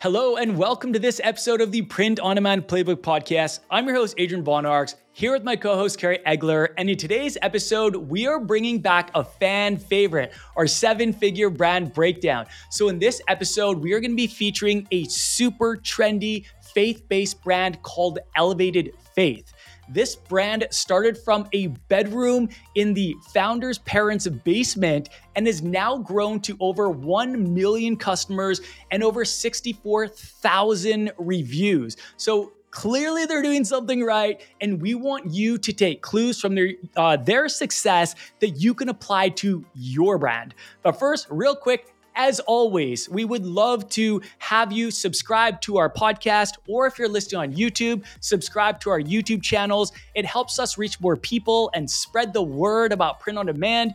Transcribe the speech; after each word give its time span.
Hello 0.00 0.36
and 0.36 0.56
welcome 0.56 0.92
to 0.92 1.00
this 1.00 1.20
episode 1.24 1.60
of 1.60 1.72
the 1.72 1.82
Print 1.82 2.20
on 2.20 2.36
Demand 2.36 2.68
Playbook 2.68 2.98
Podcast. 2.98 3.58
I'm 3.68 3.84
your 3.84 3.96
host, 3.96 4.14
Adrian 4.16 4.44
Von 4.44 4.64
Arx, 4.64 4.94
here 5.10 5.32
with 5.32 5.42
my 5.42 5.56
co 5.56 5.74
host, 5.74 5.98
Kerry 5.98 6.20
Egeler. 6.24 6.68
And 6.78 6.88
in 6.88 6.96
today's 6.96 7.36
episode, 7.42 7.96
we 7.96 8.24
are 8.24 8.38
bringing 8.38 8.80
back 8.80 9.10
a 9.16 9.24
fan 9.24 9.76
favorite, 9.76 10.32
our 10.56 10.68
seven 10.68 11.12
figure 11.12 11.50
brand 11.50 11.94
breakdown. 11.94 12.46
So, 12.70 12.88
in 12.90 13.00
this 13.00 13.20
episode, 13.26 13.78
we 13.78 13.92
are 13.92 13.98
going 13.98 14.12
to 14.12 14.16
be 14.16 14.28
featuring 14.28 14.86
a 14.92 15.02
super 15.06 15.76
trendy 15.76 16.46
faith 16.62 17.02
based 17.08 17.42
brand 17.42 17.82
called 17.82 18.20
Elevated 18.36 18.92
Faith. 19.16 19.52
This 19.88 20.14
brand 20.16 20.66
started 20.70 21.16
from 21.16 21.48
a 21.52 21.68
bedroom 21.88 22.48
in 22.74 22.94
the 22.94 23.16
founder's 23.32 23.78
parents' 23.78 24.26
basement 24.26 25.08
and 25.34 25.46
has 25.46 25.62
now 25.62 25.98
grown 25.98 26.40
to 26.40 26.56
over 26.60 26.90
1 26.90 27.54
million 27.54 27.96
customers 27.96 28.60
and 28.90 29.02
over 29.02 29.24
64,000 29.24 31.12
reviews. 31.18 31.96
So 32.16 32.52
clearly 32.70 33.24
they're 33.24 33.42
doing 33.42 33.64
something 33.64 34.04
right 34.04 34.42
and 34.60 34.80
we 34.80 34.94
want 34.94 35.30
you 35.30 35.56
to 35.58 35.72
take 35.72 36.02
clues 36.02 36.40
from 36.40 36.54
their 36.54 36.72
uh, 36.96 37.16
their 37.16 37.48
success 37.48 38.14
that 38.40 38.50
you 38.50 38.74
can 38.74 38.90
apply 38.90 39.30
to 39.30 39.64
your 39.74 40.18
brand 40.18 40.54
but 40.82 40.92
first 40.92 41.26
real 41.30 41.56
quick 41.56 41.94
as 42.18 42.40
always, 42.40 43.08
we 43.08 43.24
would 43.24 43.46
love 43.46 43.88
to 43.90 44.20
have 44.38 44.72
you 44.72 44.90
subscribe 44.90 45.60
to 45.60 45.78
our 45.78 45.88
podcast, 45.88 46.54
or 46.66 46.84
if 46.86 46.98
you're 46.98 47.08
listening 47.08 47.40
on 47.40 47.54
YouTube, 47.54 48.04
subscribe 48.18 48.80
to 48.80 48.90
our 48.90 49.00
YouTube 49.00 49.40
channels. 49.40 49.92
It 50.16 50.26
helps 50.26 50.58
us 50.58 50.76
reach 50.76 51.00
more 51.00 51.16
people 51.16 51.70
and 51.74 51.88
spread 51.88 52.32
the 52.32 52.42
word 52.42 52.92
about 52.92 53.20
print 53.20 53.38
on 53.38 53.46
demand. 53.46 53.94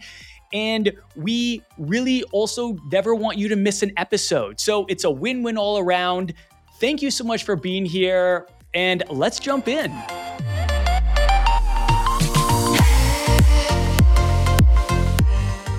And 0.53 0.93
we 1.17 1.63
really 1.77 2.23
also 2.31 2.77
never 2.89 3.13
want 3.13 3.37
you 3.37 3.49
to 3.49 3.57
miss 3.57 3.83
an 3.83 3.91
episode. 3.97 4.57
So 4.57 4.85
it's 4.85 5.03
a 5.03 5.11
win 5.11 5.43
win 5.43 5.57
all 5.57 5.77
around. 5.77 6.33
Thank 6.79 7.01
you 7.01 7.11
so 7.11 7.25
much 7.25 7.43
for 7.43 7.57
being 7.57 7.85
here, 7.85 8.47
and 8.73 9.03
let's 9.09 9.39
jump 9.39 9.67
in. 9.67 9.91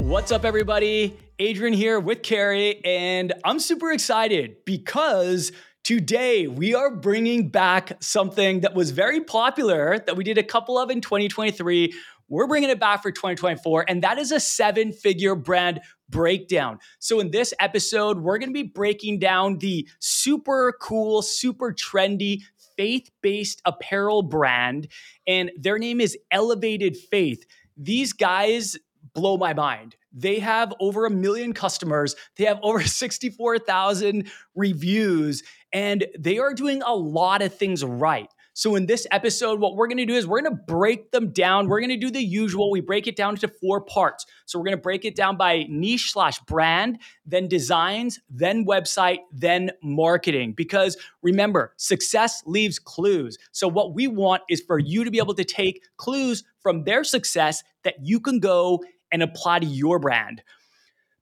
What's 0.06 0.30
up, 0.30 0.44
everybody? 0.44 1.16
Adrian 1.40 1.74
here 1.74 1.98
with 1.98 2.22
Kerry, 2.22 2.80
and 2.84 3.32
I'm 3.44 3.58
super 3.58 3.90
excited 3.90 4.58
because 4.64 5.50
today 5.82 6.46
we 6.46 6.76
are 6.76 6.94
bringing 6.94 7.48
back 7.48 8.00
something 8.00 8.60
that 8.60 8.74
was 8.74 8.92
very 8.92 9.20
popular 9.20 9.98
that 10.06 10.16
we 10.16 10.22
did 10.22 10.38
a 10.38 10.44
couple 10.44 10.78
of 10.78 10.90
in 10.90 11.00
2023. 11.00 11.92
We're 12.28 12.46
bringing 12.46 12.70
it 12.70 12.78
back 12.78 13.02
for 13.02 13.10
2024, 13.10 13.86
and 13.88 14.00
that 14.04 14.18
is 14.18 14.30
a 14.30 14.38
seven 14.38 14.92
figure 14.92 15.34
brand 15.34 15.80
breakdown. 16.08 16.78
So, 17.00 17.18
in 17.18 17.32
this 17.32 17.52
episode, 17.58 18.20
we're 18.20 18.38
going 18.38 18.50
to 18.50 18.54
be 18.54 18.68
breaking 18.68 19.18
down 19.18 19.58
the 19.58 19.88
super 19.98 20.72
cool, 20.80 21.20
super 21.20 21.72
trendy 21.72 22.42
faith 22.76 23.10
based 23.22 23.60
apparel 23.64 24.22
brand, 24.22 24.86
and 25.26 25.50
their 25.58 25.78
name 25.78 26.00
is 26.00 26.16
Elevated 26.30 26.96
Faith. 26.96 27.44
These 27.76 28.12
guys 28.12 28.76
blow 29.14 29.36
my 29.36 29.54
mind. 29.54 29.96
They 30.12 30.38
have 30.40 30.72
over 30.80 31.06
a 31.06 31.10
million 31.10 31.52
customers, 31.52 32.14
they 32.36 32.44
have 32.44 32.58
over 32.62 32.82
64,000 32.84 34.30
reviews, 34.54 35.42
and 35.72 36.06
they 36.18 36.38
are 36.38 36.54
doing 36.54 36.82
a 36.82 36.94
lot 36.94 37.42
of 37.42 37.54
things 37.54 37.84
right. 37.84 38.28
So, 38.56 38.76
in 38.76 38.86
this 38.86 39.04
episode, 39.10 39.58
what 39.58 39.74
we're 39.74 39.88
gonna 39.88 40.06
do 40.06 40.14
is 40.14 40.28
we're 40.28 40.40
gonna 40.40 40.54
break 40.54 41.10
them 41.10 41.32
down. 41.32 41.66
We're 41.66 41.80
gonna 41.80 41.96
do 41.96 42.10
the 42.10 42.22
usual. 42.22 42.70
We 42.70 42.80
break 42.80 43.08
it 43.08 43.16
down 43.16 43.34
into 43.34 43.48
four 43.48 43.80
parts. 43.80 44.26
So, 44.46 44.58
we're 44.60 44.66
gonna 44.66 44.76
break 44.76 45.04
it 45.04 45.16
down 45.16 45.36
by 45.36 45.66
niche 45.68 46.12
slash 46.12 46.38
brand, 46.40 47.00
then 47.26 47.48
designs, 47.48 48.20
then 48.30 48.64
website, 48.64 49.18
then 49.32 49.72
marketing. 49.82 50.52
Because 50.52 50.96
remember, 51.20 51.74
success 51.78 52.44
leaves 52.46 52.78
clues. 52.78 53.38
So, 53.50 53.66
what 53.66 53.92
we 53.92 54.06
want 54.06 54.42
is 54.48 54.60
for 54.60 54.78
you 54.78 55.02
to 55.02 55.10
be 55.10 55.18
able 55.18 55.34
to 55.34 55.44
take 55.44 55.82
clues 55.96 56.44
from 56.60 56.84
their 56.84 57.02
success 57.02 57.64
that 57.82 57.96
you 58.02 58.20
can 58.20 58.38
go 58.38 58.84
and 59.14 59.22
apply 59.22 59.60
to 59.60 59.66
your 59.66 60.00
brand. 60.00 60.42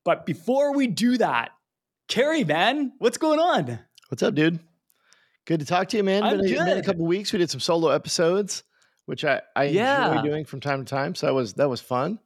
But 0.03 0.25
before 0.25 0.75
we 0.75 0.87
do 0.87 1.19
that, 1.19 1.51
Kerry, 2.09 2.43
man, 2.43 2.93
what's 2.99 3.19
going 3.19 3.39
on? 3.39 3.79
What's 4.09 4.23
up, 4.23 4.35
dude? 4.35 4.59
Good 5.45 5.61
to 5.61 5.67
talk 5.67 5.89
to 5.91 5.99
you, 5.99 6.03
man. 6.03 6.23
I'm 6.25 6.39
been, 6.39 6.49
good. 6.49 6.65
been 6.65 6.79
a 6.79 6.83
couple 6.83 7.05
weeks. 7.05 7.33
We 7.35 7.39
did 7.39 7.51
some 7.51 7.61
solo 7.61 7.91
episodes, 7.91 8.63
which 9.05 9.27
I, 9.27 9.43
I 9.55 9.65
Yeah. 9.65 10.09
enjoy 10.09 10.23
doing 10.23 10.45
from 10.47 10.61
time 10.61 10.83
to 10.85 10.89
time. 10.91 11.15
So 11.15 11.27
that 11.27 11.35
was 11.35 11.53
that 11.55 11.69
was 11.69 11.83
fun. 11.83 12.19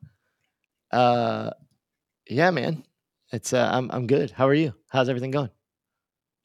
Uh, 0.92 1.50
yeah, 2.30 2.50
man. 2.52 2.84
It's 3.32 3.52
uh, 3.52 3.68
I'm 3.72 3.90
I'm 3.90 4.06
good. 4.06 4.30
How 4.30 4.46
are 4.46 4.54
you? 4.54 4.72
How's 4.88 5.08
everything 5.08 5.32
going? 5.32 5.50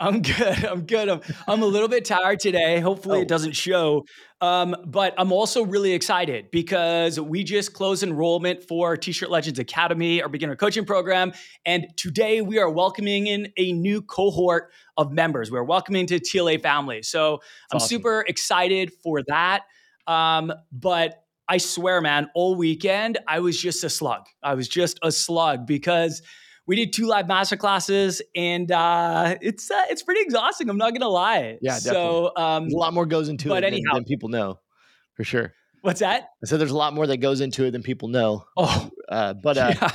I'm 0.01 0.21
good. 0.21 0.65
I'm 0.71 0.81
good. 0.85 1.07
I'm, 1.07 1.21
I'm 1.47 1.61
a 1.61 1.65
little 1.65 1.87
bit 1.87 2.03
tired 2.05 2.39
today. 2.39 2.79
Hopefully, 2.79 3.19
Oh. 3.19 3.21
it 3.21 3.27
doesn't 3.27 3.53
show. 3.53 4.05
Um, 4.41 4.75
but 4.87 5.13
I'm 5.19 5.31
also 5.31 5.63
really 5.63 5.93
excited 5.93 6.49
because 6.51 7.19
we 7.19 7.43
just 7.43 7.73
closed 7.73 8.01
enrollment 8.01 8.63
for 8.63 8.97
T 8.97 9.11
shirt 9.11 9.29
Legends 9.29 9.59
Academy, 9.59 10.21
our 10.23 10.29
beginner 10.29 10.55
coaching 10.55 10.83
program. 10.85 11.31
And 11.65 11.85
today 11.95 12.41
we 12.41 12.57
are 12.57 12.69
welcoming 12.69 13.27
in 13.27 13.53
a 13.57 13.71
new 13.73 14.01
cohort 14.01 14.71
of 14.97 15.11
members. 15.11 15.51
We're 15.51 15.63
welcoming 15.63 16.07
to 16.07 16.19
TLA 16.19 16.59
family. 16.61 17.03
So 17.03 17.35
I'm 17.71 17.75
awesome. 17.77 17.87
super 17.87 18.25
excited 18.27 18.91
for 19.03 19.21
that. 19.27 19.61
Um, 20.07 20.51
but 20.71 21.23
I 21.47 21.57
swear, 21.57 22.01
man, 22.01 22.29
all 22.33 22.55
weekend 22.55 23.19
I 23.27 23.41
was 23.41 23.61
just 23.61 23.83
a 23.83 23.89
slug. 23.89 24.25
I 24.41 24.55
was 24.55 24.67
just 24.67 24.97
a 25.03 25.11
slug 25.11 25.67
because 25.67 26.23
we 26.67 26.75
did 26.75 26.93
two 26.93 27.05
live 27.07 27.27
master 27.27 27.57
classes 27.57 28.21
and 28.35 28.71
uh, 28.71 29.35
it's 29.41 29.69
uh, 29.71 29.83
it's 29.89 30.03
pretty 30.03 30.21
exhausting. 30.21 30.69
I'm 30.69 30.77
not 30.77 30.93
gonna 30.93 31.07
lie. 31.09 31.57
Yeah, 31.61 31.75
So 31.79 32.31
um, 32.35 32.67
a 32.67 32.75
lot 32.77 32.93
more 32.93 33.05
goes 33.05 33.29
into 33.29 33.49
but 33.49 33.59
it 33.59 33.61
than, 33.67 33.73
anyhow- 33.73 33.95
than 33.95 34.03
people 34.05 34.29
know, 34.29 34.59
for 35.15 35.23
sure. 35.23 35.53
what's 35.81 35.99
that? 36.01 36.29
I 36.43 36.47
said 36.47 36.59
there's 36.59 36.71
a 36.71 36.77
lot 36.77 36.93
more 36.93 37.07
that 37.07 37.17
goes 37.17 37.41
into 37.41 37.65
it 37.65 37.71
than 37.71 37.83
people 37.83 38.07
know. 38.09 38.45
Oh, 38.57 38.89
Uh, 39.09 39.33
but 39.33 39.57
uh, 39.57 39.73
yeah. 39.75 39.91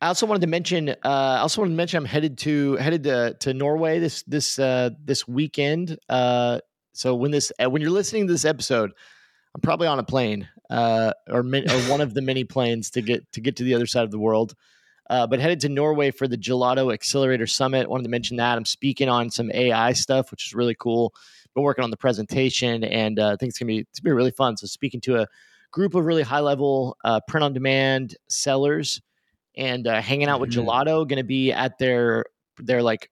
I 0.00 0.08
also 0.08 0.26
wanted 0.26 0.40
to 0.42 0.48
mention. 0.48 0.88
Uh, 0.90 0.94
I 1.04 1.38
also 1.38 1.60
wanted 1.62 1.72
to 1.72 1.76
mention 1.76 1.98
I'm 1.98 2.04
headed 2.04 2.38
to 2.38 2.74
headed 2.76 3.04
to 3.04 3.34
to 3.40 3.54
Norway 3.54 4.00
this 4.00 4.22
this 4.24 4.58
uh, 4.58 4.90
this 5.02 5.26
weekend. 5.28 5.98
Uh, 6.08 6.58
so 6.92 7.14
when 7.14 7.30
this 7.30 7.52
uh, 7.62 7.70
when 7.70 7.80
you're 7.80 7.90
listening 7.90 8.26
to 8.26 8.32
this 8.32 8.44
episode, 8.44 8.90
I'm 9.54 9.60
probably 9.62 9.86
on 9.86 9.98
a 9.98 10.02
plane 10.04 10.48
uh, 10.68 11.12
or 11.30 11.42
min- 11.42 11.70
or 11.70 11.78
one 11.90 12.00
of 12.02 12.12
the 12.12 12.20
many 12.22 12.44
planes 12.44 12.90
to 12.90 13.02
get 13.02 13.30
to 13.32 13.40
get 13.40 13.56
to 13.56 13.64
the 13.64 13.74
other 13.74 13.86
side 13.86 14.04
of 14.04 14.10
the 14.10 14.18
world. 14.18 14.54
Uh, 15.10 15.26
but 15.26 15.38
headed 15.38 15.60
to 15.60 15.68
Norway 15.68 16.10
for 16.10 16.26
the 16.26 16.38
Gelato 16.38 16.92
Accelerator 16.92 17.46
Summit. 17.46 17.88
Wanted 17.90 18.04
to 18.04 18.08
mention 18.10 18.36
that 18.38 18.56
I'm 18.56 18.64
speaking 18.64 19.08
on 19.08 19.30
some 19.30 19.50
AI 19.52 19.92
stuff, 19.92 20.30
which 20.30 20.46
is 20.46 20.54
really 20.54 20.74
cool. 20.74 21.14
Been 21.54 21.62
working 21.62 21.84
on 21.84 21.90
the 21.90 21.96
presentation, 21.96 22.82
and 22.84 23.18
uh, 23.20 23.28
I 23.28 23.36
think 23.36 23.50
it's 23.50 23.58
gonna 23.58 23.68
be 23.68 23.78
it's 23.80 24.00
gonna 24.00 24.12
be 24.12 24.16
really 24.16 24.30
fun. 24.32 24.56
So 24.56 24.66
speaking 24.66 25.00
to 25.02 25.20
a 25.20 25.26
group 25.70 25.94
of 25.94 26.04
really 26.04 26.22
high 26.22 26.40
level 26.40 26.96
uh, 27.04 27.20
print 27.28 27.44
on 27.44 27.52
demand 27.52 28.16
sellers 28.28 29.00
and 29.56 29.86
uh, 29.86 30.00
hanging 30.00 30.28
out 30.28 30.40
with 30.40 30.50
Mhm. 30.50 30.64
Gelato. 30.64 31.06
Going 31.06 31.18
to 31.18 31.22
be 31.24 31.52
at 31.52 31.78
their 31.78 32.24
their 32.58 32.82
like 32.82 33.10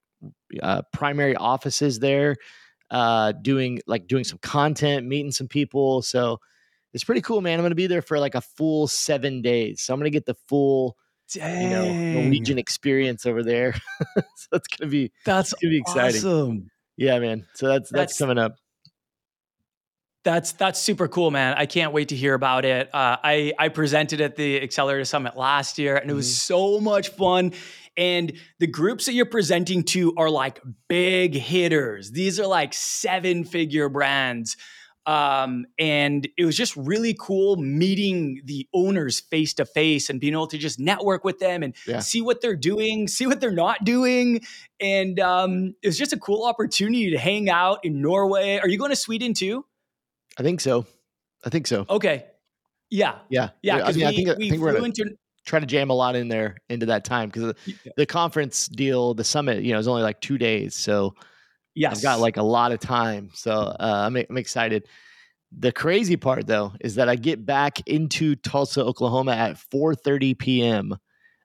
uh, 0.62 0.82
primary 0.92 1.36
offices 1.36 1.98
there, 1.98 2.36
uh, 2.90 3.32
doing 3.32 3.80
like 3.86 4.06
doing 4.06 4.24
some 4.24 4.38
content, 4.38 5.06
meeting 5.06 5.30
some 5.32 5.48
people. 5.48 6.02
So 6.02 6.40
it's 6.94 7.04
pretty 7.04 7.20
cool, 7.20 7.40
man. 7.40 7.58
I'm 7.58 7.62
going 7.62 7.70
to 7.70 7.76
be 7.76 7.86
there 7.86 8.02
for 8.02 8.18
like 8.18 8.34
a 8.34 8.40
full 8.40 8.86
seven 8.88 9.42
days. 9.42 9.82
So 9.82 9.92
I'm 9.94 10.00
going 10.00 10.10
to 10.10 10.16
get 10.16 10.26
the 10.26 10.36
full 10.48 10.96
you 11.34 11.40
know 11.42 11.92
Norwegian 11.92 12.58
experience 12.58 13.24
over 13.26 13.42
there. 13.42 13.72
so 14.16 14.48
it's 14.52 14.68
going 14.68 14.86
to 14.88 14.90
be 14.90 15.12
That's 15.24 15.52
gonna 15.54 15.70
be 15.70 15.78
exciting. 15.78 16.16
awesome. 16.18 16.70
yeah, 16.96 17.18
man. 17.18 17.46
So 17.54 17.68
that's 17.68 17.90
that's, 17.90 17.92
That's- 17.92 18.18
coming 18.18 18.38
up. 18.38 18.54
That's 20.24 20.52
that's 20.52 20.78
super 20.78 21.08
cool, 21.08 21.32
man. 21.32 21.54
I 21.58 21.66
can't 21.66 21.92
wait 21.92 22.10
to 22.10 22.16
hear 22.16 22.34
about 22.34 22.64
it. 22.64 22.88
Uh, 22.94 23.16
I 23.24 23.52
I 23.58 23.68
presented 23.70 24.20
at 24.20 24.36
the 24.36 24.62
Accelerator 24.62 25.04
Summit 25.04 25.36
last 25.36 25.78
year, 25.78 25.96
and 25.96 26.08
it 26.08 26.14
was 26.14 26.28
Mhm. 26.28 26.38
so 26.38 26.80
much 26.80 27.08
fun. 27.08 27.52
And 27.96 28.32
the 28.60 28.68
groups 28.68 29.06
that 29.06 29.14
you're 29.14 29.26
presenting 29.26 29.82
to 29.86 30.14
are 30.16 30.30
like 30.30 30.60
big 30.88 31.34
hitters. 31.34 32.12
These 32.12 32.38
are 32.38 32.46
like 32.46 32.72
seven 32.72 33.42
figure 33.44 33.88
brands. 33.88 34.56
Um, 35.04 35.66
and 35.80 36.28
it 36.38 36.44
was 36.44 36.56
just 36.56 36.76
really 36.76 37.16
cool 37.18 37.56
meeting 37.56 38.40
the 38.44 38.68
owners 38.72 39.18
face 39.18 39.52
to 39.54 39.64
face 39.64 40.08
and 40.08 40.20
being 40.20 40.32
able 40.32 40.46
to 40.46 40.58
just 40.58 40.78
network 40.78 41.24
with 41.24 41.40
them 41.40 41.62
and 41.64 41.74
Yeah. 41.86 41.98
see 41.98 42.22
what 42.22 42.40
they're 42.40 42.54
doing, 42.54 43.08
see 43.08 43.26
what 43.26 43.40
they're 43.40 43.50
not 43.50 43.84
doing. 43.84 44.42
And 44.80 45.18
um, 45.18 45.74
it 45.82 45.88
was 45.88 45.98
just 45.98 46.12
a 46.12 46.18
cool 46.18 46.44
opportunity 46.44 47.10
to 47.10 47.18
hang 47.18 47.50
out 47.50 47.84
in 47.84 48.00
Norway. 48.00 48.58
Are 48.58 48.68
you 48.68 48.78
going 48.78 48.90
to 48.90 48.96
Sweden 48.96 49.34
too? 49.34 49.64
I 50.38 50.42
think 50.44 50.60
so. 50.60 50.86
I 51.44 51.50
think 51.50 51.66
so. 51.66 51.84
Okay. 51.90 52.26
Yeah. 52.88 53.18
Yeah, 53.28 53.50
Yeah. 53.62 53.74
I 53.74 53.78
Because 53.78 53.96
mean, 53.96 54.06
we, 54.06 54.12
I 54.12 54.14
think 54.16 54.28
I 54.28 54.34
we 54.34 54.50
think 54.50 54.62
we're 54.62 54.72
gonna 54.74 54.84
into. 54.84 55.16
try 55.44 55.58
to 55.58 55.66
jam 55.66 55.90
a 55.90 55.94
lot 55.94 56.14
in 56.14 56.28
there 56.28 56.56
into 56.68 56.86
that 56.86 57.04
time 57.04 57.28
because 57.28 57.54
Yeah. 57.66 57.92
the 57.96 58.06
conference 58.06 58.68
deal, 58.68 59.14
the 59.14 59.24
summit, 59.24 59.64
you 59.64 59.72
know, 59.72 59.78
is 59.80 59.88
only 59.88 60.02
like 60.02 60.20
two 60.20 60.38
days. 60.38 60.74
So 60.76 61.14
Yes. 61.74 61.96
I've 61.96 62.02
got 62.02 62.20
like 62.20 62.36
a 62.36 62.42
lot 62.42 62.72
of 62.72 62.80
time. 62.80 63.30
So 63.34 63.52
uh, 63.52 64.04
I'm, 64.06 64.16
I'm 64.16 64.36
excited. 64.36 64.86
The 65.56 65.72
crazy 65.72 66.16
part 66.16 66.46
though 66.46 66.72
is 66.80 66.94
that 66.96 67.08
I 67.08 67.16
get 67.16 67.44
back 67.44 67.86
into 67.86 68.36
Tulsa, 68.36 68.82
Oklahoma 68.82 69.32
at 69.32 69.56
4:30 69.56 70.38
p.m. 70.38 70.96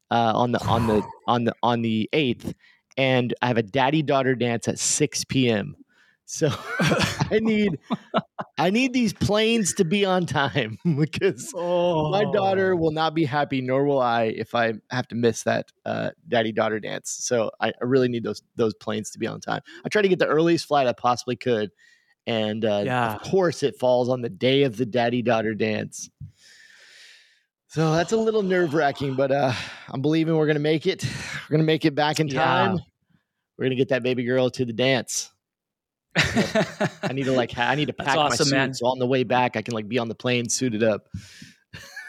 Uh, 0.09 0.31
on 0.35 0.51
the 0.51 0.63
on 0.65 0.87
the 0.87 1.03
on 1.27 1.43
the 1.43 1.53
on 1.61 1.81
the 1.81 2.09
eighth, 2.13 2.53
and 2.97 3.33
I 3.41 3.47
have 3.47 3.57
a 3.57 3.63
daddy 3.63 4.01
daughter 4.01 4.35
dance 4.35 4.67
at 4.67 4.79
6 4.79 5.25
p.m. 5.25 5.75
So 6.29 6.49
I 6.79 7.39
need 7.41 7.79
I 8.57 8.69
need 8.69 8.91
these 8.91 9.13
planes 9.13 9.73
to 9.75 9.85
be 9.85 10.03
on 10.03 10.25
time 10.25 10.77
because 10.97 11.53
oh. 11.55 12.11
my 12.11 12.25
daughter 12.33 12.75
will 12.75 12.91
not 12.91 13.15
be 13.15 13.23
happy, 13.23 13.61
nor 13.61 13.85
will 13.85 14.01
I 14.01 14.23
if 14.23 14.53
I 14.53 14.73
have 14.91 15.07
to 15.07 15.15
miss 15.15 15.43
that 15.43 15.71
uh, 15.85 16.09
daddy 16.27 16.51
daughter 16.51 16.81
dance. 16.81 17.15
So 17.21 17.49
I, 17.61 17.69
I, 17.69 17.85
really 17.85 18.09
need 18.09 18.25
those 18.25 18.43
those 18.57 18.73
planes 18.73 19.09
to 19.11 19.19
be 19.19 19.25
on 19.25 19.39
time. 19.39 19.61
I 19.85 19.89
try 19.89 20.01
to 20.01 20.09
get 20.09 20.19
the 20.19 20.27
earliest 20.27 20.65
flight 20.65 20.85
I 20.85 20.91
possibly 20.91 21.37
could, 21.37 21.71
and 22.27 22.65
uh, 22.65 22.83
yeah. 22.85 23.15
of 23.15 23.21
course 23.21 23.63
it 23.63 23.79
falls 23.79 24.09
on 24.09 24.21
the 24.21 24.29
day 24.29 24.63
of 24.63 24.75
the 24.75 24.85
daddy 24.85 25.21
daughter 25.21 25.55
dance. 25.55 26.09
So 27.67 27.93
that's 27.93 28.11
a 28.11 28.17
little 28.17 28.43
nerve 28.43 28.73
wracking, 28.73 29.15
but 29.15 29.31
uh, 29.31 29.53
I'm 29.87 30.01
believing 30.01 30.35
we're 30.35 30.47
gonna 30.47 30.59
make 30.59 30.87
it. 30.87 31.05
We're 31.05 31.53
gonna 31.53 31.63
make 31.63 31.85
it 31.85 31.95
back 31.95 32.19
in 32.19 32.27
time. 32.27 32.75
Yeah. 32.75 32.83
We're 33.57 33.65
gonna 33.65 33.75
get 33.75 33.89
that 33.89 34.03
baby 34.03 34.25
girl 34.25 34.49
to 34.49 34.65
the 34.65 34.73
dance. 34.73 35.31
I 36.17 37.13
need 37.13 37.25
to 37.25 37.31
like 37.31 37.57
I 37.57 37.75
need 37.75 37.87
to 37.87 37.93
pack 37.93 38.17
awesome, 38.17 38.29
my 38.29 38.35
suit 38.35 38.51
man. 38.51 38.73
so 38.73 38.87
on 38.87 38.99
the 38.99 39.07
way 39.07 39.23
back 39.23 39.55
I 39.55 39.61
can 39.61 39.73
like 39.73 39.87
be 39.87 39.99
on 39.99 40.07
the 40.07 40.15
plane 40.15 40.49
suited 40.49 40.83
up. 40.83 41.07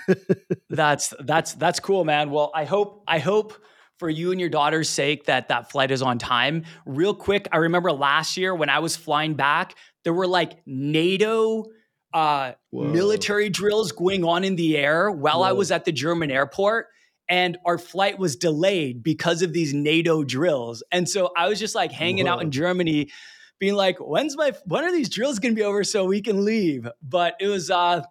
that's 0.71 1.15
that's 1.21 1.53
that's 1.55 1.81
cool, 1.81 2.05
man. 2.05 2.31
Well, 2.31 2.51
I 2.55 2.65
hope 2.65 3.05
I 3.07 3.19
hope 3.19 3.55
for 3.99 4.09
you 4.09 4.31
and 4.31 4.41
your 4.41 4.49
daughter's 4.49 4.89
sake 4.89 5.25
that 5.27 5.49
that 5.49 5.71
flight 5.71 5.91
is 5.91 6.03
on 6.03 6.19
time. 6.19 6.65
Real 6.87 7.15
quick, 7.15 7.49
I 7.53 7.59
remember 7.59 7.93
last 7.93 8.37
year 8.37 8.55
when 8.55 8.71
I 8.71 8.79
was 8.79 8.97
flying 8.97 9.35
back, 9.35 9.75
there 10.05 10.15
were 10.15 10.27
like 10.27 10.63
NATO 10.67 11.67
uh, 12.15 12.53
military 12.73 13.51
drills 13.51 13.93
going 13.93 14.25
on 14.25 14.45
in 14.45 14.57
the 14.57 14.77
air 14.77 15.11
while 15.11 15.41
Whoa. 15.41 15.47
I 15.47 15.53
was 15.53 15.71
at 15.71 15.85
the 15.85 15.93
German 15.93 16.31
airport. 16.31 16.87
And 17.31 17.59
our 17.67 17.77
flight 17.77 18.19
was 18.19 18.37
delayed 18.37 19.03
because 19.03 19.43
of 19.43 19.53
these 19.53 19.75
NATO 19.75 20.25
drills. 20.25 20.83
And 20.91 21.07
so 21.07 21.31
I 21.37 21.51
was 21.51 21.59
just 21.59 21.75
like 21.75 21.93
hanging 21.93 22.25
Whoa. 22.25 22.33
out 22.33 22.43
in 22.43 22.51
Germany 22.51 23.11
being 23.59 23.75
like, 23.75 23.99
when's 23.99 24.37
my 24.37 24.53
when 24.67 24.85
are 24.85 24.93
these 24.93 25.09
drills 25.09 25.39
gonna 25.39 25.55
be 25.55 25.63
over 25.63 25.85
so 25.85 26.05
we 26.05 26.21
can 26.21 26.45
leave? 26.45 26.89
But 27.03 27.35
it 27.41 27.49
was 27.49 27.71
uh 27.71 28.03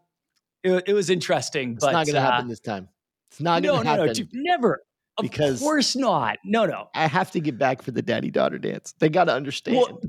it, 0.63 0.83
it 0.87 0.93
was 0.93 1.09
interesting. 1.09 1.73
It's 1.73 1.85
but 1.85 1.93
not 1.93 2.07
gonna 2.07 2.19
uh, 2.19 2.31
happen 2.31 2.47
this 2.47 2.59
time. 2.59 2.89
It's 3.31 3.41
not 3.41 3.63
gonna 3.63 3.83
no, 3.83 3.83
happen. 3.83 4.07
No, 4.07 4.13
no, 4.13 4.27
never. 4.33 4.81
Of 5.17 5.23
because 5.23 5.59
course 5.59 5.95
not. 5.95 6.37
No, 6.45 6.65
no. 6.65 6.89
I 6.93 7.07
have 7.07 7.31
to 7.31 7.39
get 7.39 7.57
back 7.57 7.81
for 7.81 7.91
the 7.91 8.01
daddy 8.01 8.29
daughter 8.29 8.57
dance. 8.57 8.93
They 8.99 9.09
gotta 9.09 9.33
understand. 9.33 9.77
Well, 9.77 10.01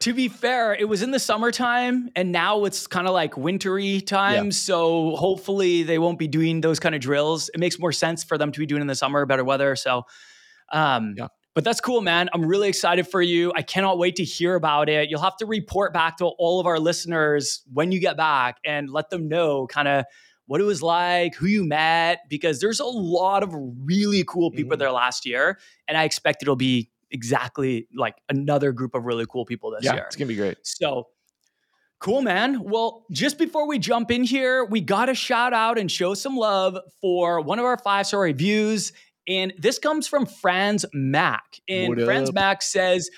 to 0.00 0.12
be 0.12 0.28
fair, 0.28 0.74
it 0.74 0.88
was 0.88 1.02
in 1.02 1.10
the 1.10 1.18
summertime 1.18 2.08
and 2.14 2.30
now 2.30 2.64
it's 2.64 2.86
kind 2.86 3.08
of 3.08 3.14
like 3.14 3.36
wintry 3.36 4.00
time. 4.00 4.46
Yeah. 4.46 4.50
So 4.50 5.16
hopefully 5.16 5.82
they 5.82 5.98
won't 5.98 6.18
be 6.18 6.28
doing 6.28 6.60
those 6.60 6.78
kind 6.78 6.94
of 6.94 7.00
drills. 7.00 7.48
It 7.52 7.58
makes 7.58 7.78
more 7.78 7.92
sense 7.92 8.22
for 8.22 8.38
them 8.38 8.52
to 8.52 8.60
be 8.60 8.66
doing 8.66 8.80
in 8.80 8.86
the 8.86 8.94
summer, 8.94 9.26
better 9.26 9.44
weather. 9.44 9.74
So 9.76 10.04
um, 10.72 11.14
yeah. 11.16 11.28
But 11.58 11.64
that's 11.64 11.80
cool, 11.80 12.02
man. 12.02 12.28
I'm 12.32 12.46
really 12.46 12.68
excited 12.68 13.08
for 13.08 13.20
you. 13.20 13.52
I 13.56 13.62
cannot 13.62 13.98
wait 13.98 14.14
to 14.14 14.22
hear 14.22 14.54
about 14.54 14.88
it. 14.88 15.10
You'll 15.10 15.22
have 15.22 15.36
to 15.38 15.44
report 15.44 15.92
back 15.92 16.18
to 16.18 16.26
all 16.26 16.60
of 16.60 16.66
our 16.68 16.78
listeners 16.78 17.62
when 17.72 17.90
you 17.90 17.98
get 17.98 18.16
back 18.16 18.58
and 18.64 18.88
let 18.88 19.10
them 19.10 19.26
know 19.26 19.66
kind 19.66 19.88
of 19.88 20.04
what 20.46 20.60
it 20.60 20.64
was 20.64 20.82
like, 20.82 21.34
who 21.34 21.46
you 21.46 21.64
met, 21.64 22.20
because 22.28 22.60
there's 22.60 22.78
a 22.78 22.84
lot 22.84 23.42
of 23.42 23.52
really 23.52 24.22
cool 24.22 24.52
people 24.52 24.74
mm-hmm. 24.74 24.78
there 24.78 24.92
last 24.92 25.26
year. 25.26 25.58
And 25.88 25.98
I 25.98 26.04
expect 26.04 26.42
it'll 26.42 26.54
be 26.54 26.92
exactly 27.10 27.88
like 27.92 28.14
another 28.28 28.70
group 28.70 28.94
of 28.94 29.04
really 29.04 29.26
cool 29.26 29.44
people 29.44 29.72
this 29.72 29.82
yeah, 29.82 29.94
year. 29.94 30.04
It's 30.04 30.14
going 30.14 30.28
to 30.28 30.32
be 30.32 30.38
great. 30.38 30.58
So 30.62 31.08
Cool, 32.00 32.22
man. 32.22 32.62
Well, 32.62 33.04
just 33.10 33.38
before 33.38 33.66
we 33.66 33.80
jump 33.80 34.12
in 34.12 34.22
here, 34.22 34.64
we 34.64 34.80
got 34.80 35.06
to 35.06 35.14
shout 35.16 35.52
out 35.52 35.78
and 35.78 35.90
show 35.90 36.14
some 36.14 36.36
love 36.36 36.78
for 37.00 37.40
one 37.40 37.58
of 37.58 37.64
our 37.64 37.76
five 37.76 38.06
star 38.06 38.20
reviews. 38.20 38.92
And 39.28 39.52
this 39.58 39.78
comes 39.78 40.08
from 40.08 40.26
Franz 40.26 40.86
Mack. 40.94 41.60
And 41.68 42.00
Franz 42.02 42.32
Mack 42.32 42.62
says, 42.62 43.10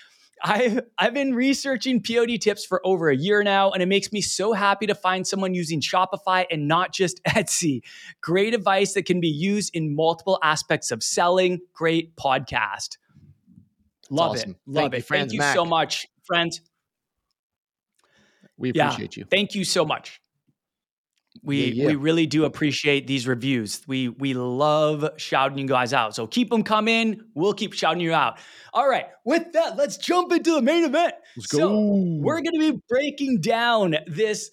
I've, 0.42 0.80
I've 0.98 1.14
been 1.14 1.34
researching 1.34 2.02
POD 2.02 2.40
tips 2.40 2.64
for 2.64 2.84
over 2.84 3.10
a 3.10 3.16
year 3.16 3.42
now, 3.42 3.70
and 3.70 3.82
it 3.82 3.86
makes 3.86 4.10
me 4.12 4.20
so 4.20 4.52
happy 4.52 4.86
to 4.86 4.94
find 4.94 5.26
someone 5.26 5.54
using 5.54 5.80
Shopify 5.80 6.46
and 6.50 6.66
not 6.66 6.92
just 6.92 7.22
Etsy. 7.28 7.82
Great 8.20 8.54
advice 8.54 8.94
that 8.94 9.04
can 9.04 9.20
be 9.20 9.28
used 9.28 9.74
in 9.74 9.94
multiple 9.94 10.38
aspects 10.42 10.90
of 10.90 11.02
selling. 11.02 11.60
Great 11.74 12.16
podcast. 12.16 12.96
Love 14.10 14.32
awesome. 14.32 14.50
it. 14.50 14.56
Love 14.66 14.82
Thank 14.90 14.94
it. 14.94 14.96
You, 14.96 15.02
Thank 15.02 15.32
you 15.32 15.38
Mack. 15.38 15.54
so 15.54 15.64
much, 15.64 16.06
friends. 16.24 16.60
We 18.56 18.70
appreciate 18.70 19.16
yeah, 19.16 19.22
you. 19.22 19.26
Thank 19.30 19.54
you 19.54 19.64
so 19.64 19.84
much. 19.84 20.20
We 21.42 21.66
yeah, 21.66 21.84
yeah. 21.84 21.86
we 21.88 21.94
really 21.96 22.26
do 22.26 22.44
appreciate 22.44 23.06
these 23.06 23.26
reviews. 23.26 23.82
We 23.86 24.08
we 24.08 24.34
love 24.34 25.08
shouting 25.16 25.58
you 25.58 25.66
guys 25.66 25.92
out. 25.92 26.14
So 26.14 26.26
keep 26.26 26.50
them 26.50 26.64
coming. 26.64 27.20
We'll 27.34 27.54
keep 27.54 27.72
shouting 27.72 28.00
you 28.00 28.12
out. 28.12 28.38
All 28.74 28.88
right. 28.88 29.06
With 29.24 29.52
that, 29.52 29.76
let's 29.76 29.96
jump 29.96 30.32
into 30.32 30.54
the 30.54 30.62
main 30.62 30.84
event. 30.84 31.14
Let's 31.36 31.50
so 31.50 31.58
go. 31.58 32.18
We're 32.20 32.40
going 32.40 32.60
to 32.60 32.72
be 32.72 32.80
breaking 32.88 33.40
down 33.40 33.96
this 34.06 34.50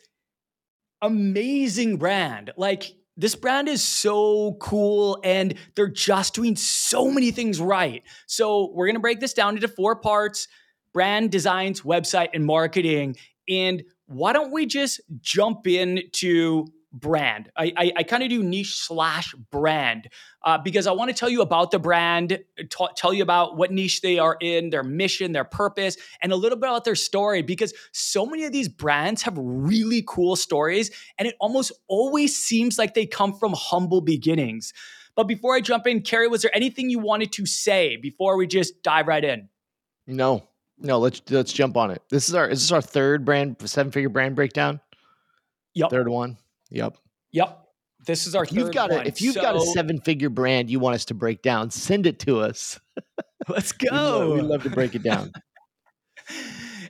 amazing 1.02 1.98
brand. 1.98 2.54
Like 2.58 2.94
this 3.18 3.36
brand 3.36 3.68
is 3.68 3.84
so 3.84 4.54
cool 4.62 5.20
and 5.24 5.56
they're 5.76 5.90
just 5.90 6.36
doing 6.36 6.56
so 6.56 7.12
many 7.12 7.32
things 7.32 7.60
right. 7.60 8.04
So 8.28 8.72
we're 8.74 8.86
going 8.86 8.96
to 8.96 9.02
break 9.02 9.20
this 9.20 9.34
down 9.34 9.56
into 9.56 9.68
four 9.68 9.96
parts: 9.96 10.48
brand 10.94 11.32
designs, 11.32 11.82
website, 11.82 12.30
and 12.34 12.46
marketing. 12.46 13.16
And 13.50 13.84
why 14.08 14.34
don't 14.34 14.52
we 14.52 14.66
just 14.66 15.02
jump 15.22 15.68
into 15.68 16.68
brand? 16.94 17.52
I, 17.56 17.74
I, 17.76 17.92
I 17.98 18.04
kind 18.04 18.24
of 18.24 18.30
do 18.30 18.42
niche 18.42 18.78
slash 18.78 19.34
brand 19.52 20.10
uh, 20.44 20.58
because 20.58 20.88
I 20.88 20.94
want 20.94 21.10
to 21.10 21.16
tell 21.16 21.30
you 21.30 21.42
about 21.42 21.72
the 21.72 21.80
brand, 21.80 22.40
t- 22.58 22.88
tell 22.96 23.14
you 23.14 23.22
about 23.22 23.58
what 23.58 23.72
niche 23.72 24.02
they 24.02 24.18
are 24.18 24.38
in, 24.40 24.70
their 24.70 24.84
mission, 24.84 25.34
their 25.34 25.44
purpose, 25.44 25.98
and 26.22 26.32
a 26.32 26.36
little 26.36 26.58
bit 26.58 26.70
about 26.70 26.86
their 26.86 26.96
story 26.96 27.42
because 27.42 27.74
so 27.92 28.26
many 28.26 28.46
of 28.46 28.54
these 28.54 28.70
brands 28.70 29.22
have 29.24 29.38
really 29.38 30.04
cool 30.08 30.36
stories 30.36 30.90
and 31.20 31.28
it 31.28 31.36
almost 31.40 31.72
always 31.88 32.36
seems 32.36 32.78
like 32.78 32.94
they 32.94 33.06
come 33.06 33.34
from 33.34 33.54
humble 33.54 34.02
beginnings. 34.02 34.74
But 35.16 35.28
before 35.28 35.56
I 35.56 35.62
jump 35.62 35.88
in, 35.88 36.02
Kerry, 36.02 36.28
was 36.28 36.44
there 36.44 36.56
anything 36.56 36.90
you 36.90 37.00
wanted 37.00 37.32
to 37.34 37.46
say 37.46 37.98
before 37.98 38.38
we 38.38 38.48
just 38.48 38.84
dive 38.84 39.08
right 39.08 39.24
in? 39.24 39.50
No, 40.06 40.48
no, 40.80 41.00
let's 41.00 41.22
let's 41.30 41.54
jump 41.54 41.78
on 41.78 41.92
it. 41.92 42.02
This 42.10 42.30
is 42.30 42.36
our 42.36 42.48
is 42.48 42.62
this 42.62 42.72
our 42.72 42.82
third 42.82 43.26
brand 43.26 43.58
seven 43.66 43.92
figure 43.92 44.10
brand 44.10 44.36
breakdown? 44.36 44.80
Yep. 45.74 45.90
Third 45.90 46.08
one. 46.08 46.38
Yep. 46.70 46.98
Yep. 47.32 47.64
This 48.06 48.28
is 48.28 48.36
our 48.36 48.44
if 48.44 48.52
you've 48.52 48.74
got 48.74 48.92
one. 48.92 49.06
a 49.06 49.08
if 49.08 49.22
you've 49.22 49.36
so, 49.36 49.42
got 49.42 49.56
a 49.56 49.62
seven 49.62 50.00
figure 50.00 50.30
brand 50.30 50.70
you 50.70 50.80
want 50.80 50.96
us 50.96 51.06
to 51.06 51.14
break 51.14 51.42
down, 51.42 51.72
send 51.72 52.06
it 52.06 52.20
to 52.20 52.40
us. 52.40 52.80
Let's 53.48 53.72
go. 53.74 54.34
we 54.34 54.42
love, 54.42 54.50
love 54.50 54.64
to 54.64 54.70
break 54.70 54.96
it 54.96 55.04
down. 55.04 55.32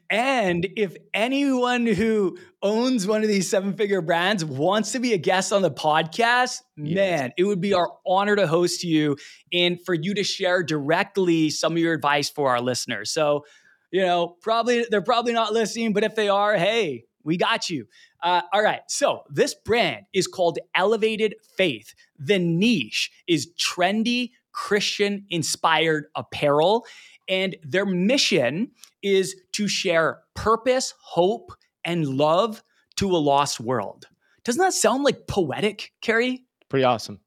And 0.09 0.67
if 0.77 0.95
anyone 1.13 1.85
who 1.85 2.37
owns 2.63 3.05
one 3.05 3.23
of 3.23 3.27
these 3.27 3.49
seven 3.49 3.73
figure 3.73 4.01
brands 4.01 4.45
wants 4.45 4.93
to 4.93 4.99
be 4.99 5.13
a 5.13 5.17
guest 5.17 5.51
on 5.51 5.61
the 5.61 5.71
podcast, 5.71 6.61
yes. 6.77 6.95
man, 6.95 7.31
it 7.37 7.43
would 7.43 7.59
be 7.59 7.73
our 7.73 7.91
honor 8.05 8.35
to 8.37 8.47
host 8.47 8.83
you 8.83 9.17
and 9.51 9.77
for 9.85 9.93
you 9.93 10.13
to 10.13 10.23
share 10.23 10.63
directly 10.63 11.49
some 11.49 11.73
of 11.73 11.79
your 11.79 11.93
advice 11.93 12.29
for 12.29 12.51
our 12.51 12.61
listeners. 12.61 13.11
So 13.11 13.43
you 13.91 14.01
know, 14.01 14.35
probably 14.41 14.85
they're 14.89 15.01
probably 15.01 15.33
not 15.33 15.53
listening, 15.53 15.93
but 15.93 16.03
if 16.03 16.15
they 16.15 16.29
are, 16.29 16.55
hey, 16.57 17.05
we 17.23 17.37
got 17.37 17.69
you. 17.69 17.85
Uh, 18.23 18.41
all 18.53 18.63
right. 18.63 18.81
So 18.87 19.23
this 19.29 19.53
brand 19.53 20.05
is 20.13 20.27
called 20.27 20.59
Elevated 20.75 21.35
Faith. 21.57 21.93
The 22.17 22.39
niche 22.39 23.11
is 23.27 23.49
trendy 23.59 24.31
Christian 24.53 25.25
inspired 25.29 26.05
apparel. 26.15 26.85
And 27.27 27.57
their 27.63 27.85
mission 27.85 28.71
is 29.03 29.35
to 29.53 29.67
share 29.67 30.21
purpose, 30.33 30.93
hope, 31.01 31.51
and 31.83 32.07
love 32.07 32.63
to 32.95 33.11
a 33.11 33.17
lost 33.17 33.59
world. 33.59 34.07
Doesn't 34.43 34.61
that 34.61 34.73
sound 34.73 35.03
like 35.03 35.27
poetic, 35.27 35.91
Kerry? 36.01 36.45
Pretty 36.69 36.85
awesome. 36.85 37.19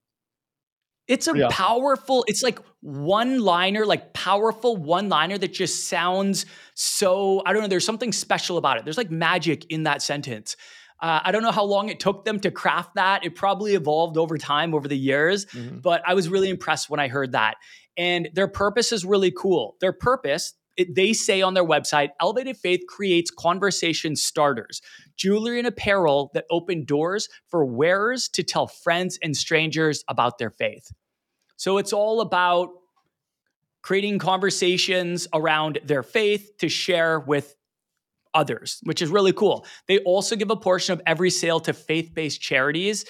It's 1.10 1.26
a 1.26 1.48
powerful, 1.48 2.24
it's 2.28 2.42
like 2.42 2.60
one 2.80 3.40
liner, 3.40 3.84
like 3.84 4.14
powerful 4.14 4.76
one 4.76 5.08
liner 5.08 5.36
that 5.36 5.52
just 5.52 5.88
sounds 5.88 6.46
so, 6.74 7.42
I 7.44 7.52
don't 7.52 7.62
know, 7.62 7.68
there's 7.68 7.84
something 7.84 8.12
special 8.12 8.56
about 8.58 8.78
it. 8.78 8.84
There's 8.84 8.96
like 8.96 9.10
magic 9.10 9.66
in 9.70 9.82
that 9.82 10.02
sentence. 10.02 10.56
Uh, 11.02 11.18
I 11.24 11.32
don't 11.32 11.42
know 11.42 11.50
how 11.50 11.64
long 11.64 11.88
it 11.88 11.98
took 11.98 12.24
them 12.24 12.38
to 12.40 12.50
craft 12.50 12.94
that. 12.94 13.24
It 13.24 13.34
probably 13.34 13.74
evolved 13.74 14.16
over 14.16 14.38
time, 14.38 14.74
over 14.74 14.86
the 14.86 14.96
years, 14.96 15.46
mm-hmm. 15.46 15.78
but 15.78 16.02
I 16.06 16.14
was 16.14 16.28
really 16.28 16.48
impressed 16.48 16.88
when 16.88 17.00
I 17.00 17.08
heard 17.08 17.32
that. 17.32 17.56
And 17.96 18.28
their 18.34 18.48
purpose 18.48 18.92
is 18.92 19.04
really 19.04 19.32
cool. 19.36 19.76
Their 19.80 19.92
purpose, 19.92 20.54
it, 20.76 20.94
they 20.94 21.12
say 21.12 21.42
on 21.42 21.54
their 21.54 21.64
website, 21.64 22.10
Elevated 22.20 22.56
Faith 22.56 22.82
creates 22.88 23.30
conversation 23.30 24.14
starters, 24.14 24.80
jewelry 25.20 25.58
and 25.58 25.68
apparel 25.68 26.30
that 26.32 26.46
open 26.50 26.84
doors 26.84 27.28
for 27.48 27.64
wearers 27.64 28.28
to 28.30 28.42
tell 28.42 28.66
friends 28.66 29.18
and 29.22 29.36
strangers 29.36 30.02
about 30.08 30.38
their 30.38 30.50
faith. 30.50 30.90
So 31.56 31.76
it's 31.76 31.92
all 31.92 32.22
about 32.22 32.70
creating 33.82 34.18
conversations 34.18 35.28
around 35.34 35.78
their 35.84 36.02
faith 36.02 36.52
to 36.58 36.70
share 36.70 37.20
with 37.20 37.54
others, 38.32 38.80
which 38.84 39.02
is 39.02 39.10
really 39.10 39.32
cool. 39.32 39.66
They 39.88 39.98
also 39.98 40.36
give 40.36 40.50
a 40.50 40.56
portion 40.56 40.94
of 40.94 41.02
every 41.06 41.30
sale 41.30 41.60
to 41.60 41.74
faith 41.74 42.12
based 42.14 42.40
charities. 42.40 43.04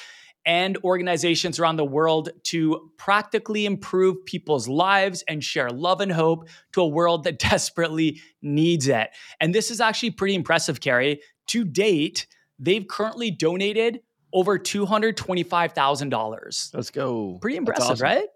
And 0.46 0.78
organizations 0.84 1.58
around 1.58 1.76
the 1.76 1.84
world 1.84 2.30
to 2.44 2.90
practically 2.96 3.66
improve 3.66 4.24
people's 4.24 4.68
lives 4.68 5.22
and 5.28 5.44
share 5.44 5.70
love 5.70 6.00
and 6.00 6.10
hope 6.10 6.48
to 6.72 6.80
a 6.80 6.88
world 6.88 7.24
that 7.24 7.38
desperately 7.50 8.20
needs 8.40 8.88
it. 8.88 9.10
And 9.38 9.54
this 9.54 9.70
is 9.70 9.80
actually 9.80 10.12
pretty 10.12 10.34
impressive, 10.34 10.80
Kerry. 10.80 11.20
To 11.48 11.64
date, 11.64 12.26
they've 12.58 12.88
currently 12.88 13.30
donated 13.30 14.00
over 14.32 14.58
$225,000. 14.58 16.74
Let's 16.74 16.90
go. 16.90 17.38
Pretty 17.40 17.56
impressive, 17.56 17.90
awesome. 17.90 18.04
right? 18.04 18.26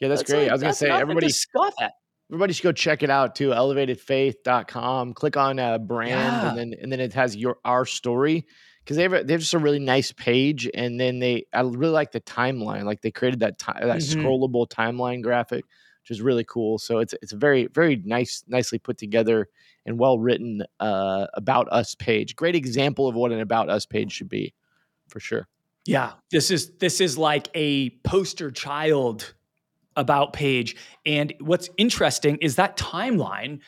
Yeah, 0.00 0.08
that's, 0.08 0.20
that's 0.20 0.30
great. 0.30 0.42
Like, 0.42 0.50
I 0.50 0.54
was 0.54 0.62
going 0.62 0.72
to 0.72 0.78
say, 0.78 0.90
everybody 0.90 1.28
scoff 1.30 1.74
at. 1.80 1.92
Everybody 2.30 2.52
should 2.52 2.64
go 2.64 2.72
check 2.72 3.02
it 3.02 3.08
out 3.08 3.34
too. 3.34 3.48
Elevatedfaith.com. 3.50 5.14
Click 5.14 5.38
on 5.38 5.58
a 5.58 5.78
brand 5.78 6.10
yeah. 6.10 6.50
and 6.50 6.58
then 6.58 6.74
and 6.80 6.92
then 6.92 7.00
it 7.00 7.14
has 7.14 7.34
your 7.34 7.56
our 7.64 7.86
story 7.86 8.46
because 8.88 8.96
they 8.96 9.02
have 9.02 9.12
a, 9.12 9.22
they 9.22 9.34
have 9.34 9.42
just 9.42 9.52
a 9.52 9.58
really 9.58 9.78
nice 9.78 10.12
page, 10.12 10.66
and 10.72 10.98
then 10.98 11.18
they 11.18 11.44
I 11.52 11.60
really 11.60 11.92
like 11.92 12.10
the 12.10 12.22
timeline. 12.22 12.84
Like 12.84 13.02
they 13.02 13.10
created 13.10 13.40
that 13.40 13.58
that 13.58 13.76
mm-hmm. 13.76 14.18
scrollable 14.18 14.66
timeline 14.66 15.22
graphic, 15.22 15.66
which 16.02 16.10
is 16.10 16.22
really 16.22 16.44
cool. 16.44 16.78
So 16.78 17.00
it's 17.00 17.14
it's 17.20 17.34
a 17.34 17.36
very 17.36 17.66
very 17.66 18.00
nice 18.02 18.42
nicely 18.48 18.78
put 18.78 18.96
together 18.96 19.50
and 19.84 19.98
well 19.98 20.18
written 20.18 20.62
uh, 20.80 21.26
about 21.34 21.68
us 21.70 21.94
page. 21.96 22.34
Great 22.34 22.56
example 22.56 23.06
of 23.06 23.14
what 23.14 23.30
an 23.30 23.40
about 23.40 23.68
us 23.68 23.84
page 23.84 24.10
should 24.10 24.30
be, 24.30 24.54
for 25.08 25.20
sure. 25.20 25.48
Yeah, 25.84 26.12
this 26.30 26.50
is 26.50 26.70
this 26.78 27.02
is 27.02 27.18
like 27.18 27.50
a 27.54 27.90
poster 28.04 28.50
child 28.50 29.34
about 29.96 30.32
page. 30.32 30.76
And 31.04 31.34
what's 31.40 31.68
interesting 31.76 32.38
is 32.40 32.56
that 32.56 32.78
timeline 32.78 33.60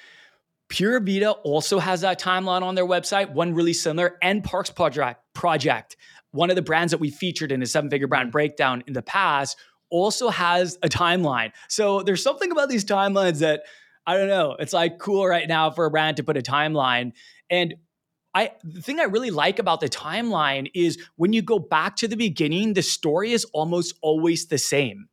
Pura 0.70 1.00
Vida 1.00 1.32
also 1.32 1.78
has 1.80 2.00
that 2.00 2.20
timeline 2.20 2.62
on 2.62 2.76
their 2.76 2.86
website, 2.86 3.32
one 3.32 3.54
really 3.54 3.72
similar, 3.72 4.16
and 4.22 4.42
Parks 4.42 4.70
Project, 4.70 5.20
Project, 5.34 5.96
one 6.30 6.48
of 6.48 6.56
the 6.56 6.62
brands 6.62 6.92
that 6.92 6.98
we 6.98 7.10
featured 7.10 7.52
in 7.52 7.60
a 7.60 7.66
seven 7.66 7.90
figure 7.90 8.06
brand 8.06 8.28
mm. 8.28 8.32
breakdown 8.32 8.82
in 8.86 8.92
the 8.92 9.02
past, 9.02 9.58
also 9.90 10.30
has 10.30 10.78
a 10.82 10.88
timeline. 10.88 11.50
So 11.68 12.02
there's 12.02 12.22
something 12.22 12.52
about 12.52 12.68
these 12.68 12.84
timelines 12.84 13.40
that 13.40 13.62
I 14.06 14.16
don't 14.16 14.28
know. 14.28 14.56
It's 14.58 14.72
like 14.72 14.98
cool 14.98 15.26
right 15.26 15.46
now 15.46 15.70
for 15.70 15.84
a 15.84 15.90
brand 15.90 16.16
to 16.18 16.24
put 16.24 16.36
a 16.36 16.42
timeline. 16.42 17.12
And 17.50 17.74
I 18.32 18.52
the 18.62 18.80
thing 18.80 19.00
I 19.00 19.04
really 19.04 19.30
like 19.30 19.58
about 19.58 19.80
the 19.80 19.88
timeline 19.88 20.70
is 20.72 20.98
when 21.16 21.32
you 21.32 21.42
go 21.42 21.58
back 21.58 21.96
to 21.96 22.08
the 22.08 22.16
beginning, 22.16 22.74
the 22.74 22.82
story 22.82 23.32
is 23.32 23.44
almost 23.52 23.96
always 24.00 24.46
the 24.46 24.58
same 24.58 25.08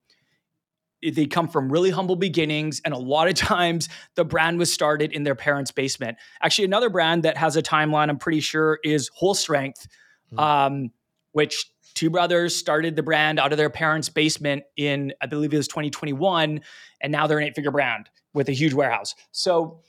they 1.01 1.25
come 1.25 1.47
from 1.47 1.71
really 1.71 1.89
humble 1.89 2.15
beginnings 2.15 2.81
and 2.83 2.93
a 2.93 2.97
lot 2.97 3.27
of 3.27 3.33
times 3.35 3.89
the 4.15 4.25
brand 4.25 4.57
was 4.57 4.71
started 4.71 5.11
in 5.11 5.23
their 5.23 5.35
parents 5.35 5.71
basement. 5.71 6.17
Actually 6.41 6.65
another 6.65 6.89
brand 6.89 7.23
that 7.23 7.37
has 7.37 7.55
a 7.55 7.61
timeline 7.61 8.09
i'm 8.09 8.17
pretty 8.17 8.39
sure 8.39 8.79
is 8.83 9.09
whole 9.13 9.33
strength 9.33 9.87
mm-hmm. 10.33 10.39
um, 10.39 10.91
which 11.31 11.65
two 11.93 12.09
brothers 12.09 12.55
started 12.55 12.95
the 12.95 13.03
brand 13.03 13.39
out 13.39 13.51
of 13.51 13.57
their 13.57 13.69
parents 13.69 14.09
basement 14.09 14.63
in 14.75 15.13
i 15.21 15.25
believe 15.25 15.53
it 15.53 15.57
was 15.57 15.67
2021 15.67 16.61
and 17.01 17.11
now 17.11 17.27
they're 17.27 17.39
an 17.39 17.45
eight 17.45 17.55
figure 17.55 17.71
brand 17.71 18.09
with 18.37 18.49
a 18.49 18.53
huge 18.53 18.73
warehouse. 18.73 19.15
So 19.31 19.81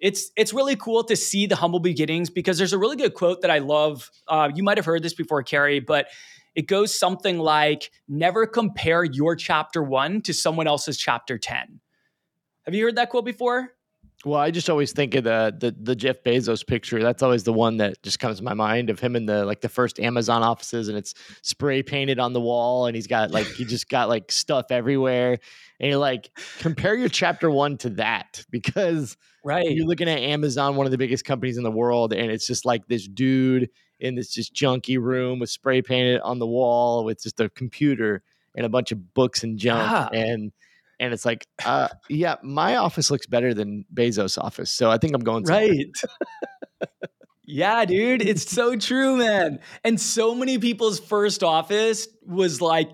it's 0.00 0.32
it's 0.36 0.52
really 0.52 0.74
cool 0.74 1.04
to 1.04 1.14
see 1.14 1.46
the 1.46 1.54
humble 1.54 1.78
beginnings 1.78 2.28
because 2.30 2.58
there's 2.58 2.72
a 2.72 2.78
really 2.78 2.96
good 2.96 3.14
quote 3.14 3.42
that 3.42 3.50
i 3.50 3.58
love. 3.58 4.10
Uh, 4.26 4.50
you 4.52 4.64
might 4.64 4.78
have 4.78 4.86
heard 4.86 5.02
this 5.02 5.14
before 5.14 5.42
kerry 5.44 5.78
but 5.78 6.08
it 6.54 6.66
goes 6.66 6.94
something 6.94 7.38
like 7.38 7.90
never 8.08 8.46
compare 8.46 9.04
your 9.04 9.36
chapter 9.36 9.82
one 9.82 10.20
to 10.22 10.34
someone 10.34 10.66
else's 10.66 10.98
chapter 10.98 11.38
10. 11.38 11.80
Have 12.64 12.74
you 12.74 12.84
heard 12.84 12.96
that 12.96 13.10
quote 13.10 13.24
before? 13.24 13.72
Well, 14.24 14.38
I 14.38 14.52
just 14.52 14.70
always 14.70 14.92
think 14.92 15.16
of 15.16 15.24
the, 15.24 15.52
the 15.58 15.74
the 15.76 15.96
Jeff 15.96 16.22
Bezos 16.22 16.64
picture. 16.64 17.02
That's 17.02 17.24
always 17.24 17.42
the 17.42 17.52
one 17.52 17.78
that 17.78 18.00
just 18.04 18.20
comes 18.20 18.38
to 18.38 18.44
my 18.44 18.54
mind 18.54 18.88
of 18.88 19.00
him 19.00 19.16
in 19.16 19.26
the 19.26 19.44
like 19.44 19.62
the 19.62 19.68
first 19.68 19.98
Amazon 19.98 20.44
offices, 20.44 20.88
and 20.88 20.96
it's 20.96 21.14
spray 21.42 21.82
painted 21.82 22.20
on 22.20 22.32
the 22.32 22.40
wall, 22.40 22.86
and 22.86 22.94
he's 22.94 23.08
got 23.08 23.32
like 23.32 23.46
he 23.48 23.64
just 23.64 23.88
got 23.88 24.08
like 24.08 24.30
stuff 24.30 24.66
everywhere. 24.70 25.38
And 25.80 25.90
you're 25.90 25.98
like, 25.98 26.30
compare 26.60 26.94
your 26.94 27.08
chapter 27.08 27.50
one 27.50 27.78
to 27.78 27.90
that 27.90 28.44
because 28.50 29.16
right, 29.44 29.68
you're 29.68 29.86
looking 29.86 30.08
at 30.08 30.20
Amazon, 30.20 30.76
one 30.76 30.86
of 30.86 30.92
the 30.92 30.98
biggest 30.98 31.24
companies 31.24 31.56
in 31.56 31.64
the 31.64 31.72
world, 31.72 32.12
and 32.12 32.30
it's 32.30 32.46
just 32.46 32.64
like 32.64 32.86
this 32.86 33.08
dude 33.08 33.70
in 34.02 34.16
this 34.16 34.28
just 34.28 34.52
junky 34.52 35.00
room 35.00 35.38
with 35.38 35.48
spray 35.48 35.80
painted 35.80 36.20
on 36.22 36.40
the 36.40 36.46
wall 36.46 37.04
with 37.04 37.22
just 37.22 37.40
a 37.40 37.48
computer 37.48 38.22
and 38.56 38.66
a 38.66 38.68
bunch 38.68 38.90
of 38.92 39.14
books 39.14 39.44
and 39.44 39.58
junk. 39.58 40.12
Yeah. 40.12 40.20
and 40.20 40.52
and 41.00 41.14
it's 41.14 41.24
like 41.24 41.46
uh 41.64 41.88
yeah 42.08 42.36
my 42.42 42.76
office 42.76 43.10
looks 43.10 43.26
better 43.26 43.54
than 43.54 43.84
bezos 43.94 44.36
office 44.38 44.70
so 44.70 44.90
i 44.90 44.98
think 44.98 45.14
i'm 45.14 45.22
going 45.22 45.44
right. 45.44 45.86
Yeah 47.44 47.84
dude 47.84 48.22
it's 48.22 48.50
so 48.50 48.76
true 48.76 49.16
man. 49.16 49.58
And 49.84 50.00
so 50.00 50.34
many 50.34 50.58
people's 50.58 51.00
first 51.00 51.42
office 51.42 52.08
was 52.24 52.60
like 52.60 52.88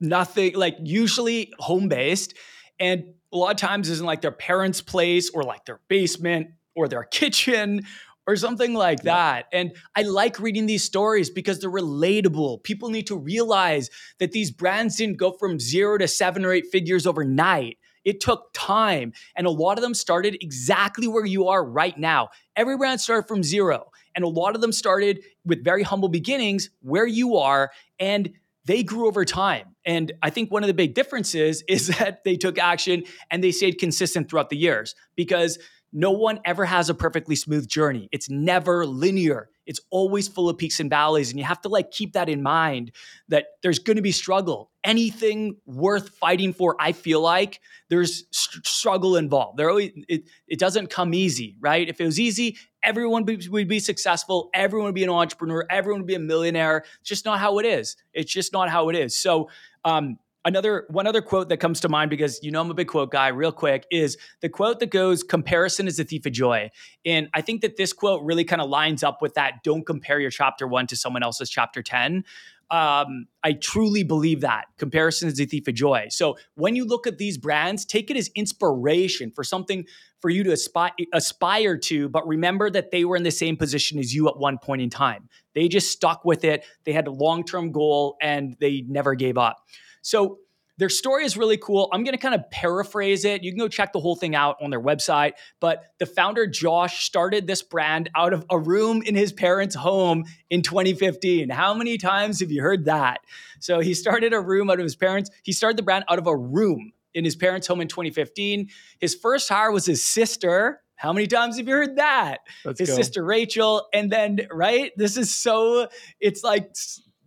nothing 0.00 0.54
like 0.54 0.76
usually 0.82 1.52
home 1.58 1.88
based 1.88 2.34
and 2.80 3.04
a 3.32 3.36
lot 3.36 3.50
of 3.50 3.56
times 3.58 3.88
isn't 3.90 4.04
like 4.04 4.22
their 4.22 4.32
parents 4.32 4.80
place 4.80 5.30
or 5.30 5.44
like 5.44 5.64
their 5.66 5.80
basement 5.88 6.48
or 6.74 6.88
their 6.88 7.04
kitchen 7.04 7.82
or 8.26 8.36
something 8.36 8.74
like 8.74 9.00
yeah. 9.02 9.14
that. 9.14 9.46
And 9.52 9.72
I 9.96 10.02
like 10.02 10.38
reading 10.38 10.66
these 10.66 10.84
stories 10.84 11.30
because 11.30 11.60
they're 11.60 11.70
relatable. 11.70 12.62
People 12.62 12.90
need 12.90 13.06
to 13.08 13.16
realize 13.16 13.90
that 14.18 14.32
these 14.32 14.50
brands 14.50 14.96
didn't 14.96 15.16
go 15.16 15.32
from 15.32 15.58
zero 15.58 15.98
to 15.98 16.06
seven 16.06 16.44
or 16.44 16.52
eight 16.52 16.66
figures 16.66 17.06
overnight. 17.06 17.78
It 18.04 18.20
took 18.20 18.50
time. 18.52 19.12
And 19.36 19.46
a 19.46 19.50
lot 19.50 19.78
of 19.78 19.82
them 19.82 19.94
started 19.94 20.36
exactly 20.40 21.06
where 21.06 21.24
you 21.24 21.48
are 21.48 21.64
right 21.64 21.96
now. 21.96 22.30
Every 22.56 22.76
brand 22.76 23.00
started 23.00 23.28
from 23.28 23.42
zero. 23.42 23.90
And 24.14 24.24
a 24.24 24.28
lot 24.28 24.54
of 24.54 24.60
them 24.60 24.72
started 24.72 25.22
with 25.44 25.64
very 25.64 25.82
humble 25.82 26.08
beginnings 26.08 26.70
where 26.80 27.06
you 27.06 27.36
are. 27.36 27.70
And 27.98 28.32
they 28.64 28.82
grew 28.82 29.06
over 29.06 29.24
time. 29.24 29.74
And 29.84 30.12
I 30.22 30.30
think 30.30 30.50
one 30.50 30.62
of 30.62 30.68
the 30.68 30.74
big 30.74 30.94
differences 30.94 31.62
is 31.68 31.88
that 31.98 32.24
they 32.24 32.36
took 32.36 32.58
action 32.58 33.04
and 33.30 33.42
they 33.42 33.52
stayed 33.52 33.78
consistent 33.78 34.30
throughout 34.30 34.50
the 34.50 34.56
years 34.56 34.94
because 35.16 35.58
no 35.92 36.10
one 36.10 36.40
ever 36.44 36.64
has 36.64 36.88
a 36.88 36.94
perfectly 36.94 37.36
smooth 37.36 37.68
journey. 37.68 38.08
It's 38.12 38.30
never 38.30 38.86
linear. 38.86 39.50
It's 39.66 39.80
always 39.90 40.26
full 40.26 40.48
of 40.48 40.58
peaks 40.58 40.80
and 40.80 40.90
valleys. 40.90 41.30
And 41.30 41.38
you 41.38 41.44
have 41.44 41.60
to 41.62 41.68
like 41.68 41.90
keep 41.90 42.14
that 42.14 42.28
in 42.28 42.42
mind 42.42 42.92
that 43.28 43.46
there's 43.62 43.78
going 43.78 43.96
to 43.96 44.02
be 44.02 44.10
struggle. 44.10 44.70
Anything 44.82 45.56
worth 45.66 46.08
fighting 46.08 46.52
for, 46.52 46.74
I 46.80 46.92
feel 46.92 47.20
like 47.20 47.60
there's 47.88 48.24
st- 48.32 48.66
struggle 48.66 49.16
involved. 49.16 49.58
There 49.58 49.68
always, 49.68 49.92
it, 50.08 50.24
it 50.48 50.58
doesn't 50.58 50.88
come 50.88 51.14
easy, 51.14 51.56
right? 51.60 51.88
If 51.88 52.00
it 52.00 52.06
was 52.06 52.18
easy, 52.18 52.56
everyone 52.82 53.24
be, 53.24 53.46
would 53.48 53.68
be 53.68 53.78
successful. 53.78 54.50
Everyone 54.52 54.86
would 54.86 54.94
be 54.94 55.04
an 55.04 55.10
entrepreneur. 55.10 55.64
Everyone 55.70 56.00
would 56.00 56.08
be 56.08 56.14
a 56.14 56.20
millionaire. 56.20 56.84
It's 57.00 57.08
just 57.08 57.24
not 57.24 57.38
how 57.38 57.58
it 57.58 57.66
is. 57.66 57.96
It's 58.12 58.32
just 58.32 58.52
not 58.52 58.68
how 58.68 58.88
it 58.88 58.96
is. 58.96 59.16
So, 59.16 59.50
um, 59.84 60.18
another 60.44 60.86
one 60.88 61.06
other 61.06 61.22
quote 61.22 61.48
that 61.48 61.58
comes 61.58 61.80
to 61.80 61.88
mind 61.88 62.10
because 62.10 62.40
you 62.42 62.50
know 62.50 62.60
I'm 62.60 62.70
a 62.70 62.74
big 62.74 62.88
quote 62.88 63.10
guy 63.10 63.28
real 63.28 63.52
quick 63.52 63.86
is 63.90 64.16
the 64.40 64.48
quote 64.48 64.80
that 64.80 64.90
goes 64.90 65.22
comparison 65.22 65.86
is 65.86 65.96
the 65.96 66.04
thief 66.04 66.26
of 66.26 66.32
joy 66.32 66.70
and 67.04 67.28
I 67.34 67.40
think 67.40 67.60
that 67.62 67.76
this 67.76 67.92
quote 67.92 68.22
really 68.24 68.44
kind 68.44 68.60
of 68.60 68.68
lines 68.68 69.02
up 69.02 69.22
with 69.22 69.34
that 69.34 69.62
don't 69.62 69.86
compare 69.86 70.20
your 70.20 70.30
chapter 70.30 70.66
1 70.66 70.88
to 70.88 70.96
someone 70.96 71.22
else's 71.22 71.50
chapter 71.50 71.82
10 71.82 72.24
um, 72.72 73.26
I 73.44 73.52
truly 73.52 74.02
believe 74.02 74.40
that 74.40 74.64
comparison 74.78 75.28
is 75.28 75.34
the 75.34 75.44
thief 75.44 75.68
of 75.68 75.74
joy. 75.74 76.06
So 76.08 76.38
when 76.54 76.74
you 76.74 76.86
look 76.86 77.06
at 77.06 77.18
these 77.18 77.36
brands, 77.36 77.84
take 77.84 78.10
it 78.10 78.16
as 78.16 78.30
inspiration 78.34 79.30
for 79.30 79.44
something 79.44 79.84
for 80.22 80.30
you 80.30 80.42
to 80.44 80.52
aspire, 80.52 80.92
aspire 81.12 81.76
to, 81.76 82.08
but 82.08 82.26
remember 82.26 82.70
that 82.70 82.90
they 82.90 83.04
were 83.04 83.14
in 83.14 83.24
the 83.24 83.30
same 83.30 83.58
position 83.58 83.98
as 83.98 84.14
you 84.14 84.26
at 84.26 84.38
one 84.38 84.56
point 84.56 84.80
in 84.80 84.88
time. 84.88 85.28
They 85.54 85.68
just 85.68 85.92
stuck 85.92 86.24
with 86.24 86.44
it. 86.44 86.64
They 86.84 86.94
had 86.94 87.06
a 87.06 87.10
long 87.10 87.44
term 87.44 87.72
goal 87.72 88.16
and 88.22 88.56
they 88.58 88.84
never 88.88 89.14
gave 89.14 89.36
up. 89.36 89.58
So 90.02 90.38
their 90.78 90.88
story 90.88 91.24
is 91.24 91.36
really 91.36 91.58
cool. 91.58 91.88
I'm 91.92 92.02
going 92.02 92.16
to 92.16 92.20
kind 92.20 92.34
of 92.34 92.50
paraphrase 92.50 93.24
it. 93.24 93.44
You 93.44 93.52
can 93.52 93.58
go 93.58 93.68
check 93.68 93.92
the 93.92 94.00
whole 94.00 94.16
thing 94.16 94.34
out 94.34 94.56
on 94.60 94.70
their 94.70 94.80
website. 94.80 95.32
But 95.60 95.84
the 95.98 96.06
founder, 96.06 96.46
Josh, 96.46 97.04
started 97.04 97.46
this 97.46 97.62
brand 97.62 98.10
out 98.16 98.32
of 98.32 98.44
a 98.50 98.58
room 98.58 99.02
in 99.02 99.14
his 99.14 99.32
parents' 99.32 99.74
home 99.74 100.24
in 100.50 100.62
2015. 100.62 101.50
How 101.50 101.74
many 101.74 101.98
times 101.98 102.40
have 102.40 102.50
you 102.50 102.62
heard 102.62 102.86
that? 102.86 103.20
So 103.60 103.80
he 103.80 103.94
started 103.94 104.32
a 104.32 104.40
room 104.40 104.70
out 104.70 104.78
of 104.78 104.84
his 104.84 104.96
parents. 104.96 105.30
He 105.42 105.52
started 105.52 105.76
the 105.76 105.82
brand 105.82 106.04
out 106.08 106.18
of 106.18 106.26
a 106.26 106.36
room 106.36 106.92
in 107.14 107.24
his 107.24 107.36
parents' 107.36 107.66
home 107.66 107.80
in 107.80 107.88
2015. 107.88 108.68
His 108.98 109.14
first 109.14 109.48
hire 109.48 109.70
was 109.70 109.84
his 109.84 110.02
sister. 110.02 110.80
How 110.96 111.12
many 111.12 111.26
times 111.26 111.58
have 111.58 111.68
you 111.68 111.74
heard 111.74 111.96
that? 111.96 112.38
Let's 112.64 112.80
his 112.80 112.88
go. 112.88 112.96
sister, 112.96 113.22
Rachel. 113.24 113.88
And 113.92 114.10
then, 114.10 114.48
right? 114.50 114.92
This 114.96 115.16
is 115.16 115.34
so, 115.34 115.88
it's 116.18 116.42
like 116.42 116.74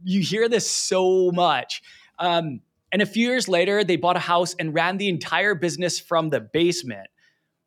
you 0.04 0.22
hear 0.22 0.50
this 0.50 0.70
so 0.70 1.32
much. 1.32 1.84
Um, 2.18 2.62
and 2.96 3.02
a 3.02 3.06
few 3.06 3.28
years 3.28 3.50
later, 3.50 3.84
they 3.84 3.98
bought 3.98 4.16
a 4.16 4.22
house 4.22 4.56
and 4.58 4.74
ran 4.74 4.96
the 4.96 5.10
entire 5.10 5.54
business 5.54 6.00
from 6.00 6.30
the 6.30 6.40
basement. 6.40 7.10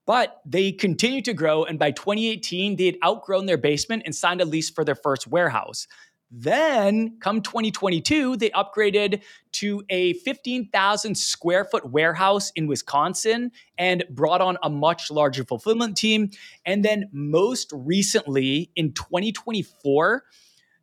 But 0.07 0.41
they 0.47 0.73
continued 0.73 1.27
to 1.27 1.35
grow, 1.35 1.65
and 1.65 1.79
by 1.79 1.91
2018, 1.91 2.77
they 2.77 2.87
had 2.87 2.97
outgrown 3.05 3.45
their 3.45 3.59
basement 3.59 4.05
and 4.07 4.15
signed 4.15 4.41
a 4.41 4.47
lease 4.47 4.71
for 4.71 4.87
their 4.87 4.95
first 4.95 5.27
warehouse. 5.27 5.87
Then, 6.31 7.19
come 7.21 7.43
2022, 7.43 8.39
they 8.39 8.49
upgraded 8.49 9.21
to 9.53 9.83
a 9.91 10.15
15,000 10.15 11.15
square 11.15 11.67
foot 11.67 11.91
warehouse 11.91 12.51
in 12.57 12.67
Wisconsin 12.67 13.53
and 13.77 14.05
brought 14.09 14.41
on 14.41 14.57
a 14.63 14.71
much 14.71 15.11
larger 15.11 15.45
fulfillment 15.45 15.99
team. 15.99 16.31
And 16.65 16.83
then, 16.83 17.11
most 17.13 17.71
recently, 17.75 18.71
in 18.77 18.95
2024, 18.95 20.25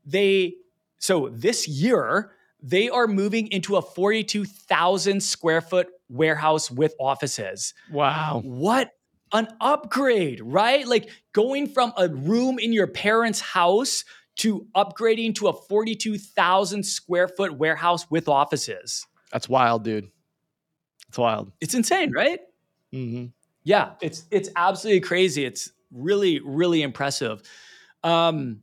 they, 0.06 0.54
so 1.00 1.30
this 1.34 1.68
year, 1.68 2.30
they 2.66 2.90
are 2.90 3.06
moving 3.06 3.48
into 3.52 3.76
a 3.76 3.82
42,000 3.82 5.22
square 5.22 5.62
foot 5.62 5.88
warehouse 6.10 6.72
with 6.72 6.96
offices. 7.00 7.76
Wow. 7.92 8.42
What 8.44 8.90
an 9.32 9.48
upgrade, 9.62 10.42
right? 10.42 10.88
Like 10.88 11.10
going 11.32 11.68
from 11.68 11.94
a 11.96 12.10
room 12.10 12.58
in 12.58 12.74
your 12.74 12.88
parents' 12.88 13.40
house 13.40 14.04
to 14.38 14.66
upgrading 14.76 15.36
to 15.36 15.48
a 15.48 15.54
42,000 15.54 16.84
square 16.84 17.28
foot 17.28 17.56
warehouse 17.56 18.10
with 18.10 18.28
offices. 18.28 19.06
That's 19.32 19.48
wild, 19.48 19.84
dude. 19.84 20.10
It's 21.10 21.20
wild. 21.20 21.52
It's 21.62 21.76
insane, 21.76 22.12
right? 22.12 22.40
Mm-hmm. 22.92 23.28
Yeah, 23.64 23.92
it's 24.02 24.26
it's 24.32 24.50
absolutely 24.56 25.02
crazy. 25.02 25.46
It's 25.46 25.72
really 25.92 26.40
really 26.40 26.82
impressive. 26.82 27.42
Um, 28.04 28.62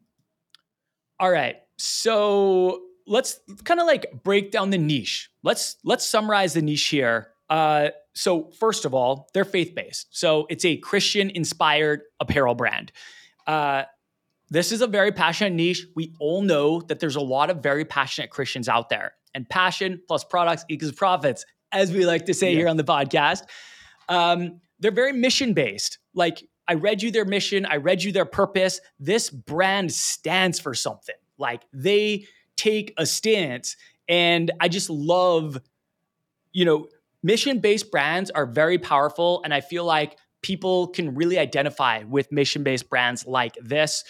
all 1.19 1.31
right, 1.31 1.57
so 1.77 2.83
let's 3.07 3.41
kind 3.65 3.81
of 3.81 3.87
like 3.87 4.23
break 4.23 4.51
down 4.51 4.71
the 4.71 4.79
niche. 4.79 5.31
Let's 5.43 5.77
let's 5.85 6.07
summarize 6.07 6.55
the 6.55 6.63
niche 6.63 6.89
here. 6.89 7.29
Uh, 7.51 7.91
so 8.15 8.51
first 8.59 8.85
of 8.85 8.95
all, 8.95 9.29
they're 9.35 9.45
faith 9.45 9.75
based. 9.75 10.07
So 10.11 10.47
it's 10.49 10.65
a 10.65 10.77
Christian 10.79 11.31
inspired 11.31 12.03
apparel 12.21 12.55
brand. 12.55 12.93
Uh, 13.47 13.85
this 14.51 14.71
is 14.71 14.83
a 14.83 14.87
very 14.87 15.13
passionate 15.13 15.55
niche. 15.55 15.87
We 15.97 16.15
all 16.21 16.43
know 16.43 16.83
that 16.83 17.01
there's 17.01 17.17
a 17.17 17.21
lot 17.21 17.51
of 17.51 17.63
very 17.63 17.85
passionate 17.85 18.31
Christians 18.31 18.69
out 18.69 18.89
there, 18.91 19.15
and 19.35 19.49
passion 19.49 20.01
plus 20.07 20.25
products 20.25 20.65
equals 20.69 20.93
profits, 20.93 21.45
as 21.73 21.91
we 21.91 22.05
like 22.05 22.27
to 22.27 22.35
say 22.35 22.53
yeah. 22.53 22.59
here 22.59 22.69
on 22.69 22.77
the 22.77 22.85
podcast. 22.85 23.45
Um, 24.09 24.61
they're 24.79 24.91
very 24.91 25.13
mission 25.13 25.55
based. 25.55 25.99
Like 26.15 26.43
I 26.69 26.75
read 26.75 27.03
you 27.03 27.11
their 27.11 27.25
mission, 27.25 27.65
I 27.67 27.77
read 27.77 28.03
you 28.03 28.13
their 28.13 28.27
purpose. 28.27 28.81
This 28.99 29.31
brand 29.31 29.93
stands 29.93 30.61
for 30.61 30.75
something. 30.75 31.15
Like 31.39 31.63
they 31.73 32.27
take 32.57 32.95
a 32.97 33.07
stance. 33.07 33.77
And 34.09 34.51
I 34.61 34.69
just 34.69 34.91
love, 34.91 35.59
you 36.53 36.65
know, 36.65 36.89
mission 37.23 37.61
based 37.61 37.91
brands 37.91 38.31
are 38.31 38.47
very 38.47 38.79
powerful. 38.79 39.43
And 39.45 39.55
I 39.55 39.61
feel 39.61 39.85
like 39.85 40.19
people 40.43 40.89
can 40.89 41.15
really 41.15 41.39
identify 41.39 42.03
with 42.05 42.31
mission 42.33 42.63
based 42.63 42.91
brands 42.91 43.27
like 43.27 43.55
this. 43.63 44.05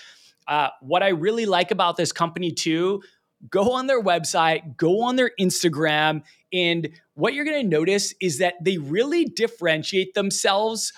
Uh, 0.49 0.69
what 0.81 1.03
I 1.03 1.09
really 1.09 1.47
like 1.47 1.71
about 1.71 1.97
this 1.97 2.11
company 2.11 2.51
too, 2.51 3.03
go 3.49 3.73
on 3.73 3.87
their 3.87 4.03
website, 4.03 4.77
go 4.77 5.03
on 5.03 5.17
their 5.17 5.31
Instagram, 5.39 6.23
and 6.53 6.89
what 7.15 7.35
you're 7.35 7.45
going 7.45 7.63
to 7.63 7.69
notice 7.69 8.15
is 8.21 8.39
that 8.39 8.55
they 8.63 8.79
really 8.79 9.25
differentiate 9.25 10.15
themselves 10.15 10.93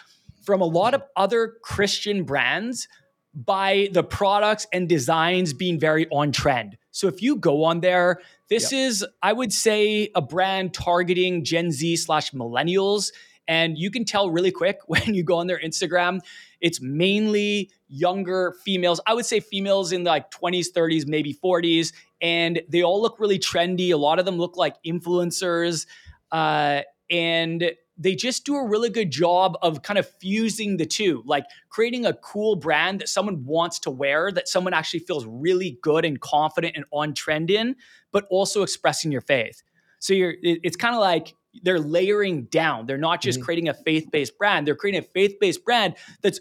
from 0.45 0.61
a 0.61 0.67
lot 0.67 0.95
of 0.95 1.03
other 1.17 1.55
Christian 1.63 2.25
brands 2.25 2.89
by 3.35 3.89
the 3.93 4.03
products 4.03 4.67
and 4.73 4.89
designs 4.89 5.53
being 5.53 5.79
very 5.79 6.07
on 6.09 6.33
trend. 6.33 6.77
So 6.95 7.09
if 7.09 7.21
you 7.21 7.37
go 7.37 7.65
on 7.65 7.81
there, 7.81 8.21
this 8.49 8.71
yep. 8.71 8.79
is, 8.79 9.07
I 9.21 9.33
would 9.33 9.53
say, 9.53 10.11
a 10.15 10.23
brand 10.23 10.73
targeting 10.73 11.43
Gen 11.43 11.73
Z 11.73 11.97
slash 11.97 12.31
millennials. 12.31 13.11
And 13.49 13.77
you 13.77 13.91
can 13.91 14.05
tell 14.05 14.31
really 14.31 14.53
quick 14.53 14.79
when 14.87 15.13
you 15.13 15.25
go 15.25 15.39
on 15.39 15.49
their 15.49 15.59
Instagram, 15.59 16.21
it's 16.61 16.81
mainly 16.81 17.73
younger 17.89 18.55
females. 18.65 19.01
I 19.09 19.15
would 19.15 19.27
say 19.27 19.41
females 19.41 19.91
in 19.91 20.05
like 20.05 20.31
20s, 20.31 20.67
30s, 20.75 21.07
maybe 21.09 21.35
40s. 21.35 21.93
And 22.21 22.63
they 22.69 22.85
all 22.85 23.03
look 23.03 23.19
really 23.19 23.41
trendy. 23.41 23.91
A 23.91 23.97
lot 23.97 24.21
of 24.21 24.25
them 24.25 24.37
look 24.37 24.57
like 24.57 24.77
influencers. 24.87 25.87
Uh, 26.31 26.83
and 27.11 27.73
they 27.97 28.15
just 28.15 28.45
do 28.45 28.57
a 28.57 28.67
really 28.67 28.91
good 28.91 29.11
job 29.11 29.57
of 29.63 29.83
kind 29.83 29.99
of 29.99 30.09
fusing 30.19 30.77
the 30.77 30.87
two, 30.87 31.23
like 31.27 31.45
creating 31.69 32.07
a 32.07 32.13
cool 32.15 32.57
brand 32.57 33.01
that 33.01 33.09
someone 33.09 33.45
wants 33.45 33.79
to 33.81 33.91
wear, 33.91 34.33
that 34.33 34.49
someone 34.49 34.75
actually 34.75 35.01
feels 35.01 35.25
really 35.27 35.79
good 35.81 36.05
and 36.05 36.21
confident 36.21 36.77
and 36.77 36.85
on 36.91 37.15
trend 37.15 37.51
in, 37.51 37.77
but 38.11 38.27
also 38.31 38.63
expressing 38.63 39.13
your 39.13 39.21
faith. 39.21 39.63
So 40.01 40.13
you're, 40.13 40.35
it's 40.43 40.77
kind 40.77 40.95
of 40.95 41.01
like 41.01 41.35
they're 41.63 41.79
layering 41.79 42.45
down. 42.45 42.87
They're 42.87 42.99
not 42.99 43.23
just 43.23 43.39
mm-hmm. 43.39 43.45
creating 43.45 43.69
a 43.69 43.75
faith 43.75 44.11
based 44.11 44.37
brand, 44.39 44.67
they're 44.67 44.77
creating 44.77 45.01
a 45.01 45.07
faith 45.15 45.37
based 45.41 45.65
brand 45.65 45.95
that's 46.21 46.41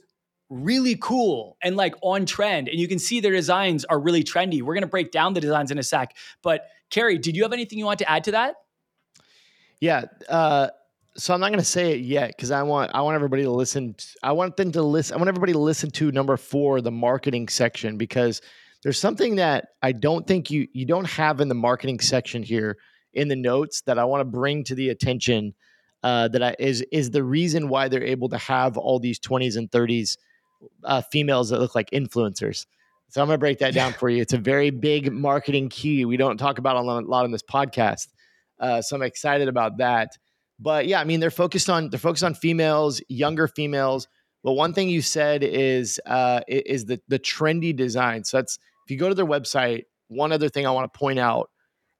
really 0.49 0.95
cool 0.95 1.57
and 1.63 1.75
like 1.75 1.95
on 2.01 2.25
trend. 2.25 2.67
And 2.67 2.79
you 2.79 2.87
can 2.87 2.99
see 2.99 3.19
their 3.19 3.31
designs 3.31 3.85
are 3.85 3.99
really 3.99 4.23
trendy. 4.23 4.61
We're 4.61 4.73
going 4.73 4.81
to 4.81 4.87
break 4.87 5.11
down 5.11 5.33
the 5.33 5.41
designs 5.41 5.71
in 5.71 5.77
a 5.77 5.83
sec. 5.83 6.15
But 6.41 6.67
Kerry, 6.89 7.17
did 7.17 7.35
you 7.35 7.43
have 7.43 7.53
anything 7.53 7.79
you 7.79 7.85
want 7.85 7.99
to 7.99 8.09
add 8.09 8.23
to 8.25 8.31
that? 8.31 8.55
Yeah. 9.79 10.05
Uh, 10.29 10.69
so 11.15 11.33
I'm 11.33 11.39
not 11.39 11.49
going 11.49 11.59
to 11.59 11.65
say 11.65 11.91
it 11.91 12.01
yet 12.01 12.29
because 12.29 12.51
I 12.51 12.63
want 12.63 12.91
I 12.93 13.01
want 13.01 13.15
everybody 13.15 13.43
to 13.43 13.51
listen. 13.51 13.93
To, 13.93 14.05
I 14.23 14.31
want 14.31 14.57
them 14.57 14.71
to 14.71 14.81
listen. 14.81 15.15
I 15.15 15.17
want 15.17 15.27
everybody 15.27 15.53
to 15.53 15.59
listen 15.59 15.91
to 15.91 16.11
number 16.11 16.35
four, 16.37 16.81
the 16.81 16.91
marketing 16.91 17.47
section, 17.49 17.97
because 17.97 18.41
there's 18.81 18.99
something 18.99 19.35
that 19.35 19.69
I 19.81 19.91
don't 19.91 20.25
think 20.25 20.49
you 20.49 20.67
you 20.73 20.85
don't 20.85 21.05
have 21.05 21.39
in 21.39 21.49
the 21.49 21.55
marketing 21.55 21.99
section 21.99 22.41
here 22.41 22.77
in 23.13 23.27
the 23.27 23.35
notes 23.35 23.81
that 23.81 23.99
I 23.99 24.05
want 24.05 24.21
to 24.21 24.25
bring 24.25 24.63
to 24.65 24.75
the 24.75 24.89
attention. 24.89 25.53
Uh, 26.01 26.27
that 26.27 26.43
I, 26.43 26.55
is 26.59 26.83
is 26.91 27.11
the 27.11 27.23
reason 27.23 27.69
why 27.69 27.87
they're 27.87 28.03
able 28.03 28.27
to 28.27 28.37
have 28.37 28.77
all 28.77 28.99
these 28.99 29.19
20s 29.19 29.55
and 29.55 29.71
30s 29.71 30.17
uh, 30.83 31.01
females 31.01 31.49
that 31.49 31.59
look 31.59 31.75
like 31.75 31.89
influencers. 31.91 32.65
So 33.07 33.21
I'm 33.21 33.27
going 33.27 33.35
to 33.35 33.39
break 33.39 33.59
that 33.59 33.73
down 33.73 33.93
for 33.93 34.09
you. 34.09 34.21
It's 34.21 34.33
a 34.33 34.37
very 34.37 34.69
big 34.69 35.13
marketing 35.13 35.69
key 35.69 36.03
we 36.03 36.17
don't 36.17 36.37
talk 36.37 36.57
about 36.57 36.75
a 36.75 36.81
lot 36.81 37.23
on 37.23 37.31
this 37.31 37.43
podcast. 37.43 38.07
Uh, 38.59 38.81
so 38.81 38.95
I'm 38.95 39.03
excited 39.03 39.47
about 39.47 39.77
that. 39.77 40.17
But 40.63 40.87
yeah, 40.87 41.01
I 41.01 41.03
mean 41.03 41.19
they're 41.19 41.29
focused 41.29 41.69
on 41.69 41.89
they're 41.89 41.99
focused 41.99 42.23
on 42.23 42.35
females, 42.35 43.01
younger 43.09 43.49
females. 43.49 44.07
But 44.43 44.53
one 44.53 44.73
thing 44.73 44.87
you 44.87 45.01
said 45.01 45.43
is 45.43 45.99
uh, 46.05 46.39
is 46.47 46.85
the 46.85 47.01
the 47.09 47.19
trendy 47.19 47.75
design. 47.75 48.23
So 48.23 48.37
that's 48.37 48.57
if 48.85 48.91
you 48.91 48.97
go 48.97 49.09
to 49.09 49.15
their 49.15 49.25
website. 49.25 49.83
One 50.07 50.31
other 50.31 50.47
thing 50.47 50.65
I 50.65 50.71
want 50.71 50.91
to 50.91 50.97
point 50.97 51.19
out: 51.19 51.49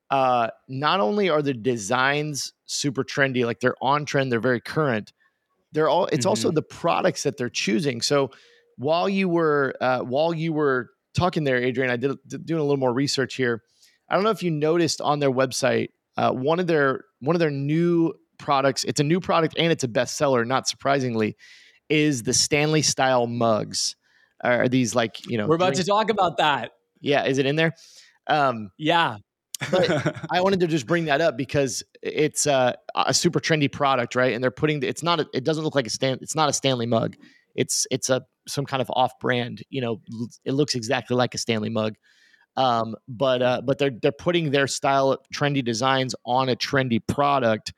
uh, 0.10 0.48
not 0.70 1.02
only 1.02 1.30
are 1.30 1.42
the 1.42 1.54
designs 1.54 2.54
super 2.66 3.04
trendy, 3.04 3.46
like 3.46 3.60
they're 3.60 3.76
on 3.82 4.06
trend, 4.06 4.32
they're 4.32 4.40
very 4.40 4.62
current. 4.62 5.12
They're 5.74 5.90
all. 5.90 6.06
It's 6.06 6.20
mm-hmm. 6.20 6.30
also 6.30 6.52
the 6.52 6.62
products 6.62 7.24
that 7.24 7.36
they're 7.38 7.50
choosing. 7.50 8.02
So 8.02 8.32
while 8.78 9.10
you 9.10 9.28
were 9.28 9.74
uh, 9.82 10.00
while 10.00 10.34
you 10.34 10.54
were 10.54 10.90
talking 11.16 11.44
there, 11.44 11.58
Adrian, 11.58 11.92
I 11.92 11.98
did, 11.98 12.18
did, 12.28 12.46
doing 12.46 12.60
a 12.60 12.64
little 12.64 12.78
more 12.78 12.94
research 12.94 13.36
here. 13.36 13.62
I 14.10 14.16
don't 14.16 14.24
know 14.24 14.30
if 14.30 14.44
you 14.44 14.52
noticed 14.52 15.02
on 15.02 15.20
their 15.20 15.32
website 15.32 15.90
uh, 16.18 16.32
one 16.32 16.60
of 16.60 16.68
their 16.68 17.06
one 17.20 17.36
of 17.36 17.40
their 17.40 17.52
new 17.52 18.14
products. 18.38 18.84
It's 18.84 19.00
a 19.00 19.04
new 19.04 19.20
product 19.20 19.56
and 19.58 19.72
it's 19.72 19.84
a 19.84 19.88
bestseller. 19.88 20.46
Not 20.46 20.68
surprisingly, 20.68 21.36
is 21.90 22.24
the 22.24 22.34
Stanley 22.34 22.82
style 22.82 23.28
mugs. 23.28 23.96
Are 24.44 24.68
these 24.68 24.94
like 24.96 25.26
you 25.28 25.38
know? 25.38 25.48
We're 25.48 25.56
about 25.56 25.74
drink- 25.74 25.86
to 25.86 25.86
talk 25.86 26.10
about 26.10 26.38
that. 26.38 26.72
Yeah, 27.00 27.26
is 27.26 27.38
it 27.38 27.46
in 27.46 27.56
there? 27.56 27.74
Um, 28.28 28.72
yeah. 28.78 29.18
but 29.72 30.16
I 30.32 30.42
wanted 30.42 30.60
to 30.62 30.68
just 30.68 30.88
bring 30.88 31.06
that 31.06 31.22
up 31.22 31.38
because 31.38 31.84
it's 32.02 32.48
uh, 32.48 32.74
a 32.96 33.14
super 33.14 33.40
trendy 33.40 33.72
product, 33.72 34.16
right? 34.16 34.34
And 34.34 34.44
they're 34.44 34.52
putting 34.52 34.80
the, 34.80 34.88
it's 34.88 35.04
not 35.04 35.20
a, 35.20 35.28
it 35.34 35.44
doesn't 35.44 35.64
look 35.64 35.76
like 35.76 35.88
a 35.88 35.90
Stan 35.90 36.18
it's 36.22 36.36
not 36.36 36.50
a 36.50 36.54
Stanley 36.54 36.86
mug. 36.86 37.16
It's 37.56 37.86
it's 37.92 38.10
a 38.10 38.24
some 38.48 38.66
kind 38.66 38.82
of 38.82 38.90
off 38.92 39.14
brand. 39.20 39.64
You 39.70 39.82
know, 39.82 40.02
it 40.46 40.54
looks 40.54 40.76
exactly 40.76 41.16
like 41.16 41.34
a 41.36 41.38
Stanley 41.38 41.70
mug. 41.70 41.96
Um, 42.56 42.96
but 43.08 43.42
uh, 43.42 43.62
but 43.66 43.78
they're 43.78 43.92
they're 44.02 44.12
putting 44.12 44.52
their 44.52 44.68
style 44.68 45.18
trendy 45.34 45.64
designs 45.64 46.16
on 46.26 46.50
a 46.50 46.56
trendy 46.56 47.00
product. 47.06 47.74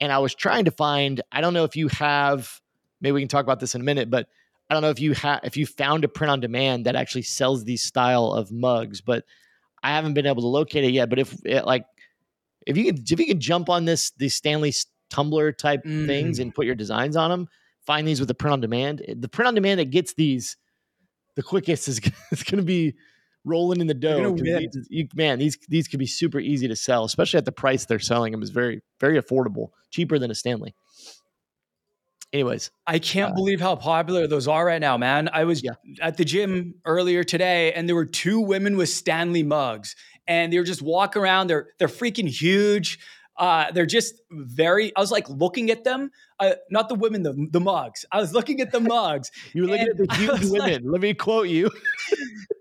And 0.00 0.12
I 0.12 0.18
was 0.18 0.34
trying 0.34 0.64
to 0.66 0.70
find. 0.70 1.20
I 1.32 1.40
don't 1.40 1.54
know 1.54 1.64
if 1.64 1.76
you 1.76 1.88
have. 1.88 2.60
Maybe 3.00 3.12
we 3.12 3.20
can 3.20 3.28
talk 3.28 3.44
about 3.44 3.60
this 3.60 3.74
in 3.74 3.80
a 3.80 3.84
minute, 3.84 4.10
but 4.10 4.28
I 4.70 4.74
don't 4.74 4.82
know 4.82 4.90
if 4.90 5.00
you 5.00 5.12
have 5.14 5.40
if 5.44 5.56
you 5.56 5.66
found 5.66 6.04
a 6.04 6.08
print 6.08 6.30
on 6.30 6.40
demand 6.40 6.86
that 6.86 6.96
actually 6.96 7.22
sells 7.22 7.64
these 7.64 7.82
style 7.82 8.32
of 8.32 8.52
mugs, 8.52 9.00
but 9.00 9.24
I 9.82 9.90
haven't 9.90 10.14
been 10.14 10.26
able 10.26 10.42
to 10.42 10.48
locate 10.48 10.84
it 10.84 10.92
yet. 10.92 11.08
But 11.08 11.18
if 11.18 11.34
it, 11.44 11.64
like 11.64 11.86
if 12.66 12.76
you 12.76 12.84
can 12.84 13.02
if 13.02 13.18
you 13.18 13.26
can 13.26 13.40
jump 13.40 13.68
on 13.68 13.84
this 13.84 14.10
these 14.18 14.34
Stanley 14.34 14.74
tumbler 15.10 15.52
type 15.52 15.84
mm. 15.84 16.06
things 16.06 16.38
and 16.38 16.54
put 16.54 16.66
your 16.66 16.74
designs 16.74 17.16
on 17.16 17.30
them, 17.30 17.48
find 17.80 18.06
these 18.06 18.20
with 18.20 18.28
the 18.28 18.34
print 18.34 18.52
on 18.52 18.60
demand. 18.60 19.02
The 19.08 19.28
print 19.28 19.48
on 19.48 19.54
demand 19.54 19.80
that 19.80 19.90
gets 19.90 20.14
these 20.14 20.56
the 21.34 21.42
quickest 21.42 21.88
is, 21.88 22.00
is 22.30 22.42
going 22.42 22.58
to 22.58 22.66
be 22.66 22.94
rolling 23.48 23.80
in 23.80 23.86
the 23.86 23.94
dough. 23.94 24.34
These, 24.34 24.86
you, 24.88 25.08
man, 25.14 25.38
these 25.38 25.58
these 25.68 25.88
could 25.88 25.98
be 25.98 26.06
super 26.06 26.38
easy 26.38 26.68
to 26.68 26.76
sell, 26.76 27.04
especially 27.04 27.38
at 27.38 27.44
the 27.44 27.52
price 27.52 27.86
they're 27.86 27.98
selling 27.98 28.32
them 28.32 28.42
is 28.42 28.50
very 28.50 28.82
very 29.00 29.20
affordable, 29.20 29.70
cheaper 29.90 30.18
than 30.18 30.30
a 30.30 30.34
Stanley. 30.34 30.74
Anyways, 32.32 32.70
I 32.86 32.98
can't 32.98 33.32
uh, 33.32 33.34
believe 33.34 33.60
how 33.60 33.74
popular 33.74 34.26
those 34.26 34.46
are 34.46 34.66
right 34.66 34.80
now, 34.80 34.98
man. 34.98 35.30
I 35.32 35.44
was 35.44 35.62
yeah. 35.64 35.72
at 36.02 36.18
the 36.18 36.26
gym 36.26 36.74
earlier 36.84 37.24
today, 37.24 37.72
and 37.72 37.88
there 37.88 37.96
were 37.96 38.04
two 38.04 38.38
women 38.40 38.76
with 38.76 38.90
Stanley 38.90 39.42
mugs, 39.42 39.96
and 40.26 40.52
they 40.52 40.58
were 40.58 40.64
just 40.64 40.82
walking 40.82 41.22
around. 41.22 41.46
They're 41.46 41.68
they're 41.78 41.88
freaking 41.88 42.28
huge. 42.28 42.98
Uh, 43.38 43.70
they're 43.72 43.86
just 43.86 44.20
very. 44.30 44.94
I 44.94 45.00
was 45.00 45.10
like 45.10 45.28
looking 45.30 45.70
at 45.70 45.84
them, 45.84 46.10
uh, 46.40 46.54
not 46.70 46.88
the 46.88 46.96
women, 46.96 47.22
the 47.22 47.48
the 47.50 47.60
mugs. 47.60 48.04
I 48.12 48.20
was 48.20 48.34
looking 48.34 48.60
at 48.60 48.72
the 48.72 48.80
mugs. 48.80 49.30
you 49.54 49.62
were 49.62 49.68
looking 49.68 49.88
at 49.88 49.96
the 49.96 50.14
huge 50.14 50.50
women. 50.50 50.82
Like, 50.82 50.92
Let 50.92 51.00
me 51.00 51.14
quote 51.14 51.48
you. 51.48 51.70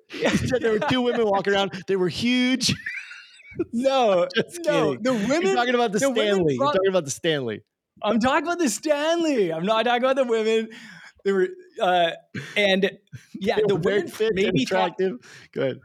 there 0.60 0.74
were 0.74 0.80
two 0.80 1.02
women 1.02 1.26
walking 1.26 1.54
around. 1.54 1.84
They 1.88 1.96
were 1.96 2.10
huge. 2.10 2.74
no, 3.74 4.28
no, 4.66 4.96
the 4.96 5.14
women. 5.14 5.42
You're 5.42 5.56
talking 5.56 5.76
about 5.76 5.92
the, 5.92 6.00
the 6.00 6.14
Stanley. 6.14 6.58
Brought, 6.58 6.68
You're 6.68 6.74
talking 6.74 6.90
about 6.90 7.06
the 7.06 7.12
Stanley. 7.12 7.62
I'm 8.02 8.20
talking 8.20 8.44
about 8.44 8.60
the 8.60 8.70
Stanley. 8.70 9.52
I'm 9.52 9.66
not 9.66 9.86
talking 9.86 10.04
about 10.04 10.16
the 10.16 10.26
women. 10.26 10.70
they 11.26 11.32
were, 11.32 11.48
uh, 11.82 12.12
and 12.56 12.92
yeah, 13.34 13.58
the 13.68 13.76
women 13.76 14.08
fit 14.08 14.34
maybe 14.34 14.64
attractive. 14.64 15.20
Thought, 15.22 15.52
Good. 15.52 15.82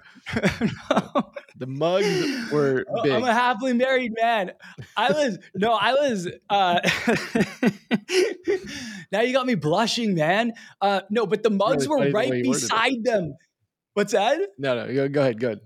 no. 0.91 1.33
The 1.57 1.67
mugs 1.67 2.51
were 2.51 2.85
big. 3.03 3.13
I'm 3.13 3.25
a 3.25 3.33
happily 3.33 3.73
married 3.73 4.13
man. 4.21 4.53
I 4.97 5.13
was 5.13 5.39
no, 5.55 5.73
I 5.73 5.93
was. 5.93 6.29
uh 6.51 6.81
Now 9.13 9.21
you 9.21 9.33
got 9.33 9.47
me 9.47 9.55
blushing, 9.55 10.15
man. 10.15 10.55
Uh 10.81 11.03
No, 11.11 11.27
but 11.27 11.43
the 11.43 11.51
mugs 11.51 11.87
were 11.87 12.11
right 12.11 12.43
beside 12.43 13.05
them. 13.05 13.37
What's 13.95 14.13
that? 14.13 14.41
No, 14.59 14.75
no, 14.75 14.93
go, 14.93 15.09
go 15.09 15.21
ahead. 15.21 15.41
Go 15.41 15.47
ahead 15.49 15.61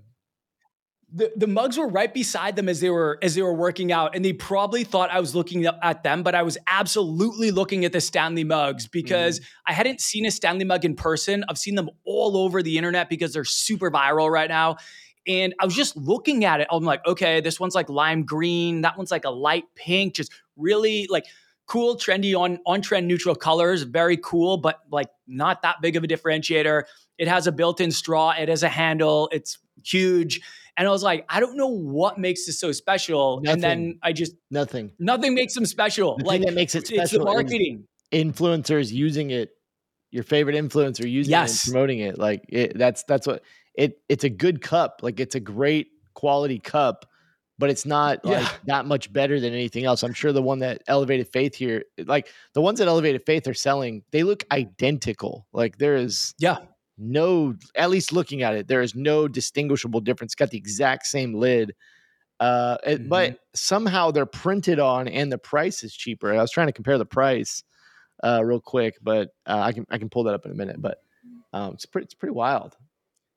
the, 1.11 1.31
the 1.37 1.47
mugs 1.47 1.77
were 1.77 1.87
right 1.87 2.13
beside 2.13 2.55
them 2.55 2.67
as 2.67 2.81
they 2.81 2.89
were 2.89 3.17
as 3.21 3.35
they 3.35 3.41
were 3.41 3.53
working 3.53 3.91
out 3.91 4.13
and 4.15 4.25
they 4.25 4.33
probably 4.33 4.83
thought 4.83 5.09
i 5.09 5.19
was 5.19 5.33
looking 5.33 5.65
at 5.65 6.03
them 6.03 6.21
but 6.21 6.35
i 6.35 6.43
was 6.43 6.57
absolutely 6.67 7.51
looking 7.51 7.85
at 7.85 7.93
the 7.93 8.01
stanley 8.01 8.43
mugs 8.43 8.87
because 8.87 9.39
mm-hmm. 9.39 9.71
i 9.71 9.73
hadn't 9.73 10.01
seen 10.01 10.25
a 10.25 10.31
stanley 10.31 10.65
mug 10.65 10.83
in 10.83 10.95
person 10.95 11.45
i've 11.47 11.57
seen 11.57 11.75
them 11.75 11.89
all 12.05 12.35
over 12.35 12.61
the 12.61 12.77
internet 12.77 13.09
because 13.09 13.33
they're 13.33 13.45
super 13.45 13.89
viral 13.89 14.29
right 14.29 14.49
now 14.49 14.75
and 15.27 15.55
i 15.61 15.65
was 15.65 15.75
just 15.75 15.95
looking 15.95 16.43
at 16.43 16.59
it 16.59 16.67
i'm 16.71 16.83
like 16.83 17.05
okay 17.07 17.39
this 17.39 17.57
one's 17.57 17.75
like 17.75 17.89
lime 17.89 18.23
green 18.23 18.81
that 18.81 18.97
one's 18.97 19.11
like 19.11 19.23
a 19.23 19.29
light 19.29 19.63
pink 19.75 20.13
just 20.13 20.31
really 20.57 21.07
like 21.09 21.25
cool 21.67 21.95
trendy 21.95 22.37
on 22.37 22.59
on 22.65 22.81
trend 22.81 23.07
neutral 23.07 23.35
colors 23.35 23.83
very 23.83 24.17
cool 24.17 24.57
but 24.57 24.79
like 24.89 25.09
not 25.27 25.61
that 25.61 25.75
big 25.81 25.95
of 25.95 26.03
a 26.03 26.07
differentiator 26.07 26.83
it 27.17 27.27
has 27.27 27.45
a 27.45 27.51
built-in 27.51 27.91
straw 27.91 28.31
it 28.31 28.49
has 28.49 28.63
a 28.63 28.69
handle 28.69 29.29
it's 29.31 29.59
huge 29.83 30.41
and 30.77 30.87
I 30.87 30.91
was 30.91 31.01
like, 31.01 31.25
I 31.27 31.39
don't 31.39 31.57
know 31.57 31.67
what 31.67 32.19
makes 32.19 32.45
this 32.45 32.59
so 32.59 32.71
special. 32.71 33.41
Nothing. 33.41 33.53
And 33.53 33.63
then 33.63 33.99
I 34.03 34.13
just 34.13 34.35
nothing. 34.51 34.91
Nothing 34.99 35.33
makes 35.33 35.55
them 35.55 35.65
special. 35.65 36.17
The 36.17 36.25
like 36.25 36.41
that 36.43 36.53
makes 36.53 36.75
it 36.75 36.85
special. 36.85 37.03
It's 37.03 37.11
the 37.11 37.19
marketing. 37.19 37.87
Influencers 38.11 38.91
using 38.91 39.31
it, 39.31 39.49
your 40.11 40.23
favorite 40.23 40.55
influencer 40.55 41.09
using 41.09 41.31
yes. 41.31 41.67
it, 41.67 41.71
promoting 41.71 41.99
it. 41.99 42.19
Like 42.19 42.45
it, 42.47 42.77
that's 42.77 43.03
that's 43.03 43.25
what 43.25 43.41
it. 43.73 43.99
It's 44.07 44.23
a 44.23 44.29
good 44.29 44.61
cup. 44.61 44.99
Like 45.01 45.19
it's 45.19 45.33
a 45.33 45.39
great 45.39 45.87
quality 46.13 46.59
cup, 46.59 47.07
but 47.59 47.69
it's 47.69 47.85
not 47.85 48.23
like 48.23 48.47
that 48.65 48.85
much 48.85 49.11
better 49.11 49.39
than 49.39 49.53
anything 49.53 49.85
else. 49.85 50.03
I'm 50.03 50.13
sure 50.13 50.31
the 50.31 50.41
one 50.41 50.59
that 50.59 50.83
Elevated 50.87 51.27
Faith 51.29 51.55
here, 51.55 51.83
like 52.05 52.29
the 52.53 52.61
ones 52.61 52.79
that 52.79 52.87
Elevated 52.87 53.25
Faith 53.25 53.47
are 53.47 53.53
selling, 53.53 54.03
they 54.11 54.23
look 54.23 54.43
identical. 54.51 55.47
Like 55.53 55.77
there 55.77 55.95
is 55.95 56.33
yeah 56.37 56.59
no, 56.97 57.55
at 57.75 57.89
least 57.89 58.11
looking 58.11 58.41
at 58.41 58.55
it, 58.55 58.67
there 58.67 58.81
is 58.81 58.95
no 58.95 59.27
distinguishable 59.27 60.01
difference. 60.01 60.35
Got 60.35 60.49
the 60.49 60.57
exact 60.57 61.05
same 61.05 61.33
lid. 61.33 61.75
Uh, 62.39 62.77
mm-hmm. 62.85 63.07
but 63.07 63.39
somehow 63.55 64.11
they're 64.11 64.25
printed 64.25 64.79
on 64.79 65.07
and 65.07 65.31
the 65.31 65.37
price 65.37 65.83
is 65.83 65.93
cheaper. 65.93 66.33
I 66.33 66.41
was 66.41 66.51
trying 66.51 66.67
to 66.67 66.73
compare 66.73 66.97
the 66.97 67.05
price 67.05 67.63
uh, 68.23 68.41
real 68.43 68.59
quick, 68.59 68.97
but 69.01 69.29
uh, 69.45 69.59
I 69.59 69.73
can 69.73 69.85
I 69.89 69.97
can 69.97 70.09
pull 70.09 70.23
that 70.25 70.33
up 70.33 70.45
in 70.45 70.51
a 70.51 70.55
minute. 70.55 70.79
But 70.79 71.01
um, 71.53 71.73
it's 71.73 71.85
pretty 71.85 72.05
it's 72.05 72.13
pretty 72.13 72.33
wild. 72.33 72.75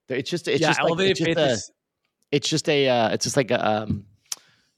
It's 0.08 0.28
just 0.28 0.48
it's 0.48 0.60
yeah, 0.60 0.68
just 0.68 0.82
like, 0.82 0.98
it's 1.00 1.20
just 1.20 1.38
a, 1.38 1.50
is- 1.50 1.70
it's 2.30 2.48
just 2.48 2.68
a 2.68 2.88
uh, 2.88 3.08
it's 3.10 3.24
just 3.24 3.36
like 3.36 3.50
a 3.50 3.66
um, 3.66 4.04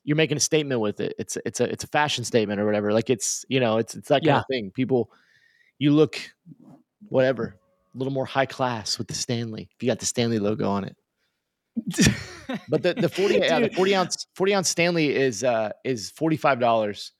you're 0.04 0.16
making 0.16 0.36
a 0.36 0.40
statement 0.40 0.80
with 0.80 1.00
it. 1.00 1.14
It's 1.18 1.38
it's 1.44 1.60
a 1.60 1.70
it's 1.70 1.84
a 1.84 1.88
fashion 1.88 2.24
statement 2.24 2.60
or 2.60 2.66
whatever. 2.66 2.92
Like 2.92 3.10
it's 3.10 3.44
you 3.48 3.60
know 3.60 3.78
it's 3.78 3.94
it's 3.94 4.08
that 4.08 4.20
kind 4.20 4.26
yeah. 4.26 4.38
of 4.40 4.44
thing. 4.50 4.70
People, 4.70 5.10
you 5.78 5.92
look 5.92 6.18
whatever 7.08 7.56
a 7.94 7.98
little 7.98 8.12
more 8.12 8.26
high 8.26 8.46
class 8.46 8.98
with 8.98 9.08
the 9.08 9.14
Stanley. 9.14 9.68
If 9.74 9.82
you 9.82 9.88
got 9.88 9.98
the 9.98 10.06
Stanley 10.06 10.38
logo 10.38 10.68
on 10.68 10.84
it. 10.84 10.96
but 12.68 12.82
the, 12.82 12.92
the 12.94 13.08
40 13.08 13.34
yeah, 13.36 13.60
the 13.60 13.70
40 13.70 13.94
ounce 13.94 14.26
40 14.34 14.54
ounce 14.54 14.68
Stanley 14.68 15.14
is 15.14 15.42
uh 15.42 15.70
is 15.84 16.12
$45 16.12 17.12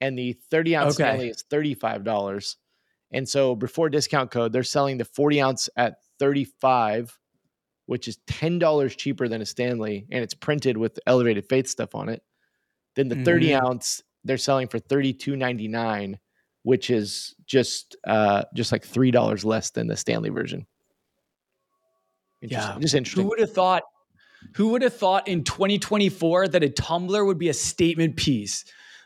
and 0.00 0.18
the 0.18 0.36
30 0.50 0.76
ounce 0.76 0.94
okay. 0.94 1.04
Stanley 1.04 1.28
is 1.28 1.44
$35. 1.50 2.56
And 3.12 3.28
so 3.28 3.54
before 3.54 3.88
discount 3.88 4.32
code, 4.32 4.52
they're 4.52 4.64
selling 4.64 4.98
the 4.98 5.04
40 5.04 5.40
ounce 5.40 5.68
at 5.76 5.96
35, 6.18 7.16
which 7.86 8.08
is 8.08 8.18
$10 8.28 8.96
cheaper 8.96 9.28
than 9.28 9.42
a 9.42 9.46
Stanley, 9.46 10.06
and 10.10 10.22
it's 10.22 10.34
printed 10.34 10.76
with 10.76 10.98
elevated 11.06 11.48
faith 11.48 11.66
stuff 11.66 11.94
on 11.94 12.08
it. 12.08 12.22
Then 12.94 13.08
the 13.08 13.24
30 13.24 13.48
mm-hmm. 13.48 13.64
ounce, 13.64 14.02
they're 14.24 14.38
selling 14.38 14.68
for 14.68 14.78
$32.99 14.78 16.16
which 16.62 16.90
is 16.90 17.34
just 17.46 17.96
uh, 18.06 18.44
just 18.54 18.72
like 18.72 18.84
three 18.84 19.10
dollars 19.10 19.44
less 19.44 19.70
than 19.70 19.86
the 19.86 19.96
Stanley 19.96 20.30
version. 20.30 20.66
Yeah, 22.40 22.76
just 22.80 22.94
interesting. 22.94 23.24
Who 23.24 23.30
would 23.30 23.40
have 23.40 23.52
thought? 23.52 23.82
Who 24.56 24.68
would 24.70 24.82
have 24.82 24.96
thought 24.96 25.28
in 25.28 25.44
2024 25.44 26.48
that 26.48 26.64
a 26.64 26.68
tumbler 26.68 27.24
would 27.24 27.38
be 27.38 27.48
a 27.48 27.54
statement 27.54 28.16
piece? 28.16 28.64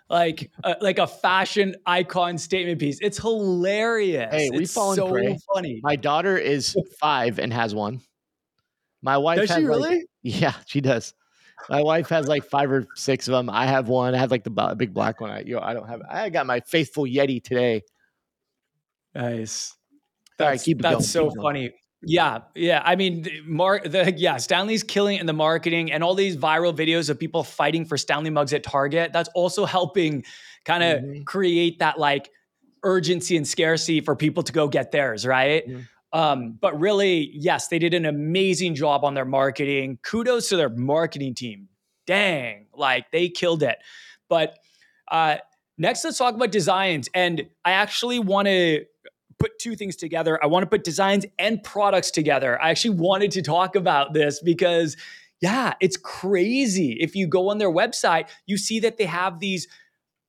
Like, 0.08 0.50
uh, 0.62 0.76
like 0.80 0.98
a 0.98 1.06
fashion 1.06 1.74
icon 1.84 2.38
statement 2.38 2.78
piece. 2.78 2.98
It's 3.02 3.18
hilarious. 3.18 4.32
Hey, 4.32 4.50
we 4.50 4.64
fall 4.64 4.94
so 4.94 5.10
prey. 5.10 5.36
funny. 5.52 5.80
My 5.82 5.96
daughter 5.96 6.38
is 6.38 6.76
five 7.00 7.38
and 7.38 7.52
has 7.52 7.74
one. 7.74 8.00
My 9.02 9.18
wife 9.18 9.38
does 9.38 9.50
has 9.50 9.59
she 9.59 9.66
like, 9.66 9.90
really? 9.90 10.04
Yeah, 10.22 10.54
she 10.66 10.80
does. 10.80 11.14
My 11.70 11.82
wife 11.82 12.09
has 12.09 12.26
like 12.28 12.44
five 12.44 12.70
or 12.70 12.87
six 12.96 13.28
of 13.28 13.32
them. 13.32 13.48
I 13.48 13.66
have 13.66 13.88
one. 13.88 14.14
I 14.14 14.18
have 14.18 14.30
like 14.30 14.44
the 14.44 14.74
big 14.76 14.92
black 14.92 15.20
one. 15.20 15.30
I 15.30 15.40
you 15.40 15.54
know, 15.54 15.61
I 15.61 15.74
don't 15.74 15.88
have. 15.88 16.02
I 16.09 16.28
got 16.30 16.46
my 16.46 16.61
faithful 16.61 17.04
Yeti 17.04 17.42
today. 17.42 17.82
Nice. 19.14 19.74
That's, 20.38 20.48
right, 20.48 20.62
keep 20.62 20.82
that's 20.82 20.94
going, 20.94 21.02
so 21.04 21.30
keep 21.30 21.42
funny. 21.42 21.72
Yeah, 22.02 22.40
yeah. 22.54 22.82
I 22.85 22.94
mean, 22.94 23.26
Mark, 23.46 23.85
the 23.85 24.12
yeah, 24.16 24.37
Stanley's 24.37 24.82
killing 24.82 25.18
in 25.18 25.26
the 25.26 25.32
marketing 25.32 25.90
and 25.90 26.04
all 26.04 26.14
these 26.14 26.37
viral 26.37 26.76
videos 26.76 27.09
of 27.09 27.18
people 27.18 27.42
fighting 27.42 27.85
for 27.85 27.96
Stanley 27.96 28.30
mugs 28.30 28.52
at 28.52 28.62
Target. 28.62 29.12
That's 29.12 29.30
also 29.35 29.64
helping 29.64 30.24
kind 30.64 30.82
of 30.82 31.02
mm-hmm. 31.02 31.22
create 31.22 31.78
that 31.78 31.98
like 31.98 32.30
urgency 32.85 33.37
and 33.37 33.48
scarcity 33.48 34.00
for 34.00 34.14
people 34.14 34.42
to 34.42 34.52
go 34.52 34.68
get 34.68 34.92
theirs, 34.92 35.26
right? 35.26 35.66
Mm-hmm. 35.66 35.80
Um, 36.16 36.57
but 36.59 36.81
really, 36.81 37.31
yes, 37.35 37.68
they 37.68 37.79
did 37.79 37.92
an 37.92 38.07
amazing 38.07 38.74
job 38.74 39.05
on 39.05 39.12
their 39.12 39.26
marketing. 39.26 39.98
Kudos 40.02 40.48
to 40.48 40.57
their 40.57 40.70
marketing 40.70 41.35
team. 41.35 41.68
Dang, 42.07 42.68
like 42.74 43.11
they 43.11 43.29
killed 43.29 43.62
it. 43.62 43.76
But 44.31 44.59
uh, 45.11 45.37
next, 45.76 46.02
let's 46.05 46.16
talk 46.16 46.35
about 46.35 46.50
designs. 46.52 47.11
And 47.12 47.46
I 47.66 47.72
actually 47.72 48.18
want 48.18 48.48
to 48.48 48.87
put 49.38 49.59
two 49.59 49.76
things 49.76 49.94
together. 49.94 50.42
I 50.42 50.46
want 50.46 50.62
to 50.62 50.70
put 50.70 50.85
designs 50.85 51.26
and 51.38 51.62
products 51.62 52.11
together. 52.11 52.59
I 52.62 52.70
actually 52.70 52.96
wanted 52.96 53.33
to 53.33 53.42
talk 53.42 53.76
about 53.76 54.14
this 54.14 54.40
because, 54.40 54.96
yeah, 55.42 55.74
it's 55.83 55.98
crazy. 55.98 56.96
If 56.98 57.14
you 57.14 57.26
go 57.26 57.50
on 57.50 57.59
their 57.59 57.70
website, 57.70 58.31
you 58.46 58.57
see 58.57 58.81
that 58.81 58.96
they 58.96 59.05
have 59.05 59.38
these 59.38 59.68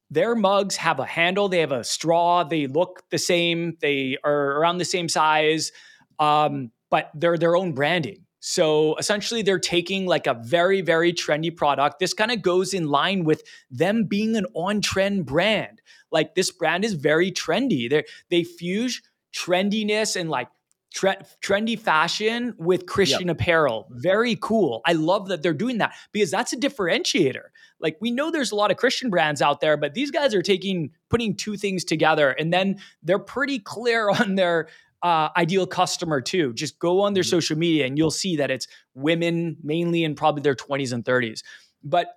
their 0.10 0.36
mugs 0.36 0.76
have 0.78 1.00
a 1.00 1.06
handle, 1.06 1.50
they 1.50 1.60
have 1.60 1.72
a 1.72 1.84
straw, 1.84 2.44
they 2.44 2.68
look 2.68 3.04
the 3.10 3.18
same, 3.18 3.78
they 3.82 4.18
are 4.24 4.60
around 4.60 4.78
the 4.78 4.86
same 4.86 5.10
size, 5.10 5.72
um, 6.20 6.72
but 6.90 7.12
they're 7.14 7.38
their 7.38 7.56
own 7.56 7.74
branding. 7.74 8.24
So 8.40 8.96
essentially, 8.96 9.42
they're 9.42 9.60
taking 9.60 10.06
like 10.06 10.28
a 10.28 10.36
very, 10.36 10.82
very 10.82 11.12
trendy 11.12 11.54
product. 11.54 12.00
This 12.00 12.14
kind 12.14 12.32
of 12.32 12.42
goes 12.42 12.74
in 12.74 12.88
line 12.88 13.26
with 13.26 13.44
them 13.70 14.06
being 14.06 14.38
an 14.38 14.46
on 14.54 14.80
trend 14.80 15.26
brand. 15.26 15.82
Like 16.12 16.36
this 16.36 16.52
brand 16.52 16.86
is 16.86 16.94
very 16.94 17.32
trendy. 17.32 17.90
They 17.90 18.06
they 18.30 18.44
fuse 18.44 19.02
trendiness 19.36 20.16
and 20.16 20.30
like 20.30 20.48
tre- 20.94 21.18
trendy 21.44 21.78
fashion 21.80 22.54
with 22.58 22.86
Christian 22.86 23.28
yep. 23.28 23.40
apparel. 23.40 23.88
Very 23.92 24.38
cool. 24.40 24.82
I 24.86 24.94
love 24.94 25.28
that 25.28 25.44
they're 25.44 25.54
doing 25.54 25.78
that 25.80 25.96
because 26.12 26.32
that's 26.32 26.54
a 26.54 26.58
differentiator. 26.58 27.44
Like 27.80 27.98
we 28.02 28.12
know 28.12 28.32
there's 28.32 28.52
a 28.52 28.56
lot 28.56 28.72
of 28.72 28.78
Christian 28.78 29.10
brands 29.10 29.42
out 29.42 29.62
there, 29.62 29.78
but 29.78 29.94
these 29.94 30.12
guys 30.12 30.34
are 30.34 30.42
taking 30.42 30.92
putting 31.10 31.36
two 31.36 31.58
things 31.58 31.84
together 31.84 32.32
and 32.32 32.52
then 32.52 32.80
they're 33.04 33.20
pretty 33.20 33.60
clear 33.60 34.10
on 34.20 34.36
their 34.36 34.68
uh, 35.04 35.30
ideal 35.38 35.68
customer 35.68 36.22
too. 36.22 36.54
Just 36.54 36.80
go 36.80 37.02
on 37.02 37.14
their 37.14 37.24
mm-hmm. 37.24 37.30
social 37.30 37.58
media 37.58 37.86
and 37.86 37.98
you'll 37.98 38.12
see 38.12 38.38
that 38.38 38.50
it's 38.50 38.68
women 38.96 39.58
mainly 39.64 40.04
in 40.04 40.16
probably 40.16 40.42
their 40.42 40.56
20s 40.56 40.92
and 40.92 41.06
30s. 41.06 41.44
But 41.84 42.14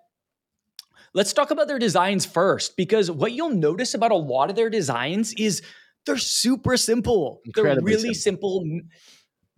let's 1.12 1.32
talk 1.32 1.50
about 1.50 1.68
their 1.68 1.78
designs 1.78 2.24
first 2.24 2.76
because 2.76 3.10
what 3.10 3.32
you'll 3.32 3.50
notice 3.50 3.94
about 3.94 4.12
a 4.12 4.16
lot 4.16 4.48
of 4.48 4.56
their 4.56 4.70
designs 4.70 5.32
is 5.34 5.62
they're 6.06 6.18
super 6.18 6.76
simple. 6.76 7.40
Incredibly 7.44 7.92
they're 7.92 8.02
really 8.02 8.14
simple. 8.14 8.60
simple. 8.60 8.88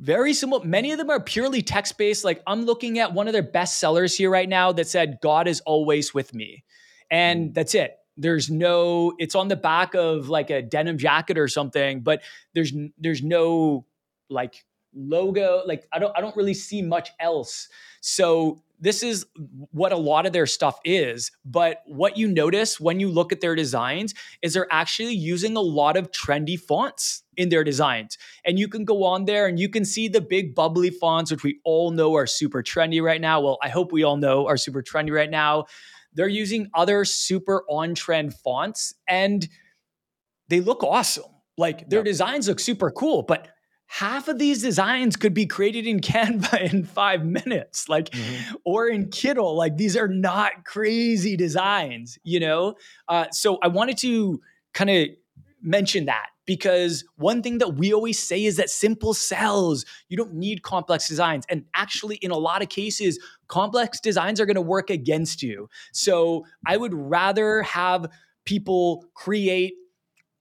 Very 0.01 0.35
simple. 0.35 0.65
Many 0.65 0.91
of 0.91 0.99
them 0.99 1.11
are 1.11 1.21
purely 1.21 1.63
text 1.63 1.97
based. 1.97 2.25
Like 2.25 2.43
I'm 2.47 2.63
looking 2.63 2.99
at 2.99 3.13
one 3.13 3.29
of 3.29 3.33
their 3.33 3.43
best 3.43 3.79
sellers 3.79 4.17
here 4.17 4.31
right 4.31 4.49
now 4.49 4.73
that 4.73 4.89
said, 4.89 5.19
God 5.23 5.47
is 5.47 5.61
always 5.61 6.13
with 6.13 6.35
me. 6.35 6.65
And 7.11 7.51
mm. 7.51 7.55
that's 7.55 7.75
it. 7.75 7.97
There's 8.17 8.51
no, 8.51 9.15
it's 9.19 9.35
on 9.35 9.49
the 9.49 9.57
back 9.57 9.95
of 9.95 10.29
like 10.29 10.51
a 10.51 10.61
denim 10.61 10.99
jacket 10.99 11.39
or 11.39 11.49
something, 11.49 12.01
but 12.01 12.23
there's 12.55 12.73
there's 12.99 13.23
no 13.23 13.87
like 14.29 14.65
logo. 14.95 15.63
Like 15.65 15.87
I 15.93 15.99
don't 15.99 16.17
I 16.17 16.21
don't 16.21 16.37
really 16.37 16.55
see 16.55 16.83
much 16.83 17.11
else. 17.21 17.69
So 18.01 18.63
this 18.83 19.05
is 19.05 19.25
what 19.71 19.93
a 19.93 19.97
lot 19.97 20.27
of 20.27 20.33
their 20.33 20.47
stuff 20.47 20.79
is. 20.85 21.31
But 21.45 21.83
what 21.87 22.19
you 22.19 22.27
notice 22.27 22.81
when 22.81 22.99
you 22.99 23.09
look 23.09 23.33
at 23.33 23.41
their 23.41 23.55
designs 23.55 24.13
is 24.43 24.55
they're 24.55 24.73
actually 24.73 25.15
using 25.15 25.57
a 25.57 25.61
lot 25.61 25.97
of 25.97 26.11
trendy 26.11 26.59
fonts 26.59 27.23
in 27.37 27.49
their 27.49 27.63
designs. 27.63 28.19
And 28.45 28.59
you 28.59 28.67
can 28.67 28.85
go 28.85 29.05
on 29.05 29.25
there 29.25 29.47
and 29.47 29.59
you 29.59 29.69
can 29.69 29.85
see 29.85 30.09
the 30.09 30.21
big 30.21 30.57
bubbly 30.57 30.91
fonts, 30.91 31.31
which 31.31 31.45
we 31.45 31.61
all 31.65 31.93
know 31.93 32.17
are 32.17 32.27
super 32.27 32.61
trendy 32.61 33.01
right 33.01 33.21
now. 33.21 33.41
Well, 33.41 33.59
I 33.63 33.69
hope 33.69 33.93
we 33.93 34.03
all 34.03 34.17
know 34.17 34.49
are 34.49 34.57
super 34.57 34.83
trendy 34.83 35.15
right 35.15 35.31
now. 35.31 35.67
They're 36.13 36.27
using 36.27 36.69
other 36.75 37.05
super 37.05 37.65
on 37.71 37.95
trend 37.95 38.35
fonts 38.35 38.95
and 39.07 39.49
they 40.49 40.61
look 40.61 40.83
awesome 40.83 41.31
Like 41.57 41.89
their 41.89 42.01
yep. 42.01 42.07
designs 42.07 42.49
look 42.49 42.59
super 42.59 42.91
cool, 42.91 43.23
but 43.23 43.49
half 43.93 44.27
of 44.27 44.39
these 44.39 44.63
designs 44.63 45.17
could 45.17 45.35
be 45.35 45.45
created 45.45 45.87
in 45.87 46.01
Canva 46.01 46.73
in 46.73 46.83
five 46.83 47.27
minutes, 47.27 47.91
like, 47.91 48.09
mm-hmm. 48.09 48.55
or 48.65 48.89
in 48.89 49.07
Kittl. 49.09 49.55
Like, 49.55 49.77
these 49.77 49.99
are 49.99 50.09
not 50.09 50.65
crazy 50.65 51.37
designs, 51.37 52.19
you 52.25 52.41
know? 52.41 52.75
Uh, 53.07 53.27
so 53.33 53.59
I 53.63 53.69
wanted 53.69 53.99
to 53.99 54.41
kind 54.73 54.89
of 54.89 55.09
mention 55.61 56.07
that 56.07 56.29
because 56.47 57.05
one 57.17 57.43
thing 57.43 57.59
that 57.59 57.75
we 57.75 57.93
always 57.93 58.19
say 58.19 58.45
is 58.47 58.57
that 58.57 58.71
simple 58.71 59.13
sells. 59.13 59.85
You 60.09 60.17
don't 60.17 60.35
need 60.35 60.63
complex 60.63 61.07
designs. 61.07 61.45
And 61.51 61.67
actually, 61.75 62.17
in 62.17 62.31
a 62.31 62.39
lot 62.39 62.63
of 62.63 62.71
cases, 62.71 63.19
complex 63.49 64.01
designs 64.01 64.41
are 64.41 64.47
going 64.47 64.57
to 64.57 64.63
work 64.63 64.89
against 64.89 65.43
you. 65.43 65.69
So 65.93 66.47
I 66.67 66.79
would 66.79 66.95
rather 66.95 67.63
have 67.63 68.07
people 68.47 69.05
create 69.15 69.75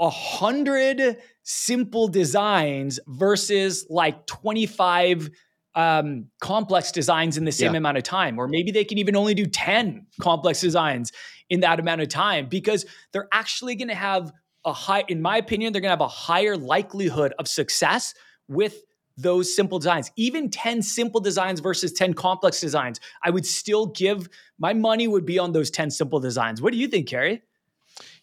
a 0.01 0.09
hundred 0.09 1.17
simple 1.43 2.07
designs 2.07 2.99
versus 3.07 3.85
like 3.89 4.25
25 4.25 5.29
um, 5.75 6.25
complex 6.41 6.91
designs 6.91 7.37
in 7.37 7.45
the 7.45 7.51
same 7.51 7.73
yeah. 7.73 7.77
amount 7.77 7.97
of 7.97 8.03
time. 8.03 8.37
Or 8.39 8.47
maybe 8.47 8.71
they 8.71 8.83
can 8.83 8.97
even 8.97 9.15
only 9.15 9.33
do 9.33 9.45
10 9.45 10.07
complex 10.19 10.59
designs 10.59 11.11
in 11.49 11.61
that 11.61 11.79
amount 11.79 12.01
of 12.01 12.09
time 12.09 12.47
because 12.47 12.85
they're 13.13 13.29
actually 13.31 13.75
going 13.75 13.87
to 13.87 13.95
have 13.95 14.33
a 14.65 14.73
high, 14.73 15.03
in 15.07 15.21
my 15.21 15.37
opinion, 15.37 15.71
they're 15.71 15.81
going 15.81 15.89
to 15.89 15.93
have 15.93 16.01
a 16.01 16.07
higher 16.07 16.57
likelihood 16.57 17.33
of 17.39 17.47
success 17.47 18.13
with 18.47 18.81
those 19.17 19.55
simple 19.55 19.79
designs. 19.79 20.11
Even 20.15 20.49
10 20.49 20.81
simple 20.81 21.21
designs 21.21 21.59
versus 21.59 21.93
10 21.93 22.15
complex 22.15 22.59
designs, 22.59 22.99
I 23.23 23.29
would 23.29 23.45
still 23.45 23.87
give 23.87 24.27
my 24.57 24.73
money 24.73 25.07
would 25.07 25.25
be 25.25 25.37
on 25.37 25.51
those 25.51 25.69
10 25.69 25.91
simple 25.91 26.19
designs. 26.19 26.61
What 26.61 26.73
do 26.73 26.79
you 26.79 26.87
think, 26.87 27.07
Kerry? 27.07 27.43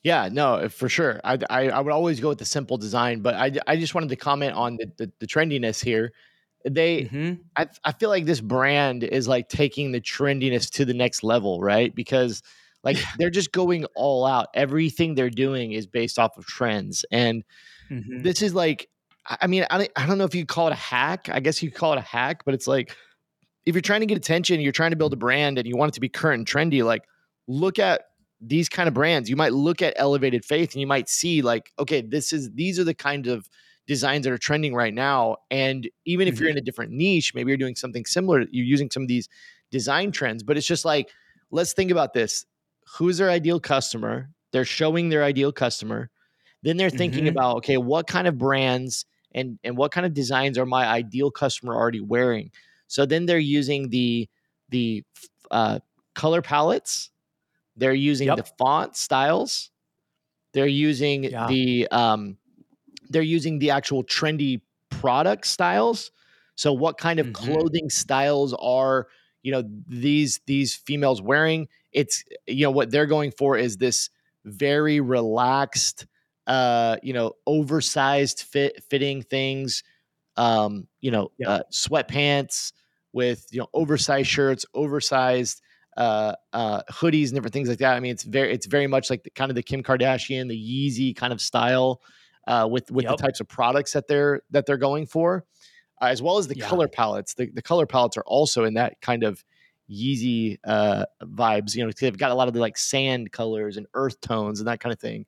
Yeah, 0.05 0.29
no, 0.31 0.69
for 0.69 0.89
sure. 0.89 1.21
I, 1.25 1.39
I, 1.51 1.71
I 1.71 1.81
would 1.81 1.93
always 1.93 2.21
go 2.21 2.29
with 2.29 2.39
the 2.39 2.45
simple 2.45 2.77
design, 2.77 3.21
but 3.21 3.35
I 3.35 3.53
I 3.67 3.77
just 3.77 3.95
wanted 3.95 4.11
to 4.11 4.17
comment 4.17 4.55
on 4.55 4.77
the 4.77 4.91
the, 4.97 5.13
the 5.19 5.27
trendiness 5.27 5.83
here. 5.83 6.13
They, 6.65 7.05
mm-hmm. 7.05 7.43
I 7.57 7.67
I 7.85 7.93
feel 7.93 8.09
like 8.09 8.25
this 8.25 8.41
brand 8.41 9.03
is 9.05 9.27
like 9.27 9.49
taking 9.49 9.93
the 9.93 10.01
trendiness 10.01 10.71
to 10.73 10.85
the 10.85 10.95
next 10.95 11.23
level, 11.23 11.61
right? 11.61 11.95
Because 11.95 12.43
like 12.85 12.97
they're 13.19 13.31
just 13.31 13.53
going 13.53 13.87
all 13.97 14.25
out. 14.25 14.49
Everything 14.55 15.15
they're 15.15 15.31
doing 15.31 15.73
is 15.73 15.87
based 15.87 16.19
off 16.19 16.37
of 16.37 16.47
trends, 16.47 17.05
and 17.11 17.45
mm-hmm. 17.91 18.23
this 18.23 18.41
is 18.41 18.55
like, 18.55 18.89
I 19.29 19.47
mean, 19.47 19.67
I 19.71 19.89
I 19.97 20.07
don't 20.07 20.19
know 20.19 20.25
if 20.25 20.35
you 20.35 20.47
call 20.47 20.69
it 20.69 20.73
a 20.73 20.77
hack. 20.77 21.29
I 21.31 21.41
guess 21.41 21.63
you 21.63 21.71
call 21.71 21.93
it 21.95 21.99
a 21.99 22.03
hack, 22.03 22.45
but 22.45 22.55
it's 22.55 22.67
like 22.67 22.95
if 23.67 23.75
you're 23.75 23.83
trying 23.83 24.01
to 24.01 24.07
get 24.07 24.17
attention, 24.17 24.61
you're 24.61 24.73
trying 24.73 24.93
to 24.93 24.97
build 24.97 25.13
a 25.13 25.17
brand, 25.17 25.59
and 25.59 25.67
you 25.67 25.77
want 25.77 25.91
it 25.91 25.95
to 25.95 26.01
be 26.01 26.09
current 26.09 26.39
and 26.39 26.47
trendy. 26.47 26.85
Like, 26.85 27.03
look 27.47 27.79
at 27.79 28.03
these 28.41 28.69
kind 28.69 28.89
of 28.89 28.95
brands, 28.95 29.29
you 29.29 29.37
might 29.37 29.53
look 29.53 29.83
at 29.83 29.95
elevated 29.97 30.45
faith 30.45 30.73
and 30.73 30.81
you 30.81 30.87
might 30.87 31.09
see 31.09 31.43
like, 31.43 31.73
okay, 31.79 32.01
this 32.01 32.33
is 32.33 32.51
these 32.53 32.79
are 32.79 32.85
the 32.85 32.95
kind 32.95 33.27
of 33.27 33.49
designs 33.87 34.25
that 34.25 34.33
are 34.33 34.39
trending 34.39 34.75
right 34.75 34.95
now. 34.95 35.37
And 35.51 35.89
even 36.05 36.29
if 36.29 36.35
mm-hmm. 36.35 36.43
you're 36.43 36.51
in 36.51 36.59
a 36.59 36.63
different 36.63 36.93
niche, 36.93 37.35
maybe 37.35 37.51
you're 37.51 37.59
doing 37.59 37.75
something 37.75 38.05
similar, 38.05 38.45
you're 38.51 38.67
using 38.67 38.91
some 38.91 39.03
of 39.03 39.09
these 39.09 39.29
design 39.71 40.13
trends, 40.13 40.43
but 40.43 40.57
it's 40.57 40.67
just 40.67 40.85
like, 40.85 41.11
let's 41.51 41.73
think 41.73 41.91
about 41.91 42.13
this. 42.13 42.45
Who's 42.97 43.19
their 43.19 43.31
ideal 43.31 43.59
customer? 43.61 44.31
They're 44.53 44.65
showing 44.65 45.09
their 45.09 45.25
ideal 45.25 45.53
customer. 45.53 46.11
Then 46.63 46.77
they're 46.77 46.91
thinking 46.91 47.25
mm-hmm. 47.25 47.37
about, 47.37 47.57
okay, 47.59 47.77
what 47.77 48.07
kind 48.07 48.27
of 48.27 48.39
brands 48.39 49.05
and 49.33 49.59
and 49.63 49.77
what 49.77 49.93
kind 49.93 50.07
of 50.07 50.15
designs 50.15 50.59
are 50.59 50.67
my 50.67 50.87
ideal 50.87 51.31
customer 51.31 51.75
already 51.75 52.01
wearing? 52.01 52.51
So 52.89 53.07
then 53.07 53.27
they're 53.27 53.39
using 53.39 53.91
the 53.91 54.29
the 54.71 55.05
uh, 55.51 55.81
color 56.15 56.43
palettes 56.43 57.11
they're 57.79 57.95
using 57.95 58.27
yep. 58.27 58.37
the 58.37 58.45
font 58.59 58.97
styles. 58.97 59.71
They're 60.53 60.67
using 60.67 61.25
yeah. 61.25 61.47
the 61.47 61.89
um, 61.91 62.37
they're 63.09 63.23
using 63.23 63.59
the 63.59 63.71
actual 63.71 64.05
trendy 64.05 64.61
product 64.91 65.47
styles. 65.47 66.11
So 66.57 66.73
what 66.73 66.99
kind 66.99 67.21
of 67.21 67.27
mm-hmm. 67.29 67.53
clothing 67.53 67.91
styles 67.91 68.55
are 68.59 69.07
you 69.43 69.53
know 69.53 69.63
these 69.87 70.41
these 70.47 70.75
females 70.75 71.23
wearing? 71.23 71.69
It's 71.93 72.25
you 72.47 72.65
know 72.65 72.71
what 72.71 72.91
they're 72.91 73.07
going 73.07 73.31
for 73.31 73.57
is 73.57 73.77
this 73.77 74.11
very 74.45 75.01
relaxed, 75.01 76.07
uh, 76.47 76.97
you 77.03 77.13
know, 77.13 77.33
oversized 77.47 78.43
fit 78.43 78.83
fitting 78.91 79.23
things. 79.23 79.85
Um, 80.37 80.87
you 81.01 81.11
know, 81.11 81.33
uh, 81.45 81.61
sweatpants 81.73 82.73
with 83.13 83.47
you 83.51 83.61
know 83.61 83.69
oversized 83.75 84.29
shirts, 84.29 84.67
oversized 84.75 85.61
uh, 85.99 86.33
uh, 86.53 86.81
hoodies 86.91 87.27
and 87.27 87.35
different 87.35 87.53
things 87.53 87.69
like 87.69 87.79
that. 87.79 87.97
I 87.97 88.01
mean, 88.01 88.13
it's 88.13 88.23
very 88.23 88.53
it's 88.53 88.67
very 88.67 88.87
much 88.87 89.11
like 89.11 89.25
the, 89.25 89.31
kind 89.31 89.51
of 89.51 89.57
the 89.57 89.63
Kim 89.63 89.83
Kardashian, 89.83 90.49
the 90.49 90.57
Yeezy 90.57 91.15
kind 91.15 91.33
of 91.33 91.41
style 91.41 92.01
uh, 92.47 92.69
with 92.71 92.91
with 92.91 93.05
yep. 93.05 93.17
the 93.17 93.23
types 93.23 93.41
of 93.41 93.49
products 93.49 93.93
that 93.93 94.07
they're 94.07 94.43
that 94.51 94.65
they're 94.65 94.77
going 94.79 95.07
for, 95.07 95.45
uh, 96.01 96.07
as 96.07 96.23
well 96.23 96.39
as 96.39 96.47
the 96.47 96.57
yeah. 96.57 96.69
color 96.69 96.87
palettes. 96.87 97.35
The, 97.35 97.51
the 97.53 97.63
color 97.63 97.85
palettes 97.85 98.17
are 98.17 98.25
also 98.27 98.65
in 98.65 98.75
that 98.75 99.01
kind 99.01 99.25
of 99.25 99.45
Yeezy 99.91 100.59
uh, 100.65 101.07
vibes. 101.23 101.75
You 101.75 101.85
know, 101.85 101.91
they've 101.91 102.17
got 102.17 102.31
a 102.31 102.35
lot 102.35 102.47
of 102.47 102.55
the 102.55 102.61
like 102.61 102.79
sand 102.79 103.33
colors 103.33 103.77
and 103.77 103.89
earth 103.95 104.21
tones 104.21 104.61
and 104.61 104.69
that 104.69 104.79
kind 104.79 104.93
of 104.93 105.01
thing. 105.01 105.27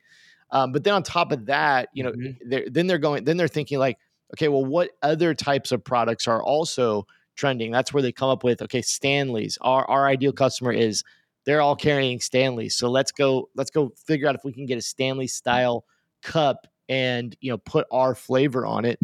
Um, 0.53 0.71
but 0.71 0.85
then 0.85 0.95
on 0.95 1.03
top 1.03 1.33
of 1.33 1.47
that, 1.47 1.89
you 1.95 2.05
know, 2.05 2.13
mm-hmm. 2.13 2.49
they're, 2.49 2.67
then 2.69 2.87
they're 2.87 2.99
going, 2.99 3.25
then 3.25 3.37
they're 3.37 3.49
thinking 3.49 3.79
like, 3.79 3.99
okay, 4.35 4.49
well, 4.49 4.65
what 4.65 4.91
other 5.03 5.35
types 5.35 5.73
of 5.73 5.83
products 5.83 6.29
are 6.29 6.43
also 6.43 7.07
trending. 7.41 7.71
That's 7.71 7.93
where 7.93 8.03
they 8.03 8.13
come 8.13 8.29
up 8.29 8.45
with 8.45 8.63
okay, 8.63 8.83
Stanley's. 8.83 9.59
Our 9.63 9.89
our 9.89 10.07
ideal 10.07 10.33
customer 10.33 10.73
is 10.73 11.03
they're 11.47 11.63
all 11.63 11.77
carrying 11.77 12.21
Stanley's. 12.21 12.77
So 12.77 12.91
let's 12.91 13.11
go 13.11 13.49
let's 13.57 13.71
go 13.71 13.93
figure 14.07 14.29
out 14.29 14.35
if 14.35 14.45
we 14.45 14.53
can 14.53 14.67
get 14.67 14.79
a 14.79 14.83
Stanley 14.83 15.27
style 15.27 15.85
cup 16.23 16.67
and 16.89 17.35
you 17.41 17.51
know 17.51 17.59
put 17.59 17.87
our 17.91 18.15
flavor 18.15 18.67
on 18.67 18.85
it. 18.85 19.01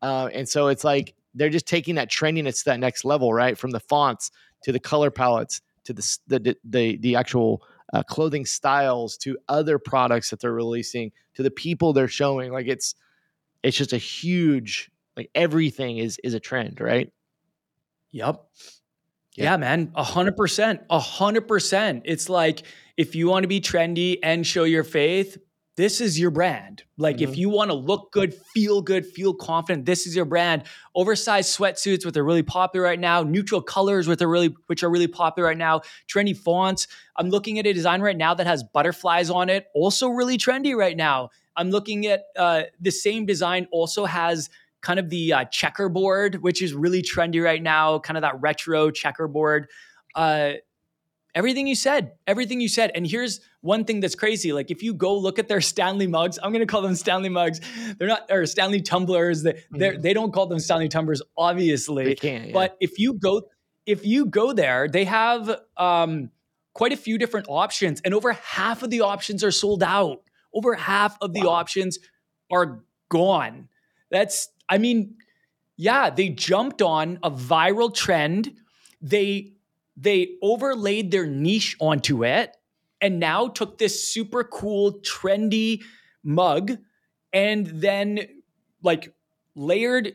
Uh, 0.00 0.30
and 0.32 0.48
so 0.48 0.68
it's 0.68 0.84
like 0.84 1.14
they're 1.34 1.50
just 1.50 1.66
taking 1.66 1.96
that 1.96 2.10
trendiness 2.10 2.58
to 2.60 2.64
that 2.66 2.80
next 2.80 3.04
level, 3.04 3.34
right? 3.34 3.58
From 3.58 3.70
the 3.70 3.80
fonts 3.80 4.30
to 4.62 4.72
the 4.72 4.80
color 4.80 5.10
palettes 5.10 5.60
to 5.84 5.92
the 5.92 6.18
the 6.28 6.56
the, 6.64 6.96
the 6.98 7.16
actual 7.16 7.62
uh, 7.92 8.02
clothing 8.04 8.46
styles 8.46 9.16
to 9.18 9.36
other 9.48 9.78
products 9.78 10.30
that 10.30 10.40
they're 10.40 10.52
releasing 10.52 11.10
to 11.34 11.42
the 11.42 11.50
people 11.50 11.92
they're 11.92 12.08
showing. 12.08 12.52
Like 12.52 12.66
it's 12.68 12.94
it's 13.62 13.76
just 13.76 13.92
a 13.92 13.98
huge 13.98 14.90
like 15.16 15.30
everything 15.34 15.98
is 15.98 16.18
is 16.22 16.34
a 16.34 16.40
trend, 16.40 16.80
right? 16.80 17.12
Yep. 18.12 18.44
Yeah, 19.36 19.44
yeah 19.44 19.56
man. 19.56 19.92
A 19.94 20.04
hundred 20.04 20.36
percent. 20.36 20.80
A 20.90 20.98
hundred 20.98 21.48
percent. 21.48 22.02
It's 22.04 22.28
like 22.28 22.62
if 22.96 23.14
you 23.14 23.28
want 23.28 23.44
to 23.44 23.48
be 23.48 23.60
trendy 23.60 24.18
and 24.22 24.46
show 24.46 24.64
your 24.64 24.84
faith, 24.84 25.38
this 25.76 26.00
is 26.00 26.20
your 26.20 26.30
brand. 26.30 26.82
Like 26.98 27.16
mm-hmm. 27.16 27.32
if 27.32 27.38
you 27.38 27.48
want 27.48 27.70
to 27.70 27.74
look 27.74 28.12
good, 28.12 28.34
feel 28.34 28.82
good, 28.82 29.06
feel 29.06 29.32
confident, 29.32 29.86
this 29.86 30.06
is 30.06 30.14
your 30.14 30.26
brand. 30.26 30.64
Oversized 30.94 31.56
sweatsuits, 31.56 32.04
which 32.04 32.16
are 32.16 32.24
really 32.24 32.42
popular 32.42 32.84
right 32.84 33.00
now. 33.00 33.22
Neutral 33.22 33.62
colors, 33.62 34.06
which 34.06 34.20
are 34.20 34.28
really 34.28 34.54
which 34.66 34.82
are 34.82 34.90
really 34.90 35.06
popular 35.06 35.48
right 35.48 35.56
now. 35.56 35.80
Trendy 36.06 36.36
fonts. 36.36 36.86
I'm 37.16 37.30
looking 37.30 37.58
at 37.58 37.66
a 37.66 37.72
design 37.72 38.02
right 38.02 38.16
now 38.16 38.34
that 38.34 38.46
has 38.46 38.62
butterflies 38.62 39.30
on 39.30 39.48
it. 39.48 39.68
Also 39.74 40.08
really 40.08 40.36
trendy 40.36 40.76
right 40.76 40.96
now. 40.96 41.30
I'm 41.56 41.70
looking 41.70 42.06
at 42.06 42.24
uh, 42.36 42.64
the 42.80 42.90
same 42.90 43.24
design. 43.26 43.66
Also 43.72 44.04
has 44.04 44.50
kind 44.82 44.98
of 44.98 45.10
the 45.10 45.32
uh, 45.32 45.44
checkerboard, 45.46 46.36
which 46.36 46.62
is 46.62 46.74
really 46.74 47.02
trendy 47.02 47.42
right 47.42 47.62
now, 47.62 47.98
kind 47.98 48.16
of 48.16 48.22
that 48.22 48.40
retro 48.40 48.90
checkerboard. 48.90 49.68
Uh, 50.14 50.52
everything 51.34 51.66
you 51.66 51.74
said, 51.74 52.12
everything 52.26 52.60
you 52.60 52.68
said. 52.68 52.90
And 52.94 53.06
here's 53.06 53.40
one 53.60 53.84
thing 53.84 54.00
that's 54.00 54.14
crazy. 54.14 54.52
Like 54.52 54.70
if 54.70 54.82
you 54.82 54.94
go 54.94 55.16
look 55.16 55.38
at 55.38 55.48
their 55.48 55.60
Stanley 55.60 56.06
mugs, 56.06 56.38
I'm 56.42 56.52
going 56.52 56.60
to 56.60 56.66
call 56.66 56.82
them 56.82 56.94
Stanley 56.94 57.28
mugs. 57.28 57.60
They're 57.98 58.08
not, 58.08 58.26
or 58.30 58.46
Stanley 58.46 58.82
tumblers. 58.82 59.42
They, 59.42 59.52
mm-hmm. 59.52 60.00
they 60.00 60.12
don't 60.12 60.32
call 60.32 60.46
them 60.46 60.58
Stanley 60.58 60.88
tumblers, 60.88 61.22
obviously. 61.36 62.04
They 62.04 62.14
can't. 62.14 62.46
Yeah. 62.48 62.52
But 62.52 62.76
if 62.80 62.98
you 62.98 63.14
go, 63.14 63.42
if 63.86 64.04
you 64.04 64.26
go 64.26 64.52
there, 64.52 64.88
they 64.88 65.04
have 65.04 65.60
um, 65.76 66.30
quite 66.74 66.92
a 66.92 66.96
few 66.96 67.18
different 67.18 67.46
options 67.48 68.00
and 68.02 68.14
over 68.14 68.32
half 68.32 68.82
of 68.82 68.90
the 68.90 69.02
options 69.02 69.44
are 69.44 69.50
sold 69.50 69.82
out. 69.82 70.22
Over 70.52 70.74
half 70.74 71.16
of 71.20 71.32
the 71.32 71.42
wow. 71.42 71.50
options 71.50 71.98
are 72.50 72.82
gone. 73.08 73.68
That's 74.10 74.48
I 74.70 74.78
mean, 74.78 75.16
yeah, 75.76 76.08
they 76.10 76.28
jumped 76.28 76.80
on 76.80 77.18
a 77.22 77.30
viral 77.30 77.92
trend. 77.92 78.54
They 79.02 79.52
they 79.96 80.36
overlaid 80.40 81.10
their 81.10 81.26
niche 81.26 81.76
onto 81.80 82.24
it 82.24 82.56
and 83.00 83.18
now 83.18 83.48
took 83.48 83.76
this 83.76 84.12
super 84.12 84.44
cool 84.44 85.00
trendy 85.00 85.82
mug 86.22 86.78
and 87.32 87.66
then 87.66 88.20
like 88.82 89.12
layered 89.54 90.14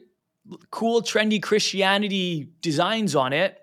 cool 0.72 1.02
trendy 1.02 1.42
Christianity 1.42 2.50
designs 2.62 3.16
on 3.16 3.34
it 3.34 3.60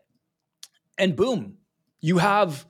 and 0.98 1.16
boom, 1.16 1.56
you 2.00 2.18
have 2.18 2.66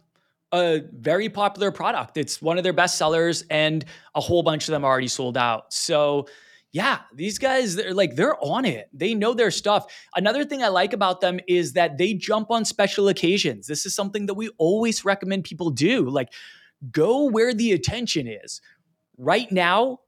a 0.52 0.82
very 0.92 1.28
popular 1.28 1.70
product. 1.70 2.16
It's 2.16 2.40
one 2.40 2.58
of 2.58 2.64
their 2.64 2.72
best 2.72 2.96
sellers 2.96 3.44
and 3.50 3.84
a 4.14 4.20
whole 4.20 4.42
bunch 4.42 4.68
of 4.68 4.72
them 4.72 4.84
already 4.84 5.08
sold 5.08 5.36
out. 5.36 5.72
So 5.72 6.26
yeah, 6.72 7.00
these 7.14 7.38
guys, 7.38 7.76
they're 7.76 7.92
like, 7.92 8.16
they're 8.16 8.42
on 8.42 8.64
it. 8.64 8.88
They 8.94 9.14
know 9.14 9.34
their 9.34 9.50
stuff. 9.50 9.92
Another 10.16 10.42
thing 10.42 10.62
I 10.62 10.68
like 10.68 10.94
about 10.94 11.20
them 11.20 11.38
is 11.46 11.74
that 11.74 11.98
they 11.98 12.14
jump 12.14 12.50
on 12.50 12.64
special 12.64 13.08
occasions. 13.08 13.66
This 13.66 13.84
is 13.84 13.94
something 13.94 14.24
that 14.26 14.34
we 14.34 14.48
always 14.56 15.04
recommend 15.04 15.44
people 15.44 15.70
do. 15.70 16.08
Like, 16.08 16.32
go 16.90 17.24
where 17.26 17.52
the 17.52 17.72
attention 17.72 18.26
is. 18.26 18.62
Right 19.18 19.52
now, 19.52 19.98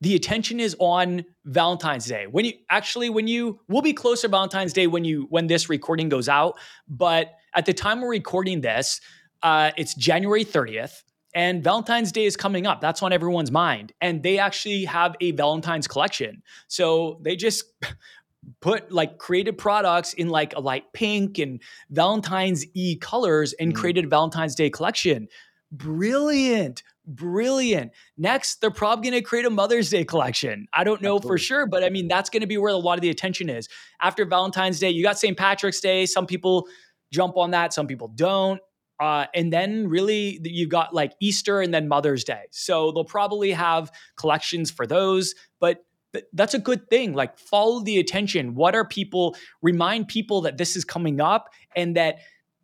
the 0.00 0.14
attention 0.14 0.58
is 0.58 0.74
on 0.78 1.26
Valentine's 1.44 2.06
Day. 2.06 2.26
When 2.26 2.46
you 2.46 2.54
actually 2.70 3.10
when 3.10 3.28
you 3.28 3.60
we'll 3.68 3.82
be 3.82 3.92
closer 3.92 4.28
Valentine's 4.28 4.72
Day 4.72 4.86
when 4.86 5.04
you 5.04 5.26
when 5.28 5.46
this 5.46 5.68
recording 5.68 6.08
goes 6.08 6.26
out, 6.26 6.58
but 6.88 7.32
at 7.54 7.66
the 7.66 7.74
time 7.74 8.00
we're 8.00 8.10
recording 8.10 8.62
this, 8.62 9.02
uh, 9.42 9.72
it's 9.76 9.94
January 9.94 10.46
30th 10.46 11.02
and 11.34 11.62
Valentine's 11.62 12.12
Day 12.12 12.24
is 12.24 12.36
coming 12.36 12.66
up. 12.66 12.80
That's 12.80 13.02
on 13.02 13.12
everyone's 13.12 13.50
mind. 13.50 13.92
And 14.00 14.22
they 14.22 14.38
actually 14.38 14.84
have 14.84 15.16
a 15.20 15.32
Valentine's 15.32 15.86
collection. 15.86 16.42
So 16.68 17.20
they 17.22 17.36
just 17.36 17.64
put 18.60 18.90
like 18.90 19.18
created 19.18 19.58
products 19.58 20.12
in 20.14 20.28
like 20.28 20.54
a 20.56 20.60
light 20.60 20.92
pink 20.92 21.38
and 21.38 21.60
Valentine's 21.90 22.64
E 22.74 22.96
colors 22.96 23.52
and 23.54 23.72
mm. 23.72 23.76
created 23.76 24.06
a 24.06 24.08
Valentine's 24.08 24.54
Day 24.54 24.70
collection. 24.70 25.28
Brilliant. 25.70 26.82
Brilliant. 27.06 27.92
Next, 28.18 28.60
they're 28.60 28.70
probably 28.70 29.10
going 29.10 29.22
to 29.22 29.26
create 29.26 29.44
a 29.44 29.50
Mother's 29.50 29.90
Day 29.90 30.04
collection. 30.04 30.66
I 30.72 30.84
don't 30.84 31.02
know 31.02 31.16
Absolutely. 31.16 31.28
for 31.28 31.38
sure, 31.38 31.66
but 31.66 31.82
I 31.82 31.90
mean, 31.90 32.08
that's 32.08 32.30
going 32.30 32.42
to 32.42 32.46
be 32.46 32.58
where 32.58 32.72
a 32.72 32.76
lot 32.76 32.98
of 32.98 33.02
the 33.02 33.10
attention 33.10 33.48
is. 33.48 33.68
After 34.00 34.24
Valentine's 34.24 34.78
Day, 34.78 34.90
you 34.90 35.02
got 35.02 35.18
St. 35.18 35.36
Patrick's 35.36 35.80
Day. 35.80 36.06
Some 36.06 36.26
people 36.26 36.68
jump 37.10 37.36
on 37.36 37.50
that, 37.50 37.72
some 37.72 37.86
people 37.86 38.08
don't. 38.08 38.60
Uh, 39.00 39.26
and 39.34 39.52
then 39.52 39.88
really 39.88 40.38
you've 40.44 40.68
got 40.68 40.94
like 40.94 41.12
Easter 41.20 41.60
and 41.60 41.72
then 41.72 41.88
Mother's 41.88 42.22
Day. 42.22 42.42
So 42.50 42.92
they'll 42.92 43.04
probably 43.04 43.52
have 43.52 43.90
collections 44.16 44.70
for 44.70 44.86
those, 44.86 45.34
but 45.58 45.84
that's 46.32 46.54
a 46.54 46.58
good 46.58 46.90
thing. 46.90 47.14
Like 47.14 47.38
follow 47.38 47.80
the 47.80 47.98
attention. 47.98 48.54
What 48.54 48.74
are 48.74 48.84
people, 48.84 49.36
remind 49.62 50.08
people 50.08 50.42
that 50.42 50.58
this 50.58 50.76
is 50.76 50.84
coming 50.84 51.20
up 51.20 51.48
and 51.74 51.96
that 51.96 52.16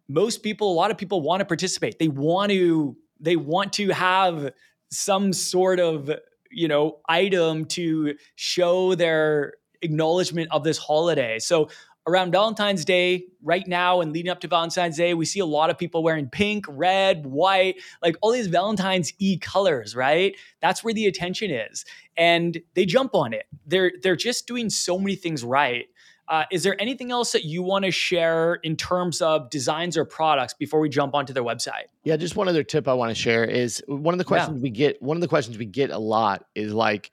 most 0.08 0.42
people, 0.42 0.72
a 0.72 0.74
lot 0.74 0.90
of 0.90 0.98
people 0.98 1.22
want 1.22 1.40
to 1.40 1.44
participate. 1.44 1.98
They 1.98 2.08
want 2.08 2.50
to, 2.52 2.96
they 3.18 3.36
want 3.36 3.72
to 3.74 3.88
have 3.90 4.52
some 4.90 5.32
sort 5.32 5.80
of, 5.80 6.10
you 6.50 6.68
know, 6.68 6.98
item 7.08 7.64
to 7.66 8.16
show 8.34 8.94
their 8.94 9.54
acknowledgement 9.82 10.48
of 10.50 10.64
this 10.64 10.78
holiday. 10.78 11.38
So 11.38 11.68
around 12.06 12.30
Valentine's 12.30 12.84
Day, 12.84 13.24
right 13.42 13.66
now 13.66 14.00
and 14.00 14.12
leading 14.12 14.30
up 14.30 14.40
to 14.40 14.48
Valentine's 14.48 14.96
Day, 14.96 15.14
we 15.14 15.24
see 15.24 15.40
a 15.40 15.46
lot 15.46 15.70
of 15.70 15.78
people 15.78 16.02
wearing 16.02 16.28
pink, 16.28 16.64
red, 16.68 17.26
white, 17.26 17.76
like 18.02 18.16
all 18.20 18.32
these 18.32 18.46
Valentine's 18.46 19.12
E 19.18 19.38
colors, 19.38 19.96
right? 19.96 20.36
That's 20.60 20.84
where 20.84 20.94
the 20.94 21.06
attention 21.06 21.50
is. 21.50 21.84
And 22.16 22.60
they 22.74 22.86
jump 22.86 23.14
on 23.14 23.32
it. 23.32 23.46
They're 23.66 23.92
they're 24.02 24.16
just 24.16 24.46
doing 24.46 24.70
so 24.70 24.98
many 24.98 25.16
things 25.16 25.44
right. 25.44 25.86
Uh, 26.28 26.44
is 26.50 26.64
there 26.64 26.80
anything 26.80 27.12
else 27.12 27.30
that 27.32 27.44
you 27.44 27.62
want 27.62 27.84
to 27.84 27.90
share 27.90 28.54
in 28.64 28.76
terms 28.76 29.22
of 29.22 29.48
designs 29.48 29.96
or 29.96 30.04
products 30.04 30.54
before 30.54 30.80
we 30.80 30.88
jump 30.88 31.14
onto 31.14 31.32
their 31.32 31.44
website? 31.44 31.84
Yeah, 32.02 32.16
just 32.16 32.34
one 32.34 32.48
other 32.48 32.64
tip 32.64 32.88
I 32.88 32.94
want 32.94 33.10
to 33.10 33.14
share 33.14 33.44
is 33.44 33.82
one 33.86 34.12
of 34.12 34.18
the 34.18 34.24
questions 34.24 34.58
yeah. 34.58 34.62
we 34.62 34.70
get. 34.70 35.00
One 35.00 35.16
of 35.16 35.20
the 35.20 35.28
questions 35.28 35.56
we 35.56 35.66
get 35.66 35.90
a 35.90 35.98
lot 35.98 36.44
is 36.56 36.72
like, 36.72 37.12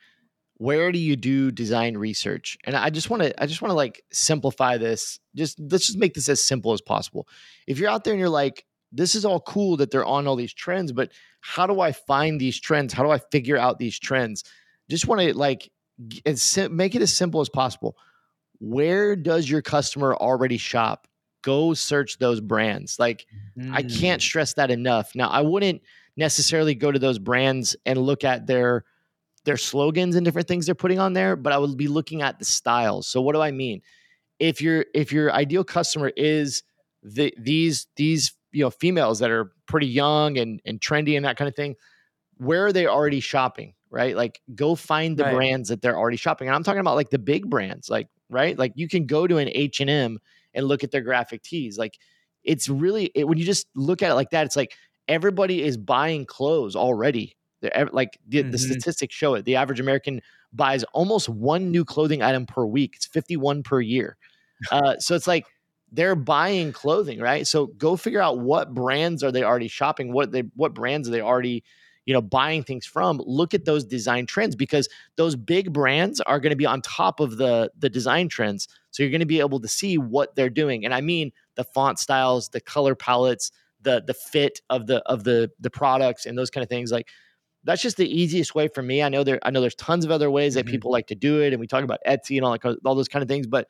where 0.63 0.93
do 0.93 0.97
you 0.97 1.17
do 1.17 1.51
design 1.51 1.97
research? 1.97 2.57
And 2.63 2.73
i 2.73 2.89
just 2.89 3.09
want 3.09 3.21
to 3.21 3.43
i 3.43 3.45
just 3.45 3.61
want 3.61 3.71
to 3.71 3.75
like 3.75 4.01
simplify 4.13 4.77
this 4.77 5.19
just 5.35 5.59
let's 5.59 5.87
just 5.87 5.99
make 5.99 6.13
this 6.13 6.29
as 6.29 6.41
simple 6.41 6.71
as 6.71 6.79
possible. 6.79 7.27
If 7.67 7.79
you're 7.79 7.89
out 7.89 8.05
there 8.05 8.13
and 8.13 8.19
you're 8.19 8.29
like 8.29 8.65
this 8.89 9.13
is 9.13 9.25
all 9.25 9.41
cool 9.41 9.75
that 9.77 9.91
they're 9.91 10.05
on 10.05 10.25
all 10.25 10.37
these 10.37 10.53
trends 10.53 10.93
but 10.93 11.11
how 11.41 11.67
do 11.67 11.81
i 11.81 11.91
find 11.91 12.39
these 12.39 12.57
trends? 12.61 12.93
How 12.93 13.03
do 13.03 13.09
i 13.09 13.17
figure 13.17 13.57
out 13.57 13.77
these 13.77 13.99
trends? 13.99 14.45
Just 14.89 15.05
want 15.05 15.19
to 15.19 15.37
like 15.37 15.69
make 16.71 16.95
it 16.95 17.01
as 17.01 17.13
simple 17.13 17.41
as 17.41 17.49
possible. 17.49 17.97
Where 18.59 19.17
does 19.17 19.49
your 19.49 19.61
customer 19.61 20.15
already 20.15 20.57
shop? 20.57 21.07
Go 21.41 21.73
search 21.73 22.19
those 22.19 22.39
brands. 22.39 22.97
Like 22.97 23.25
mm. 23.59 23.69
i 23.73 23.81
can't 23.81 24.21
mm. 24.21 24.25
stress 24.25 24.53
that 24.53 24.71
enough. 24.71 25.11
Now 25.13 25.27
i 25.27 25.41
wouldn't 25.41 25.81
necessarily 26.15 26.73
go 26.73 26.89
to 26.89 26.99
those 26.99 27.19
brands 27.19 27.75
and 27.85 27.99
look 27.99 28.23
at 28.23 28.47
their 28.47 28.85
their 29.45 29.57
slogans 29.57 30.15
and 30.15 30.25
different 30.25 30.47
things 30.47 30.65
they're 30.65 30.75
putting 30.75 30.99
on 30.99 31.13
there, 31.13 31.35
but 31.35 31.53
I 31.53 31.57
would 31.57 31.77
be 31.77 31.87
looking 31.87 32.21
at 32.21 32.39
the 32.39 32.45
styles. 32.45 33.07
So 33.07 33.21
what 33.21 33.33
do 33.33 33.41
I 33.41 33.51
mean? 33.51 33.81
If 34.39 34.61
your 34.61 34.85
if 34.93 35.11
your 35.11 35.31
ideal 35.31 35.63
customer 35.63 36.11
is 36.15 36.63
the 37.01 37.33
these 37.37 37.87
these 37.95 38.33
you 38.51 38.63
know 38.63 38.69
females 38.69 39.19
that 39.19 39.29
are 39.29 39.51
pretty 39.65 39.87
young 39.87 40.37
and 40.37 40.61
and 40.65 40.79
trendy 40.79 41.15
and 41.15 41.25
that 41.25 41.37
kind 41.37 41.47
of 41.47 41.55
thing, 41.55 41.75
where 42.37 42.65
are 42.65 42.73
they 42.73 42.87
already 42.87 43.19
shopping? 43.19 43.73
Right? 43.89 44.15
Like 44.15 44.41
go 44.55 44.75
find 44.75 45.17
the 45.17 45.23
right. 45.23 45.35
brands 45.35 45.69
that 45.69 45.81
they're 45.81 45.97
already 45.97 46.17
shopping. 46.17 46.47
And 46.47 46.55
I'm 46.55 46.63
talking 46.63 46.79
about 46.79 46.95
like 46.95 47.09
the 47.09 47.19
big 47.19 47.49
brands, 47.49 47.89
like 47.89 48.07
right? 48.29 48.57
Like 48.57 48.73
you 48.75 48.87
can 48.87 49.05
go 49.05 49.27
to 49.27 49.37
an 49.37 49.49
H&M 49.49 50.19
and 50.55 50.65
look 50.65 50.83
at 50.83 50.91
their 50.91 51.01
graphic 51.01 51.43
tees. 51.43 51.77
Like 51.77 51.97
it's 52.43 52.69
really 52.69 53.11
it, 53.13 53.27
when 53.27 53.37
you 53.37 53.45
just 53.45 53.67
look 53.75 54.01
at 54.01 54.09
it 54.09 54.15
like 54.15 54.31
that, 54.31 54.45
it's 54.45 54.55
like 54.55 54.73
everybody 55.07 55.61
is 55.61 55.77
buying 55.77 56.25
clothes 56.25 56.75
already 56.75 57.35
they're 57.63 57.89
like 57.91 58.19
the, 58.27 58.39
mm-hmm. 58.41 58.51
the 58.51 58.57
statistics 58.57 59.15
show 59.15 59.33
it. 59.35 59.45
The 59.45 59.55
average 59.55 59.79
American 59.79 60.21
buys 60.51 60.83
almost 60.93 61.29
one 61.29 61.71
new 61.71 61.85
clothing 61.85 62.21
item 62.21 62.45
per 62.45 62.65
week. 62.65 62.93
It's 62.95 63.05
51 63.05 63.63
per 63.63 63.81
year. 63.81 64.17
Uh, 64.71 64.97
so 64.97 65.15
it's 65.15 65.27
like 65.27 65.45
they're 65.91 66.15
buying 66.15 66.73
clothing, 66.73 67.19
right? 67.19 67.45
So 67.47 67.67
go 67.67 67.95
figure 67.95 68.21
out 68.21 68.39
what 68.39 68.73
brands 68.73 69.23
are 69.23 69.31
they 69.31 69.43
already 69.43 69.67
shopping, 69.67 70.11
what 70.11 70.31
they 70.31 70.41
what 70.55 70.73
brands 70.73 71.07
are 71.07 71.11
they 71.11 71.21
already, 71.21 71.63
you 72.05 72.13
know, 72.13 72.21
buying 72.21 72.63
things 72.63 72.85
from. 72.85 73.21
Look 73.25 73.53
at 73.53 73.65
those 73.65 73.85
design 73.85 74.25
trends 74.25 74.55
because 74.55 74.89
those 75.15 75.35
big 75.35 75.71
brands 75.71 76.19
are 76.21 76.39
going 76.39 76.51
to 76.51 76.57
be 76.57 76.65
on 76.65 76.81
top 76.81 77.19
of 77.19 77.37
the 77.37 77.71
the 77.77 77.89
design 77.89 78.27
trends. 78.27 78.67
So 78.91 79.03
you're 79.03 79.11
going 79.11 79.19
to 79.21 79.25
be 79.25 79.39
able 79.39 79.59
to 79.59 79.67
see 79.67 79.97
what 79.97 80.35
they're 80.35 80.49
doing. 80.49 80.85
And 80.85 80.93
I 80.93 81.01
mean 81.01 81.31
the 81.55 81.63
font 81.63 81.99
styles, 81.99 82.49
the 82.49 82.61
color 82.61 82.95
palettes, 82.95 83.51
the 83.83 84.03
the 84.05 84.13
fit 84.13 84.61
of 84.69 84.87
the 84.87 84.97
of 85.05 85.23
the 85.23 85.51
the 85.59 85.69
products 85.69 86.25
and 86.25 86.37
those 86.37 86.49
kind 86.49 86.63
of 86.63 86.69
things. 86.69 86.91
Like 86.91 87.07
that's 87.63 87.81
just 87.81 87.97
the 87.97 88.07
easiest 88.07 88.55
way 88.55 88.67
for 88.67 88.81
me. 88.81 89.01
I 89.01 89.09
know 89.09 89.23
there 89.23 89.39
I 89.43 89.51
know 89.51 89.61
there's 89.61 89.75
tons 89.75 90.05
of 90.05 90.11
other 90.11 90.29
ways 90.29 90.55
that 90.55 90.65
mm-hmm. 90.65 90.71
people 90.71 90.91
like 90.91 91.07
to 91.07 91.15
do 91.15 91.41
it, 91.41 91.53
and 91.53 91.59
we 91.59 91.67
talk 91.67 91.83
about 91.83 91.99
Etsy 92.05 92.37
and 92.37 92.45
all 92.45 92.51
like 92.51 92.65
all 92.65 92.95
those 92.95 93.07
kind 93.07 93.23
of 93.23 93.29
things, 93.29 93.47
but 93.47 93.67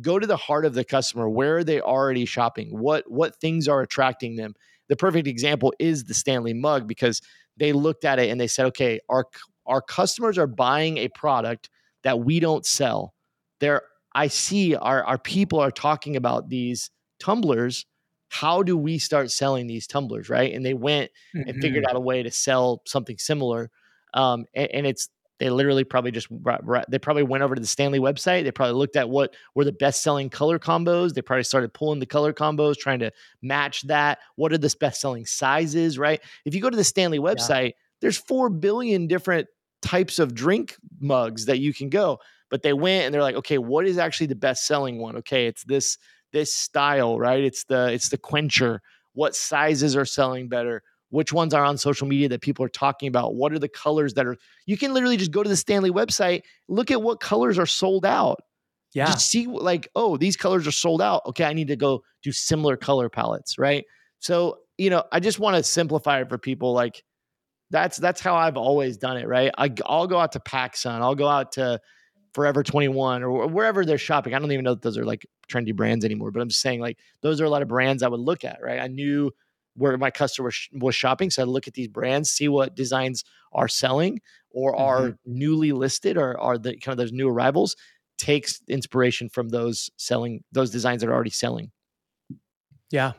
go 0.00 0.18
to 0.18 0.26
the 0.26 0.36
heart 0.36 0.64
of 0.64 0.74
the 0.74 0.84
customer. 0.84 1.28
Where 1.28 1.58
are 1.58 1.64
they 1.64 1.80
already 1.80 2.24
shopping? 2.24 2.68
What 2.78 3.10
what 3.10 3.36
things 3.36 3.68
are 3.68 3.82
attracting 3.82 4.36
them? 4.36 4.54
The 4.88 4.96
perfect 4.96 5.26
example 5.26 5.72
is 5.78 6.04
the 6.04 6.14
Stanley 6.14 6.54
mug 6.54 6.86
because 6.86 7.20
they 7.56 7.72
looked 7.72 8.04
at 8.04 8.18
it 8.18 8.30
and 8.30 8.40
they 8.40 8.46
said, 8.46 8.66
okay, 8.66 9.00
our 9.08 9.26
our 9.66 9.82
customers 9.82 10.38
are 10.38 10.46
buying 10.46 10.98
a 10.98 11.08
product 11.08 11.68
that 12.04 12.20
we 12.20 12.40
don't 12.40 12.66
sell. 12.66 13.14
There, 13.60 13.82
I 14.14 14.28
see 14.28 14.74
our 14.74 15.04
our 15.04 15.18
people 15.18 15.58
are 15.60 15.70
talking 15.70 16.16
about 16.16 16.48
these 16.48 16.90
tumblers 17.20 17.86
how 18.32 18.62
do 18.62 18.78
we 18.78 18.98
start 18.98 19.30
selling 19.30 19.66
these 19.66 19.86
tumblers 19.86 20.30
right 20.30 20.54
and 20.54 20.64
they 20.64 20.72
went 20.72 21.10
mm-hmm. 21.36 21.46
and 21.48 21.60
figured 21.60 21.84
mm-hmm. 21.84 21.90
out 21.90 21.96
a 21.96 22.00
way 22.00 22.22
to 22.22 22.30
sell 22.30 22.80
something 22.86 23.18
similar 23.18 23.70
um, 24.14 24.46
and, 24.54 24.70
and, 24.72 24.86
it's 24.86 25.10
they 25.38 25.50
literally 25.50 25.84
probably 25.84 26.10
just 26.10 26.28
they 26.88 26.98
probably 26.98 27.22
went 27.22 27.42
over 27.42 27.54
to 27.54 27.60
the 27.60 27.66
stanley 27.66 27.98
website 27.98 28.44
they 28.44 28.50
probably 28.50 28.74
looked 28.74 28.96
at 28.96 29.10
what 29.10 29.34
were 29.54 29.64
the 29.64 29.72
best 29.72 30.02
selling 30.02 30.30
color 30.30 30.58
combos 30.58 31.12
they 31.12 31.20
probably 31.20 31.42
started 31.42 31.74
pulling 31.74 31.98
the 32.00 32.06
color 32.06 32.32
combos 32.32 32.76
trying 32.76 33.00
to 33.00 33.10
match 33.42 33.82
that 33.82 34.18
what 34.36 34.52
are 34.52 34.58
the 34.58 34.74
best 34.80 35.00
selling 35.00 35.26
sizes 35.26 35.98
right 35.98 36.20
if 36.46 36.54
you 36.54 36.60
go 36.62 36.70
to 36.70 36.76
the 36.76 36.84
stanley 36.84 37.18
website 37.18 37.66
yeah. 37.66 37.76
there's 38.00 38.16
4 38.16 38.48
billion 38.48 39.08
different 39.08 39.46
types 39.82 40.18
of 40.18 40.34
drink 40.34 40.76
mugs 41.00 41.46
that 41.46 41.58
you 41.58 41.74
can 41.74 41.90
go 41.90 42.18
but 42.50 42.62
they 42.62 42.72
went 42.72 43.04
and 43.04 43.14
they're 43.14 43.20
like 43.20 43.36
okay 43.36 43.58
what 43.58 43.86
is 43.86 43.98
actually 43.98 44.28
the 44.28 44.34
best 44.34 44.66
selling 44.66 44.98
one 44.98 45.16
okay 45.16 45.46
it's 45.46 45.64
this 45.64 45.98
this 46.32 46.54
style, 46.54 47.18
right? 47.18 47.42
It's 47.42 47.64
the 47.64 47.92
it's 47.92 48.08
the 48.08 48.18
quencher. 48.18 48.80
What 49.14 49.36
sizes 49.36 49.96
are 49.96 50.04
selling 50.04 50.48
better? 50.48 50.82
Which 51.10 51.32
ones 51.32 51.52
are 51.52 51.64
on 51.64 51.76
social 51.76 52.06
media 52.06 52.28
that 52.30 52.40
people 52.40 52.64
are 52.64 52.70
talking 52.70 53.08
about? 53.08 53.34
What 53.34 53.52
are 53.52 53.58
the 53.58 53.68
colors 53.68 54.14
that 54.14 54.26
are? 54.26 54.36
You 54.64 54.78
can 54.78 54.94
literally 54.94 55.18
just 55.18 55.30
go 55.30 55.42
to 55.42 55.48
the 55.48 55.56
Stanley 55.56 55.90
website, 55.90 56.42
look 56.68 56.90
at 56.90 57.02
what 57.02 57.20
colors 57.20 57.58
are 57.58 57.66
sold 57.66 58.06
out. 58.06 58.40
Yeah. 58.94 59.06
Just 59.06 59.28
see 59.28 59.46
like, 59.46 59.88
oh, 59.94 60.16
these 60.16 60.36
colors 60.36 60.66
are 60.66 60.72
sold 60.72 61.02
out. 61.02 61.22
Okay, 61.26 61.44
I 61.44 61.52
need 61.52 61.68
to 61.68 61.76
go 61.76 62.02
do 62.22 62.32
similar 62.32 62.76
color 62.76 63.08
palettes, 63.08 63.58
right? 63.58 63.84
So, 64.18 64.58
you 64.78 64.90
know, 64.90 65.04
I 65.12 65.20
just 65.20 65.38
want 65.38 65.56
to 65.56 65.62
simplify 65.62 66.20
it 66.20 66.28
for 66.28 66.38
people. 66.38 66.72
Like, 66.72 67.02
that's 67.70 67.96
that's 67.96 68.20
how 68.20 68.36
I've 68.36 68.56
always 68.56 68.98
done 68.98 69.16
it, 69.16 69.26
right? 69.26 69.50
I, 69.56 69.70
I'll 69.86 70.06
go 70.06 70.18
out 70.18 70.32
to 70.32 70.40
PacSun, 70.40 71.00
I'll 71.00 71.14
go 71.14 71.28
out 71.28 71.52
to 71.52 71.80
Forever 72.34 72.62
21 72.62 73.22
or 73.22 73.46
wherever 73.46 73.84
they're 73.84 73.98
shopping. 73.98 74.34
I 74.34 74.38
don't 74.38 74.52
even 74.52 74.64
know 74.64 74.74
that 74.74 74.82
those 74.82 74.96
are 74.96 75.04
like 75.04 75.26
trendy 75.50 75.74
brands 75.74 76.04
anymore, 76.04 76.30
but 76.30 76.40
I'm 76.40 76.48
just 76.48 76.62
saying 76.62 76.80
like 76.80 76.98
those 77.20 77.40
are 77.40 77.44
a 77.44 77.50
lot 77.50 77.62
of 77.62 77.68
brands 77.68 78.02
I 78.02 78.08
would 78.08 78.20
look 78.20 78.42
at, 78.44 78.58
right? 78.62 78.80
I 78.80 78.86
knew 78.86 79.32
where 79.74 79.96
my 79.98 80.10
customer 80.10 80.50
was 80.72 80.94
shopping. 80.94 81.30
So 81.30 81.42
I 81.42 81.44
look 81.44 81.66
at 81.66 81.74
these 81.74 81.88
brands, 81.88 82.30
see 82.30 82.48
what 82.48 82.74
designs 82.74 83.24
are 83.52 83.68
selling 83.68 84.20
or 84.50 84.76
are 84.76 85.00
mm-hmm. 85.00 85.38
newly 85.38 85.72
listed 85.72 86.16
or 86.16 86.38
are 86.38 86.58
the 86.58 86.76
kind 86.76 86.92
of 86.92 86.98
those 86.98 87.12
new 87.12 87.28
arrivals, 87.28 87.76
takes 88.18 88.60
inspiration 88.68 89.28
from 89.28 89.48
those 89.48 89.90
selling 89.96 90.44
those 90.52 90.70
designs 90.70 91.00
that 91.00 91.08
are 91.08 91.14
already 91.14 91.30
selling. 91.30 91.70
Yeah. 92.90 93.12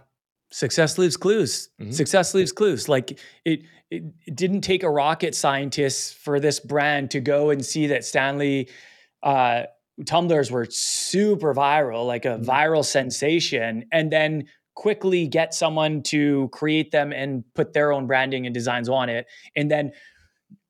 Success 0.52 1.00
leaves 1.00 1.18
clues. 1.18 1.70
Mm-hmm. 1.82 1.92
Success 1.92 2.34
leaves 2.36 2.52
clues. 2.52 2.88
Like 2.88 3.20
it, 3.44 3.64
it, 3.90 4.04
it 4.26 4.36
didn't 4.36 4.62
take 4.62 4.84
a 4.84 4.90
rocket 4.90 5.34
scientist 5.34 6.16
for 6.16 6.40
this 6.40 6.60
brand 6.60 7.10
to 7.12 7.20
go 7.20 7.50
and 7.50 7.66
see 7.66 7.88
that 7.88 8.06
Stanley 8.06 8.70
uh, 9.24 9.64
tumblers 10.06 10.52
were 10.52 10.68
super 10.70 11.54
viral, 11.54 12.06
like 12.06 12.26
a 12.26 12.30
mm-hmm. 12.30 12.50
viral 12.50 12.86
sensation, 12.86 13.86
and 13.92 14.12
then 14.12 14.46
quickly 14.76 15.28
get 15.28 15.54
someone 15.54 16.02
to 16.02 16.50
create 16.52 16.92
them 16.92 17.14
and 17.14 17.44
put 17.54 17.74
their 17.74 17.92
own 17.92 18.08
branding 18.08 18.46
and 18.46 18.54
designs 18.54 18.90
on 18.90 19.10
it. 19.10 19.28
And 19.56 19.70
then 19.70 19.92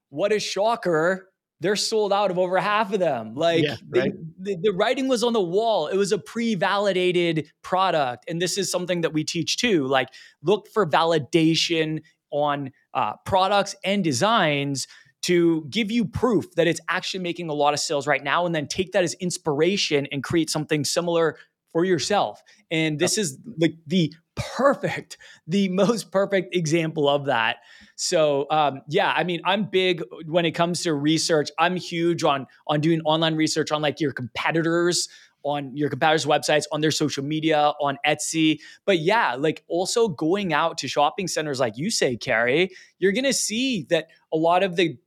what 0.10 0.32
a 0.32 0.39
shocker 0.39 1.30
they're 1.62 1.76
sold 1.78 2.12
out 2.12 2.30
of 2.30 2.38
over 2.38 2.60
half 2.60 2.91
of 2.93 2.99
them. 2.99 3.36
Like 3.36 3.64
yeah, 3.64 3.78
right. 3.89 4.12
the, 4.38 4.58
the 4.62 4.74
writing 4.74 5.08
was 5.08 5.24
on 5.24 5.32
the 5.32 5.41
wall. 5.41 5.88
It 5.88 5.95
was 5.95 6.12
a 6.12 6.18
pre-validated 6.18 7.49
product, 7.62 8.26
and 8.28 8.41
this 8.41 8.58
is 8.58 8.70
something 8.70 9.01
that 9.01 9.14
we 9.14 9.24
teach 9.24 9.58
too. 9.58 9.88
Like 9.88 10.10
look 10.43 10.68
for 10.68 10.86
validation 10.86 12.01
on 12.32 12.72
uh, 12.93 13.14
products 13.26 13.76
and 13.86 14.04
designs 14.04 14.88
to 15.24 15.65
give 15.69 15.91
you 15.91 16.05
proof 16.05 16.53
that 16.55 16.67
it's 16.67 16.82
actually 16.89 17.21
making 17.21 17.49
a 17.49 17.53
lot 17.53 17.74
of 17.74 17.80
sales 17.80 18.07
right 18.07 18.24
now, 18.24 18.45
and 18.45 18.53
then 18.53 18.67
take 18.67 18.91
that 18.93 19.03
as 19.03 19.13
inspiration 19.15 20.07
and 20.11 20.24
create 20.24 20.49
something 20.49 20.84
similar 20.84 21.38
for 21.71 21.84
yourself. 21.84 22.41
And 22.71 22.99
this 22.99 23.17
is 23.17 23.38
like 23.57 23.74
the 23.88 24.13
perfect, 24.36 25.17
the 25.47 25.69
most 25.69 26.11
perfect 26.11 26.55
example 26.55 27.09
of 27.09 27.26
that. 27.26 27.57
So 27.95 28.47
um, 28.49 28.82
yeah, 28.88 29.11
I 29.15 29.24
mean, 29.24 29.41
I'm 29.43 29.65
big 29.65 30.03
when 30.28 30.45
it 30.45 30.51
comes 30.51 30.84
to 30.84 30.93
research. 30.93 31.49
I'm 31.59 31.76
huge 31.76 32.24
on 32.24 32.47
on 32.67 32.80
doing 32.80 33.01
online 33.01 33.36
research 33.36 33.71
on 33.71 33.82
like 33.82 33.99
your 33.99 34.13
competitors 34.13 35.09
on 35.43 35.76
your 35.76 35.89
competitors' 35.89 36.26
websites, 36.26 36.63
on 36.71 36.82
their 36.82 36.91
social 36.91 37.24
media, 37.24 37.74
on 37.82 37.97
Etsy. 38.05 38.59
But 38.86 38.99
yeah, 38.99 39.36
like 39.36 39.63
also 39.67 40.07
going 40.07 40.53
out 40.53 40.78
to 40.80 40.88
shopping 40.88 41.28
centers, 41.28 41.59
like 41.59 41.78
you 41.78 41.91
say, 41.91 42.15
Kerry, 42.15 42.69
you're 42.99 43.11
gonna 43.11 43.34
see 43.34 43.86
that 43.89 44.07
a 44.32 44.38
lot 44.38 44.63
of 44.63 44.76
the 44.78 44.97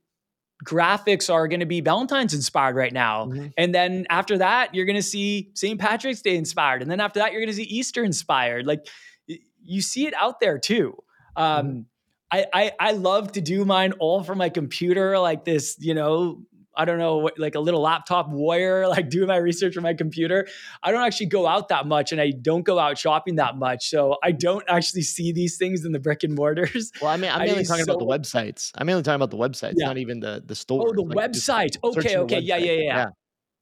graphics 0.65 1.31
are 1.31 1.47
going 1.47 1.59
to 1.59 1.65
be 1.65 1.81
Valentine's 1.81 2.33
inspired 2.33 2.75
right 2.75 2.93
now. 2.93 3.25
Mm-hmm. 3.25 3.47
And 3.57 3.73
then 3.73 4.05
after 4.09 4.39
that, 4.39 4.73
you're 4.73 4.85
going 4.85 4.95
to 4.95 5.03
see 5.03 5.51
St. 5.53 5.79
Patrick's 5.79 6.21
Day 6.21 6.35
inspired. 6.35 6.81
And 6.81 6.89
then 6.89 6.99
after 6.99 7.19
that, 7.19 7.31
you're 7.31 7.41
going 7.41 7.49
to 7.49 7.55
see 7.55 7.63
Easter 7.63 8.03
inspired. 8.03 8.65
Like 8.65 8.87
you 9.63 9.81
see 9.81 10.07
it 10.07 10.13
out 10.15 10.39
there 10.39 10.57
too. 10.57 10.97
Um, 11.35 11.67
mm-hmm. 11.67 11.79
I, 12.29 12.45
I, 12.53 12.71
I 12.79 12.91
love 12.91 13.33
to 13.33 13.41
do 13.41 13.63
mine 13.63 13.93
all 13.99 14.23
from 14.23 14.37
my 14.37 14.49
computer, 14.49 15.17
like 15.19 15.45
this, 15.45 15.77
you 15.79 15.93
know, 15.93 16.41
I 16.77 16.85
don't 16.85 16.99
know, 16.99 17.29
like 17.37 17.55
a 17.55 17.59
little 17.59 17.81
laptop 17.81 18.29
warrior, 18.29 18.87
like 18.97 19.09
doing 19.09 19.27
my 19.27 19.37
research 19.37 19.75
on 19.75 19.83
my 19.83 19.93
computer. 19.93 20.47
I 20.83 20.91
don't 20.91 21.03
actually 21.03 21.25
go 21.27 21.47
out 21.47 21.69
that 21.69 21.87
much 21.87 22.11
and 22.11 22.21
I 22.21 22.31
don't 22.31 22.63
go 22.63 22.79
out 22.79 22.97
shopping 22.97 23.35
that 23.35 23.57
much. 23.57 23.89
So 23.89 24.17
I 24.23 24.31
don't 24.31 24.63
actually 24.67 25.01
see 25.01 25.31
these 25.31 25.57
things 25.57 25.83
in 25.85 25.91
the 25.91 25.99
brick 25.99 26.23
and 26.23 26.35
mortars. 26.35 26.91
Well, 27.01 27.11
I 27.11 27.17
mean, 27.17 27.31
I'm 27.31 27.39
mainly 27.47 27.65
talking 27.65 27.85
so, 27.85 27.93
about 27.93 27.99
the 27.99 28.05
websites. 28.05 28.71
I'm 28.75 28.87
mainly 28.87 29.03
talking 29.03 29.21
about 29.21 29.31
the 29.31 29.37
websites, 29.37 29.73
yeah. 29.75 29.87
not 29.87 29.97
even 29.97 30.19
the 30.19 30.43
the 30.45 30.55
store. 30.55 30.85
Oh, 30.87 30.93
the 30.93 31.01
like 31.01 31.31
website. 31.31 31.77
Okay, 31.83 32.17
okay. 32.17 32.37
Website. 32.37 32.47
Yeah, 32.47 32.57
yeah, 32.57 32.71
yeah. 32.71 33.05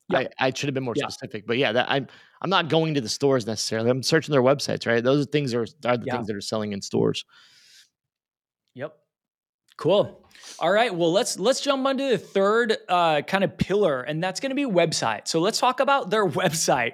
yeah. 0.09 0.17
I, 0.17 0.27
I, 0.39 0.53
should 0.53 0.67
have 0.67 0.75
been 0.75 0.83
more 0.83 0.93
yeah. 0.95 1.07
specific, 1.07 1.47
but 1.47 1.57
yeah, 1.57 1.71
that, 1.71 1.87
I'm 1.89 2.07
I'm 2.41 2.49
not 2.49 2.69
going 2.69 2.93
to 2.93 3.01
the 3.01 3.09
stores 3.09 3.47
necessarily. 3.47 3.89
I'm 3.89 4.03
searching 4.03 4.31
their 4.31 4.43
websites, 4.43 4.85
right? 4.85 5.03
Those 5.03 5.25
things 5.25 5.53
are 5.53 5.65
are 5.85 5.97
the 5.97 6.05
things 6.05 6.27
that 6.27 6.35
are 6.35 6.41
selling 6.41 6.73
in 6.73 6.81
stores. 6.81 7.25
Yep. 8.75 8.93
Cool. 9.77 10.24
All 10.59 10.71
right. 10.71 10.93
Well, 10.93 11.11
let's 11.11 11.39
let's 11.39 11.61
jump 11.61 11.85
onto 11.85 12.09
the 12.09 12.17
third 12.17 12.77
uh, 12.87 13.21
kind 13.21 13.43
of 13.43 13.57
pillar, 13.57 14.01
and 14.01 14.23
that's 14.23 14.39
going 14.39 14.51
to 14.51 14.55
be 14.55 14.65
website. 14.65 15.27
So 15.27 15.39
let's 15.39 15.59
talk 15.59 15.79
about 15.79 16.09
their 16.09 16.27
website. 16.41 16.93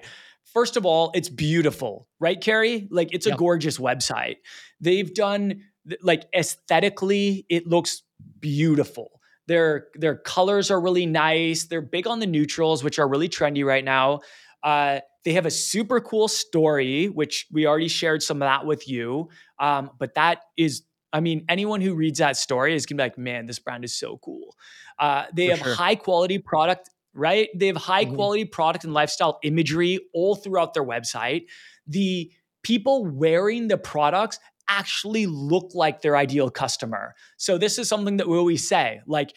First 0.54 0.76
of 0.76 0.86
all, 0.86 1.12
it's 1.14 1.30
beautiful, 1.30 2.08
right, 2.20 2.40
Kerry? 2.40 2.88
Like 2.92 3.14
it's 3.14 3.26
a 3.26 3.36
gorgeous 3.36 3.78
website. 3.78 4.38
They've 4.82 5.14
done 5.14 5.62
like 6.02 6.26
aesthetically, 6.36 7.46
it 7.50 7.68
looks 7.68 8.04
beautiful. 8.40 9.22
Their 9.48 9.88
their 9.96 10.16
colors 10.16 10.70
are 10.70 10.80
really 10.80 11.06
nice. 11.06 11.66
They're 11.66 11.82
big 11.82 12.08
on 12.08 12.20
the 12.20 12.28
neutrals, 12.28 12.84
which 12.84 13.00
are 13.00 13.08
really 13.08 13.30
trendy 13.30 13.66
right 13.66 13.84
now. 13.84 14.22
Uh, 14.64 15.00
they 15.24 15.34
have 15.34 15.46
a 15.46 15.52
super 15.52 16.00
cool 16.00 16.28
story, 16.28 17.08
which 17.08 17.48
we 17.52 17.68
already 17.68 17.88
shared 17.88 18.24
some 18.24 18.42
of 18.42 18.48
that 18.48 18.66
with 18.66 18.88
you. 18.88 19.30
Um, 19.60 19.92
but 20.00 20.16
that 20.16 20.44
is 20.58 20.84
I 21.14 21.20
mean, 21.20 21.46
anyone 21.50 21.82
who 21.82 21.94
reads 21.94 22.20
that 22.20 22.38
story 22.38 22.74
is 22.76 22.86
gonna 22.86 22.98
be 22.98 23.04
like, 23.04 23.18
man, 23.18 23.46
this 23.46 23.60
brand 23.60 23.84
is 23.84 23.94
so 23.94 24.18
cool. 24.24 24.56
Uh, 25.00 25.26
they 25.34 25.48
For 25.48 25.56
have 25.56 25.66
sure. 25.66 25.76
high 25.76 25.96
quality 25.96 26.38
product, 26.38 26.90
right? 27.14 27.50
They 27.56 27.68
have 27.68 27.78
high 27.78 28.06
mm-hmm. 28.06 28.16
quality 28.16 28.46
product 28.46 28.84
and 28.84 28.94
lifestyle 28.94 29.40
imagery 29.44 30.00
all 30.14 30.36
throughout 30.36 30.74
their 30.74 30.86
website. 30.86 31.46
The 31.88 32.32
people 32.64 33.06
wearing 33.06 33.68
the 33.68 33.78
products 33.78 34.40
actually 34.68 35.26
look 35.26 35.72
like 35.74 36.02
their 36.02 36.16
ideal 36.16 36.50
customer. 36.50 37.16
So 37.38 37.58
this 37.58 37.78
is 37.78 37.90
something 37.90 38.18
that 38.18 38.28
we 38.28 38.38
always 38.38 38.68
say, 38.68 39.02
like 39.06 39.36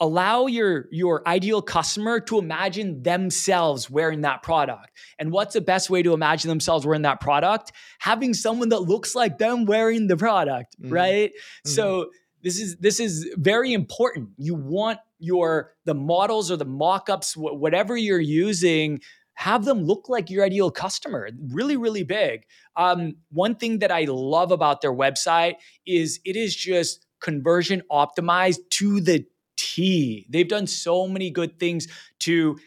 allow 0.00 0.46
your 0.46 0.86
your 0.90 1.26
ideal 1.26 1.60
customer 1.60 2.20
to 2.20 2.38
imagine 2.38 3.02
themselves 3.02 3.90
wearing 3.90 4.20
that 4.22 4.42
product. 4.42 4.90
And 5.18 5.32
what's 5.32 5.54
the 5.54 5.60
best 5.60 5.90
way 5.90 6.02
to 6.02 6.12
imagine 6.12 6.48
themselves 6.48 6.86
wearing 6.86 7.02
that 7.02 7.20
product? 7.20 7.72
Having 7.98 8.34
someone 8.34 8.68
that 8.68 8.80
looks 8.80 9.14
like 9.14 9.38
them 9.38 9.64
wearing 9.64 10.06
the 10.06 10.16
product 10.16 10.76
mm-hmm. 10.80 10.92
right? 10.92 11.30
Mm-hmm. 11.30 11.70
so 11.70 12.10
this 12.42 12.60
is 12.60 12.76
this 12.76 13.00
is 13.00 13.28
very 13.36 13.72
important. 13.72 14.30
You 14.36 14.54
want 14.54 15.00
your 15.18 15.74
the 15.84 15.94
models 15.94 16.50
or 16.50 16.56
the 16.56 16.64
mock-ups 16.64 17.34
whatever 17.36 17.96
you're 17.96 18.20
using 18.20 19.00
have 19.34 19.64
them 19.64 19.82
look 19.82 20.08
like 20.08 20.30
your 20.30 20.44
ideal 20.44 20.70
customer. 20.70 21.28
Really 21.50 21.76
really 21.76 22.04
big. 22.04 22.44
Um, 22.76 23.16
one 23.30 23.56
thing 23.56 23.80
that 23.80 23.90
i 23.90 24.04
love 24.04 24.52
about 24.52 24.80
their 24.80 24.92
website 24.92 25.54
is 25.84 26.20
it 26.24 26.36
is 26.36 26.54
just 26.54 27.06
conversion 27.20 27.82
optimized 27.90 28.58
to 28.70 29.00
the 29.00 29.26
T. 29.74 30.26
They've 30.28 30.48
done 30.48 30.66
so 30.66 31.06
many 31.06 31.30
good 31.30 31.58
things 31.58 31.88
to 32.20 32.58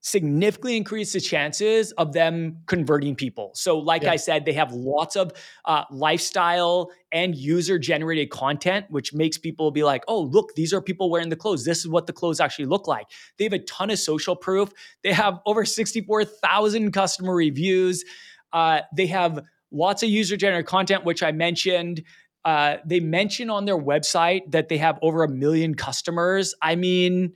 significantly 0.00 0.76
increase 0.76 1.12
the 1.12 1.20
chances 1.20 1.92
of 1.92 2.12
them 2.12 2.58
converting 2.66 3.14
people. 3.14 3.50
So, 3.54 3.78
like 3.78 4.02
yeah. 4.02 4.12
I 4.12 4.16
said, 4.16 4.44
they 4.44 4.52
have 4.52 4.72
lots 4.72 5.16
of 5.16 5.32
uh, 5.64 5.84
lifestyle 5.90 6.90
and 7.12 7.34
user 7.34 7.78
generated 7.78 8.30
content, 8.30 8.86
which 8.90 9.12
makes 9.12 9.38
people 9.38 9.70
be 9.70 9.82
like, 9.82 10.04
oh, 10.08 10.22
look, 10.22 10.54
these 10.54 10.72
are 10.72 10.80
people 10.80 11.10
wearing 11.10 11.28
the 11.28 11.36
clothes. 11.36 11.64
This 11.64 11.78
is 11.78 11.88
what 11.88 12.06
the 12.06 12.12
clothes 12.12 12.40
actually 12.40 12.66
look 12.66 12.86
like. 12.86 13.06
They 13.38 13.44
have 13.44 13.52
a 13.52 13.58
ton 13.60 13.90
of 13.90 13.98
social 13.98 14.36
proof. 14.36 14.70
They 15.02 15.12
have 15.12 15.40
over 15.46 15.64
64,000 15.64 16.92
customer 16.92 17.34
reviews. 17.34 18.04
Uh, 18.52 18.80
they 18.96 19.06
have 19.06 19.44
lots 19.70 20.02
of 20.02 20.08
user 20.08 20.36
generated 20.36 20.66
content, 20.66 21.04
which 21.04 21.22
I 21.22 21.32
mentioned. 21.32 22.02
Uh, 22.44 22.76
they 22.84 23.00
mention 23.00 23.50
on 23.50 23.64
their 23.64 23.78
website 23.78 24.50
that 24.52 24.68
they 24.68 24.78
have 24.78 24.98
over 25.02 25.24
a 25.24 25.28
million 25.28 25.74
customers. 25.74 26.54
I 26.62 26.76
mean, 26.76 27.34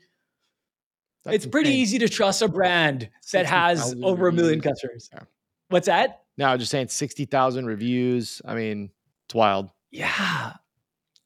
That's 1.24 1.36
it's 1.36 1.46
pretty 1.46 1.70
easy 1.70 1.98
to 1.98 2.08
trust 2.08 2.42
a 2.42 2.48
brand 2.48 3.10
that 3.32 3.46
has 3.46 3.94
over 4.02 4.28
a 4.28 4.32
million 4.32 4.60
customers. 4.60 5.10
Yeah. 5.12 5.20
What's 5.68 5.86
that? 5.86 6.22
No, 6.38 6.46
I'm 6.46 6.58
just 6.58 6.70
saying 6.70 6.88
60,000 6.88 7.66
reviews. 7.66 8.40
I 8.44 8.54
mean, 8.54 8.90
it's 9.26 9.34
wild. 9.34 9.70
Yeah. 9.90 10.54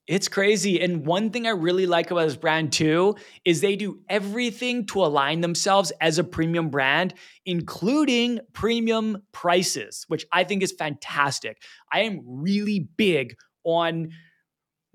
It's 0.07 0.29
crazy. 0.29 0.81
And 0.81 1.05
one 1.05 1.31
thing 1.31 1.49
I 1.49 1.51
really 1.51 1.87
like 1.87 2.13
about 2.13 2.27
this 2.27 2.37
brand 2.37 2.73
too 2.73 3.17
is 3.45 3.61
they 3.61 3.75
do 3.75 3.99
everything 4.09 4.87
to 4.87 5.05
align 5.05 5.41
themselves 5.41 5.91
as 6.01 6.19
a 6.19 6.25
premium 6.25 6.71
brand, 6.71 7.15
including 7.45 8.39
premium 8.53 9.23
prices, 9.33 10.05
which 10.07 10.25
I 10.31 10.45
think 10.45 10.63
is 10.63 10.73
fantastic. 10.73 11.61
I 11.93 12.01
am 12.01 12.21
really 12.25 12.89
big 12.97 13.37
on 13.67 14.09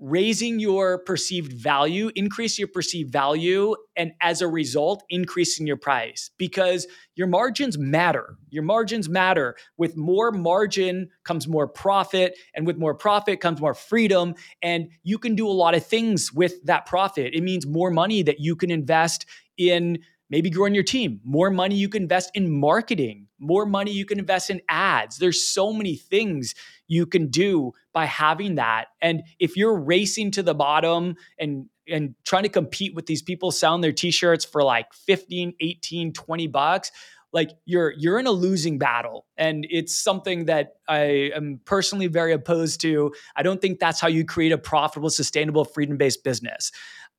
raising 0.02 0.58
your 0.58 0.98
perceived 0.98 1.52
value, 1.52 2.10
increase 2.16 2.58
your 2.58 2.66
perceived 2.66 3.12
value, 3.12 3.76
and 3.94 4.10
as 4.20 4.42
a 4.42 4.48
result, 4.48 5.04
increasing 5.08 5.64
your 5.64 5.76
price 5.76 6.32
because 6.38 6.88
your 7.14 7.28
margins 7.28 7.78
matter. 7.78 8.34
Your 8.50 8.64
margins 8.64 9.08
matter. 9.08 9.54
With 9.76 9.96
more 9.96 10.32
margin 10.32 11.08
comes 11.22 11.46
more 11.46 11.68
profit, 11.68 12.36
and 12.52 12.66
with 12.66 12.78
more 12.78 12.94
profit 12.94 13.40
comes 13.40 13.60
more 13.60 13.74
freedom. 13.74 14.34
And 14.60 14.88
you 15.04 15.18
can 15.18 15.36
do 15.36 15.46
a 15.46 15.50
lot 15.50 15.76
of 15.76 15.86
things 15.86 16.32
with 16.32 16.64
that 16.64 16.84
profit. 16.84 17.32
It 17.32 17.44
means 17.44 17.64
more 17.64 17.92
money 17.92 18.22
that 18.22 18.40
you 18.40 18.56
can 18.56 18.72
invest 18.72 19.24
in 19.56 20.00
maybe 20.32 20.48
growing 20.48 20.74
your 20.74 20.82
team, 20.82 21.20
more 21.24 21.50
money 21.50 21.76
you 21.76 21.90
can 21.90 22.02
invest 22.02 22.30
in 22.34 22.50
marketing, 22.50 23.28
more 23.38 23.66
money 23.66 23.92
you 23.92 24.06
can 24.06 24.18
invest 24.18 24.48
in 24.48 24.62
ads. 24.66 25.18
There's 25.18 25.46
so 25.46 25.74
many 25.74 25.94
things 25.94 26.54
you 26.88 27.04
can 27.04 27.28
do 27.28 27.72
by 27.92 28.06
having 28.06 28.54
that. 28.54 28.86
And 29.02 29.24
if 29.38 29.58
you're 29.58 29.78
racing 29.78 30.30
to 30.32 30.42
the 30.42 30.54
bottom 30.54 31.16
and 31.38 31.66
and 31.86 32.14
trying 32.24 32.44
to 32.44 32.48
compete 32.48 32.94
with 32.94 33.06
these 33.06 33.22
people 33.22 33.50
selling 33.50 33.80
their 33.80 33.92
t-shirts 33.92 34.44
for 34.44 34.62
like 34.62 34.94
15, 34.94 35.52
18, 35.60 36.12
20 36.12 36.46
bucks, 36.46 36.92
like 37.32 37.50
you're 37.66 37.92
you're 37.98 38.18
in 38.18 38.26
a 38.26 38.30
losing 38.30 38.78
battle. 38.78 39.26
And 39.36 39.66
it's 39.68 39.94
something 39.94 40.46
that 40.46 40.76
i 40.88 41.30
am 41.34 41.60
personally 41.64 42.06
very 42.06 42.32
opposed 42.32 42.80
to. 42.82 43.12
I 43.36 43.42
don't 43.42 43.60
think 43.60 43.80
that's 43.80 44.00
how 44.00 44.08
you 44.08 44.24
create 44.24 44.52
a 44.52 44.58
profitable 44.58 45.10
sustainable 45.10 45.64
freedom-based 45.64 46.24
business 46.24 46.72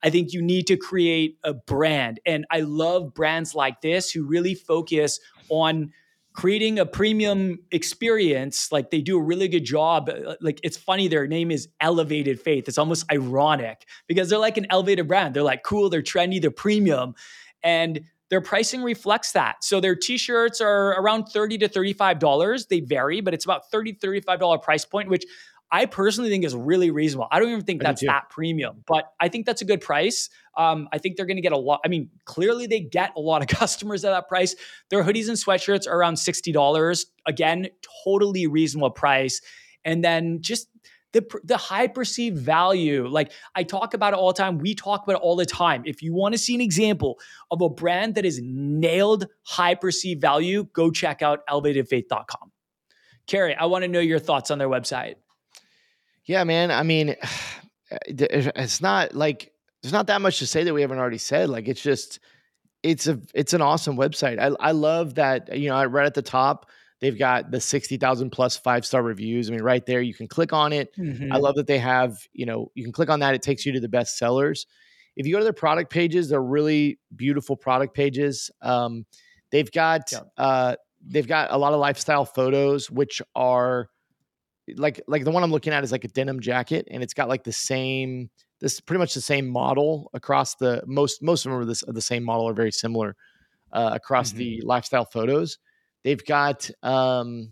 i 0.03 0.09
think 0.09 0.33
you 0.33 0.41
need 0.41 0.67
to 0.67 0.77
create 0.77 1.37
a 1.43 1.53
brand. 1.53 2.19
And 2.25 2.45
i 2.51 2.61
love 2.61 3.13
brands 3.13 3.55
like 3.55 3.81
this 3.81 4.11
who 4.11 4.23
really 4.25 4.55
focus 4.55 5.19
on 5.49 5.91
creating 6.33 6.79
a 6.79 6.85
premium 6.85 7.59
experience. 7.71 8.71
Like 8.71 8.89
they 8.89 9.01
do 9.01 9.17
a 9.17 9.21
really 9.21 9.47
good 9.47 9.63
job. 9.63 10.09
Like 10.41 10.59
it's 10.63 10.77
funny 10.77 11.07
their 11.07 11.27
name 11.27 11.51
is 11.51 11.69
elevated 11.79 12.39
faith. 12.39 12.67
It's 12.67 12.77
almost 12.77 13.09
ironic 13.11 13.85
because 14.07 14.29
they're 14.29 14.39
like 14.39 14.57
an 14.57 14.65
elevated 14.69 15.07
brand. 15.07 15.35
They're 15.35 15.43
like 15.43 15.63
cool 15.63 15.89
they're 15.89 16.01
trendy 16.01 16.41
they're 16.41 16.51
premium 16.51 17.13
and 17.61 18.01
their 18.29 18.41
pricing 18.41 18.81
reflects 18.81 19.33
that. 19.33 19.63
So 19.63 19.79
their 19.79 19.95
t-shirts 19.95 20.59
are 20.59 20.99
around 20.99 21.25
30 21.25 21.59
to 21.59 21.67
35 21.67 22.17
dollars. 22.19 22.65
They 22.65 22.79
vary 22.79 23.21
but 23.21 23.33
it's 23.33 23.45
about 23.45 23.69
30 23.69 23.93
35 23.93 24.39
dollar 24.39 24.57
price 24.57 24.85
point 24.85 25.09
which 25.09 25.25
I 25.74 25.88
personally 25.88 26.30
think 26.30 26.45
is 26.45 26.55
really 26.55 26.91
reasonable. 26.91 27.28
I 27.32 27.39
don't 27.39 27.49
even 27.49 27.63
think 27.63 27.82
that's 27.82 28.01
that 28.01 28.30
premium, 28.30 28.84
but 28.86 29.11
I 29.19 29.28
think 29.28 29.47
that's 29.47 29.63
a 29.63 29.65
good 29.65 29.82
price. 29.82 30.30
Um, 30.55 30.88
I 30.93 30.99
think 30.99 31.17
they're 31.17 31.26
going 31.26 31.38
to 31.38 31.41
get 31.41 31.51
a 31.51 31.57
lot. 31.57 31.82
I 31.84 31.88
mean, 31.88 32.11
clearly 32.26 32.67
they 32.67 32.80
get 32.80 33.11
a 33.17 33.19
lot 33.19 33.41
of 33.41 33.47
customers 33.59 34.05
at 34.05 34.11
that 34.11 34.30
price. 34.30 34.55
Their 34.91 35.03
hoodies 35.03 35.30
and 35.30 35.36
sweatshirts 35.36 35.88
are 35.88 35.97
around 35.97 36.15
$60. 36.15 37.05
Again, 37.26 37.69
totally 38.05 38.45
reasonable 38.45 38.91
price. 38.91 39.41
And 39.84 40.03
then 40.03 40.43
just 40.43 40.67
the, 41.13 41.26
the 41.43 41.57
high 41.57 41.88
perceived 41.88 42.38
value. 42.38 43.07
Like 43.07 43.32
I 43.55 43.63
talk 43.63 43.95
about 43.95 44.13
it 44.13 44.19
all 44.19 44.28
the 44.28 44.38
time. 44.38 44.59
We 44.59 44.76
talk 44.76 45.01
about 45.01 45.15
it 45.15 45.21
all 45.24 45.36
the 45.36 45.45
time. 45.47 45.82
If 45.88 46.03
you 46.03 46.13
want 46.13 46.36
to 46.36 46.38
see 46.38 46.53
an 46.53 46.61
example 46.61 47.17
of 47.49 47.63
a 47.63 47.69
brand 47.69 48.13
that 48.13 48.26
is 48.26 48.39
nailed 48.43 49.26
high 49.41 49.74
perceived 49.74 50.21
value, 50.21 50.67
go 50.71 50.91
check 50.91 51.24
out 51.24 51.39
elevatedfaith.com. 51.47 52.51
Kerry, 53.26 53.55
I 53.55 53.65
want 53.65 53.84
to 53.84 53.88
know 53.88 54.01
your 54.01 54.19
thoughts 54.19 54.51
on 54.51 54.59
their 54.59 54.69
website. 54.69 55.15
Yeah, 56.26 56.43
man. 56.43 56.71
I 56.71 56.84
mean, 56.84 57.15
it's 58.07 58.82
not 58.82 59.13
like 59.13 59.51
there's 59.82 59.93
not 59.93 60.07
that 60.07 60.21
much 60.21 60.39
to 60.39 60.47
say 60.47 60.63
that 60.63 60.74
we 60.74 60.82
haven't 60.82 60.97
already 60.97 61.17
said. 61.17 61.49
Like 61.49 61.67
it's 61.67 61.82
just 61.82 62.19
it's 62.82 63.07
a 63.07 63.19
it's 63.34 63.53
an 63.53 63.61
awesome 63.61 63.97
website. 63.97 64.39
I 64.39 64.55
I 64.59 64.71
love 64.71 65.15
that 65.15 65.57
you 65.57 65.69
know 65.69 65.76
I 65.76 65.86
right 65.86 66.05
at 66.05 66.13
the 66.13 66.21
top 66.21 66.69
they've 67.01 67.19
got 67.19 67.51
the 67.51 67.59
60,000 67.59 68.30
plus 68.30 68.55
five 68.55 68.86
star 68.86 69.03
reviews. 69.03 69.49
I 69.49 69.51
mean 69.51 69.61
right 69.61 69.86
there 69.86 70.01
you 70.01 70.13
can 70.13 70.28
click 70.28 70.53
on 70.53 70.71
it. 70.71 70.95
Mm-hmm. 70.97 71.34
I 71.34 71.38
love 71.38 71.55
that 71.55 71.67
they 71.67 71.80
have, 71.80 72.17
you 72.32 72.45
know, 72.45 72.71
you 72.76 72.84
can 72.84 72.93
click 72.93 73.09
on 73.09 73.19
that 73.19 73.36
it 73.36 73.41
takes 73.41 73.65
you 73.65 73.74
to 73.74 73.82
the 73.82 73.89
best 73.89 74.17
sellers. 74.17 74.65
If 75.17 75.28
you 75.28 75.34
go 75.34 75.39
to 75.39 75.43
their 75.43 75.51
product 75.51 75.91
pages, 75.91 76.30
they're 76.30 76.41
really 76.41 76.99
beautiful 77.13 77.57
product 77.57 77.93
pages. 77.93 78.49
Um, 78.61 79.05
they've 79.51 79.69
got 79.69 80.13
yeah. 80.13 80.21
uh, 80.38 80.76
they've 81.05 81.28
got 81.28 81.51
a 81.51 81.57
lot 81.57 81.74
of 81.74 81.80
lifestyle 81.82 82.24
photos 82.24 82.89
which 82.89 83.21
are 83.36 83.89
like 84.76 85.01
like 85.07 85.24
the 85.24 85.32
one 85.32 85.43
I'm 85.43 85.51
looking 85.51 85.74
at 85.74 85.84
is 85.84 85.91
like 85.91 86.03
a 86.03 86.07
denim 86.07 86.39
jacket 86.39 86.88
and 86.89 87.03
it's 87.03 87.14
got 87.14 87.28
like 87.28 87.43
the 87.43 87.51
same 87.51 88.30
this 88.61 88.80
pretty 88.80 88.99
much 88.99 89.14
the 89.14 89.22
same 89.22 89.47
model 89.47 90.09
across 90.14 90.55
the 90.55 90.82
most 90.86 91.22
most 91.22 91.45
of 91.45 91.51
them 91.51 91.61
are 91.61 91.66
this 91.66 91.84
the 91.88 92.01
same 92.01 92.24
model 92.24 92.47
are 92.47 92.53
very 92.53 92.72
similar 92.72 93.16
uh, 93.74 93.91
across 93.93 94.30
mm-hmm. 94.30 94.39
the 94.39 94.61
lifestyle 94.64 95.05
photos. 95.05 95.57
They've 96.03 96.24
got 96.24 96.70
um, 96.82 97.49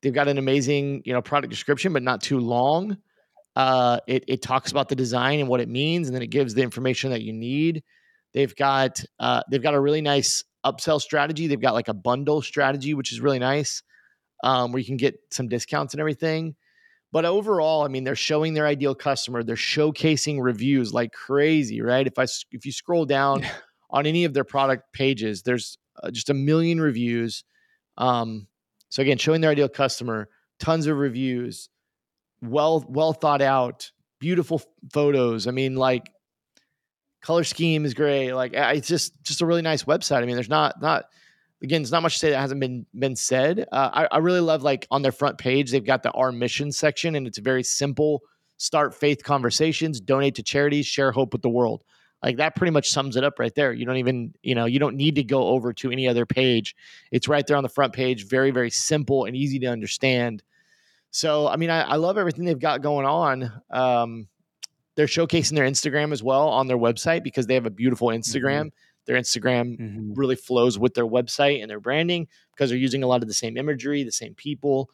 they've 0.00 0.14
got 0.14 0.28
an 0.28 0.38
amazing 0.38 1.02
you 1.04 1.12
know 1.12 1.20
product 1.20 1.50
description, 1.50 1.92
but 1.92 2.02
not 2.02 2.22
too 2.22 2.38
long. 2.38 2.96
Uh, 3.56 3.98
it 4.06 4.24
it 4.28 4.40
talks 4.40 4.70
about 4.70 4.88
the 4.88 4.96
design 4.96 5.40
and 5.40 5.48
what 5.48 5.60
it 5.60 5.68
means, 5.68 6.08
and 6.08 6.14
then 6.14 6.22
it 6.22 6.30
gives 6.30 6.54
the 6.54 6.62
information 6.62 7.10
that 7.10 7.22
you 7.22 7.32
need. 7.32 7.82
They've 8.32 8.54
got 8.54 9.02
uh, 9.18 9.42
they've 9.50 9.62
got 9.62 9.74
a 9.74 9.80
really 9.80 10.00
nice 10.00 10.44
upsell 10.64 11.00
strategy. 11.00 11.46
They've 11.46 11.60
got 11.60 11.74
like 11.74 11.88
a 11.88 11.94
bundle 11.94 12.40
strategy, 12.40 12.94
which 12.94 13.12
is 13.12 13.20
really 13.20 13.38
nice, 13.38 13.82
um, 14.42 14.72
where 14.72 14.80
you 14.80 14.86
can 14.86 14.96
get 14.96 15.18
some 15.30 15.48
discounts 15.48 15.94
and 15.94 16.00
everything. 16.00 16.54
But 17.10 17.24
overall, 17.24 17.84
I 17.84 17.88
mean, 17.88 18.04
they're 18.04 18.14
showing 18.14 18.54
their 18.54 18.66
ideal 18.66 18.94
customer. 18.94 19.42
They're 19.42 19.56
showcasing 19.56 20.42
reviews 20.42 20.92
like 20.92 21.12
crazy, 21.12 21.80
right? 21.80 22.06
If 22.06 22.18
I 22.18 22.26
if 22.52 22.66
you 22.66 22.72
scroll 22.72 23.06
down 23.06 23.46
on 23.90 24.06
any 24.06 24.24
of 24.24 24.34
their 24.34 24.44
product 24.44 24.92
pages, 24.92 25.42
there's 25.42 25.78
uh, 26.02 26.10
just 26.10 26.30
a 26.30 26.34
million 26.34 26.80
reviews. 26.80 27.44
Um, 27.96 28.46
so 28.90 29.02
again, 29.02 29.18
showing 29.18 29.40
their 29.40 29.50
ideal 29.50 29.68
customer, 29.68 30.28
tons 30.58 30.86
of 30.86 30.98
reviews, 30.98 31.70
well 32.42 32.84
well 32.88 33.14
thought 33.14 33.42
out, 33.42 33.90
beautiful 34.18 34.60
photos. 34.92 35.46
I 35.46 35.50
mean, 35.50 35.76
like 35.76 36.10
color 37.22 37.44
scheme 37.44 37.86
is 37.86 37.94
great. 37.94 38.32
Like 38.32 38.52
it's 38.54 38.88
just 38.88 39.14
just 39.22 39.40
a 39.40 39.46
really 39.46 39.62
nice 39.62 39.84
website. 39.84 40.22
I 40.22 40.26
mean, 40.26 40.36
there's 40.36 40.48
not 40.48 40.80
not 40.82 41.06
again, 41.62 41.82
there's 41.82 41.92
not 41.92 42.02
much 42.02 42.14
to 42.14 42.18
say 42.18 42.30
that 42.30 42.40
hasn't 42.40 42.60
been 42.60 42.86
been 42.98 43.16
said. 43.16 43.66
Uh, 43.72 43.90
I, 43.92 44.16
I 44.16 44.18
really 44.18 44.40
love 44.40 44.62
like 44.62 44.86
on 44.90 45.02
their 45.02 45.12
front 45.12 45.38
page, 45.38 45.70
they've 45.70 45.84
got 45.84 46.02
the 46.02 46.10
our 46.12 46.32
mission 46.32 46.72
section, 46.72 47.14
and 47.14 47.26
it's 47.26 47.38
very 47.38 47.62
simple. 47.62 48.22
Start 48.56 48.94
faith 48.94 49.22
conversations, 49.22 50.00
donate 50.00 50.34
to 50.36 50.42
charities, 50.42 50.86
share 50.86 51.12
hope 51.12 51.32
with 51.32 51.42
the 51.42 51.48
world. 51.48 51.84
Like 52.22 52.38
that 52.38 52.56
pretty 52.56 52.72
much 52.72 52.90
sums 52.90 53.16
it 53.16 53.22
up 53.22 53.38
right 53.38 53.54
there. 53.54 53.72
You 53.72 53.86
don't 53.86 53.98
even, 53.98 54.34
you 54.42 54.56
know, 54.56 54.64
you 54.64 54.80
don't 54.80 54.96
need 54.96 55.14
to 55.14 55.22
go 55.22 55.48
over 55.48 55.72
to 55.74 55.92
any 55.92 56.08
other 56.08 56.26
page. 56.26 56.74
It's 57.12 57.28
right 57.28 57.46
there 57.46 57.56
on 57.56 57.62
the 57.62 57.68
front 57.68 57.92
page, 57.92 58.26
very, 58.26 58.50
very 58.50 58.70
simple 58.70 59.24
and 59.24 59.36
easy 59.36 59.60
to 59.60 59.66
understand. 59.66 60.42
So, 61.12 61.46
I 61.46 61.56
mean, 61.56 61.70
I, 61.70 61.82
I 61.82 61.96
love 61.96 62.18
everything 62.18 62.44
they've 62.44 62.58
got 62.58 62.82
going 62.82 63.06
on. 63.06 63.52
Um, 63.70 64.28
they're 64.96 65.06
showcasing 65.06 65.54
their 65.54 65.64
Instagram 65.64 66.12
as 66.12 66.24
well 66.24 66.48
on 66.48 66.66
their 66.66 66.76
website 66.76 67.22
because 67.22 67.46
they 67.46 67.54
have 67.54 67.66
a 67.66 67.70
beautiful 67.70 68.08
Instagram. 68.08 68.66
Mm-hmm. 68.66 68.87
Their 69.08 69.16
Instagram 69.16 69.80
mm-hmm. 69.80 70.12
really 70.12 70.36
flows 70.36 70.78
with 70.78 70.92
their 70.92 71.06
website 71.06 71.62
and 71.62 71.70
their 71.70 71.80
branding 71.80 72.28
because 72.54 72.68
they're 72.68 72.78
using 72.78 73.02
a 73.02 73.06
lot 73.06 73.22
of 73.22 73.28
the 73.28 73.34
same 73.34 73.56
imagery, 73.56 74.04
the 74.04 74.12
same 74.12 74.34
people. 74.34 74.90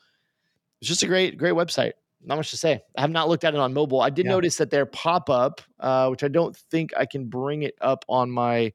It's 0.81 0.89
just 0.89 1.03
a 1.03 1.09
great, 1.09 1.37
great 1.37 1.55
website. 1.55 1.95
Not 2.25 2.37
much 2.37 2.51
to 2.53 2.57
say. 2.57 2.81
I 2.97 3.01
have 3.01 3.11
not 3.11 3.29
looked 3.29 3.43
at 3.43 3.55
it 3.55 3.61
on 3.61 3.75
mobile. 3.75 4.01
I 4.01 4.11
did 4.11 4.27
yeah. 4.27 4.31
notice 4.31 4.57
that 4.59 4.71
their 4.71 4.87
pop 4.87 5.29
up, 5.29 5.61
uh, 5.81 6.09
which 6.09 6.23
I 6.23 6.29
don't 6.29 6.57
think 6.57 6.93
I 6.97 7.07
can 7.07 7.27
bring 7.27 7.65
it 7.65 7.75
up 7.81 8.05
on 8.09 8.31
my 8.31 8.73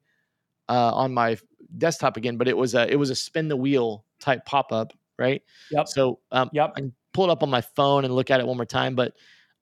uh, 0.68 0.92
on 0.92 1.14
my 1.14 1.38
desktop 1.78 2.18
again, 2.18 2.36
but 2.36 2.46
it 2.46 2.56
was 2.56 2.74
a 2.74 2.86
it 2.86 2.96
was 2.96 3.08
a 3.08 3.16
spin 3.16 3.48
the 3.48 3.56
wheel 3.56 4.04
type 4.20 4.44
pop 4.44 4.72
up, 4.72 4.92
right? 5.18 5.42
Yep. 5.70 5.88
So 5.88 6.20
um, 6.30 6.50
yep. 6.52 6.72
I 6.76 6.80
can 6.80 6.94
pull 7.14 7.24
it 7.24 7.30
up 7.30 7.42
on 7.42 7.48
my 7.48 7.62
phone 7.62 8.04
and 8.04 8.14
look 8.14 8.30
at 8.30 8.40
it 8.40 8.46
one 8.46 8.56
more 8.56 8.66
time, 8.66 8.94
but 8.94 9.14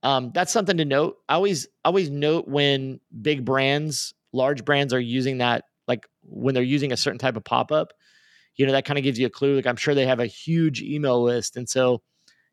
um, 0.03 0.31
that's 0.35 0.53
something 0.53 0.77
to 0.77 0.85
note. 0.85 1.19
I 1.29 1.35
always 1.35 1.67
always 1.85 2.11
note 2.11 2.47
when 2.47 3.01
big 3.23 3.45
brands, 3.45 4.15
large 4.33 4.65
brands 4.65 4.93
are 4.93 5.01
using 5.01 5.39
that, 5.39 5.65
like 5.87 6.07
when 6.23 6.55
they're 6.55 6.63
using 6.63 6.93
a 6.93 6.97
certain 6.97 7.19
type 7.19 7.37
of 7.37 7.45
pop 7.45 7.73
up. 7.73 7.93
You 8.57 8.67
know, 8.67 8.73
that 8.73 8.85
kind 8.85 8.99
of 8.99 9.05
gives 9.05 9.19
you 9.19 9.27
a 9.27 9.31
clue. 9.31 9.57
Like 9.57 9.67
I'm 9.67 9.77
sure 9.77 9.95
they 9.95 10.07
have 10.07 10.21
a 10.21 10.27
huge 10.27 10.83
email 10.83 11.23
list, 11.23 11.57
and 11.57 11.69
so 11.69 12.03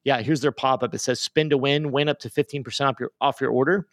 yeah, 0.04 0.22
here's 0.22 0.42
their 0.42 0.52
pop 0.52 0.84
up. 0.84 0.94
It 0.94 1.00
says 1.00 1.20
spin 1.20 1.50
to 1.50 1.58
win, 1.58 1.92
win 1.92 2.08
up 2.08 2.20
to 2.20 2.30
15% 2.30 2.88
off 2.88 3.00
your 3.00 3.12
off 3.20 3.42
your 3.42 3.50
order. 3.50 3.88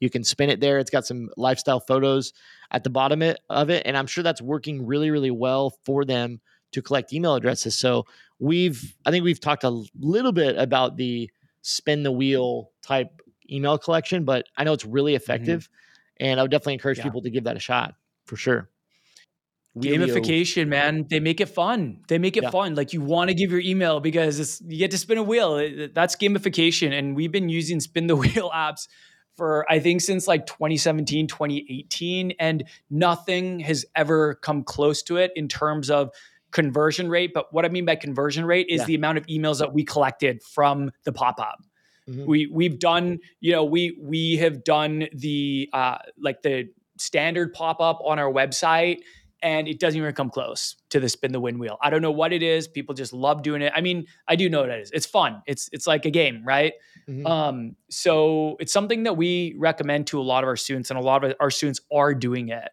You 0.00 0.08
can 0.08 0.24
spin 0.24 0.48
it 0.48 0.60
there. 0.60 0.78
It's 0.78 0.90
got 0.90 1.06
some 1.06 1.28
lifestyle 1.36 1.78
photos 1.78 2.32
at 2.70 2.84
the 2.84 2.90
bottom 2.90 3.22
of 3.50 3.70
it, 3.70 3.82
and 3.84 3.96
I'm 3.96 4.06
sure 4.06 4.24
that's 4.24 4.40
working 4.40 4.86
really, 4.86 5.10
really 5.10 5.30
well 5.30 5.74
for 5.84 6.04
them 6.04 6.40
to 6.72 6.80
collect 6.80 7.12
email 7.12 7.34
addresses. 7.34 7.76
So 7.76 8.06
we've, 8.38 8.96
I 9.04 9.10
think 9.10 9.24
we've 9.24 9.40
talked 9.40 9.64
a 9.64 9.84
little 9.98 10.32
bit 10.32 10.56
about 10.56 10.96
the 10.96 11.30
spin 11.62 12.02
the 12.02 12.12
wheel 12.12 12.70
type 12.82 13.20
email 13.50 13.76
collection, 13.76 14.24
but 14.24 14.46
I 14.56 14.64
know 14.64 14.72
it's 14.72 14.86
really 14.86 15.12
mm-hmm. 15.12 15.22
effective. 15.22 15.64
Mm-hmm. 15.64 15.74
And 16.20 16.38
I 16.38 16.42
would 16.42 16.50
definitely 16.50 16.74
encourage 16.74 16.98
yeah. 16.98 17.04
people 17.04 17.22
to 17.22 17.30
give 17.30 17.44
that 17.44 17.56
a 17.56 17.60
shot 17.60 17.94
for 18.26 18.36
sure. 18.36 18.68
Uh, 19.76 19.80
gamification, 19.80 20.68
man. 20.68 21.06
They 21.08 21.20
make 21.20 21.40
it 21.40 21.48
fun. 21.48 22.02
They 22.08 22.18
make 22.18 22.36
it 22.36 22.44
yeah. 22.44 22.50
fun. 22.50 22.74
Like 22.74 22.92
you 22.92 23.00
want 23.00 23.28
to 23.28 23.34
give 23.34 23.50
your 23.50 23.60
email 23.60 24.00
because 24.00 24.38
it's, 24.38 24.60
you 24.60 24.78
get 24.78 24.90
to 24.90 24.98
spin 24.98 25.18
a 25.18 25.22
wheel. 25.22 25.88
That's 25.92 26.16
gamification. 26.16 26.96
And 26.96 27.16
we've 27.16 27.32
been 27.32 27.48
using 27.48 27.80
spin 27.80 28.06
the 28.06 28.16
wheel 28.24 28.50
apps 28.54 28.88
for 29.36 29.64
I 29.70 29.78
think 29.78 30.02
since 30.02 30.28
like 30.28 30.46
2017, 30.46 31.26
2018, 31.28 32.32
and 32.38 32.64
nothing 32.90 33.60
has 33.60 33.86
ever 33.96 34.34
come 34.34 34.64
close 34.64 35.02
to 35.04 35.16
it 35.16 35.32
in 35.34 35.48
terms 35.48 35.88
of 35.88 36.10
conversion 36.50 37.08
rate. 37.08 37.32
But 37.32 37.52
what 37.52 37.64
I 37.64 37.68
mean 37.68 37.84
by 37.84 37.96
conversion 37.96 38.44
rate 38.44 38.66
is 38.68 38.80
yeah. 38.80 38.86
the 38.86 38.94
amount 38.96 39.18
of 39.18 39.26
emails 39.26 39.60
that 39.60 39.72
we 39.72 39.84
collected 39.84 40.42
from 40.42 40.90
the 41.04 41.12
pop 41.12 41.40
up. 41.40 41.62
Mm-hmm. 42.10 42.26
We 42.26 42.46
we've 42.46 42.78
done, 42.78 43.20
you 43.40 43.52
know, 43.52 43.64
we 43.64 43.96
we 44.00 44.36
have 44.38 44.64
done 44.64 45.06
the 45.12 45.68
uh, 45.72 45.98
like 46.18 46.42
the 46.42 46.68
standard 46.98 47.52
pop 47.54 47.80
up 47.80 48.00
on 48.04 48.18
our 48.18 48.30
website, 48.30 48.98
and 49.42 49.68
it 49.68 49.78
doesn't 49.78 49.98
even 49.98 50.12
come 50.14 50.30
close 50.30 50.76
to 50.90 51.00
the 51.00 51.08
spin 51.08 51.32
the 51.32 51.40
win 51.40 51.58
wheel. 51.58 51.78
I 51.82 51.90
don't 51.90 52.02
know 52.02 52.10
what 52.10 52.32
it 52.32 52.42
is. 52.42 52.66
People 52.66 52.94
just 52.94 53.12
love 53.12 53.42
doing 53.42 53.62
it. 53.62 53.72
I 53.74 53.80
mean, 53.80 54.06
I 54.26 54.36
do 54.36 54.48
know 54.48 54.62
what 54.62 54.70
it 54.70 54.80
is. 54.80 54.90
It's 54.92 55.06
fun. 55.06 55.42
It's 55.46 55.68
it's 55.72 55.86
like 55.86 56.04
a 56.04 56.10
game, 56.10 56.42
right? 56.44 56.72
Mm-hmm. 57.08 57.26
Um, 57.26 57.76
so 57.90 58.56
it's 58.60 58.72
something 58.72 59.04
that 59.04 59.16
we 59.16 59.54
recommend 59.58 60.08
to 60.08 60.20
a 60.20 60.22
lot 60.22 60.42
of 60.42 60.48
our 60.48 60.56
students, 60.56 60.90
and 60.90 60.98
a 60.98 61.02
lot 61.02 61.24
of 61.24 61.34
our 61.38 61.50
students 61.50 61.80
are 61.92 62.14
doing 62.14 62.48
it. 62.48 62.70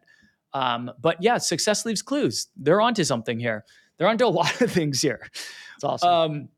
Um, 0.54 0.92
but 1.00 1.18
yeah, 1.22 1.38
success 1.38 1.86
leaves 1.86 2.02
clues. 2.02 2.48
They're 2.56 2.82
onto 2.82 3.04
something 3.04 3.40
here. 3.40 3.66
They're 3.98 4.08
onto 4.08 4.26
a 4.26 4.30
lot 4.30 4.62
of 4.62 4.72
things 4.80 5.02
here. 5.02 5.28
It's 5.76 5.84
awesome. 5.84 6.10
Um, 6.10 6.50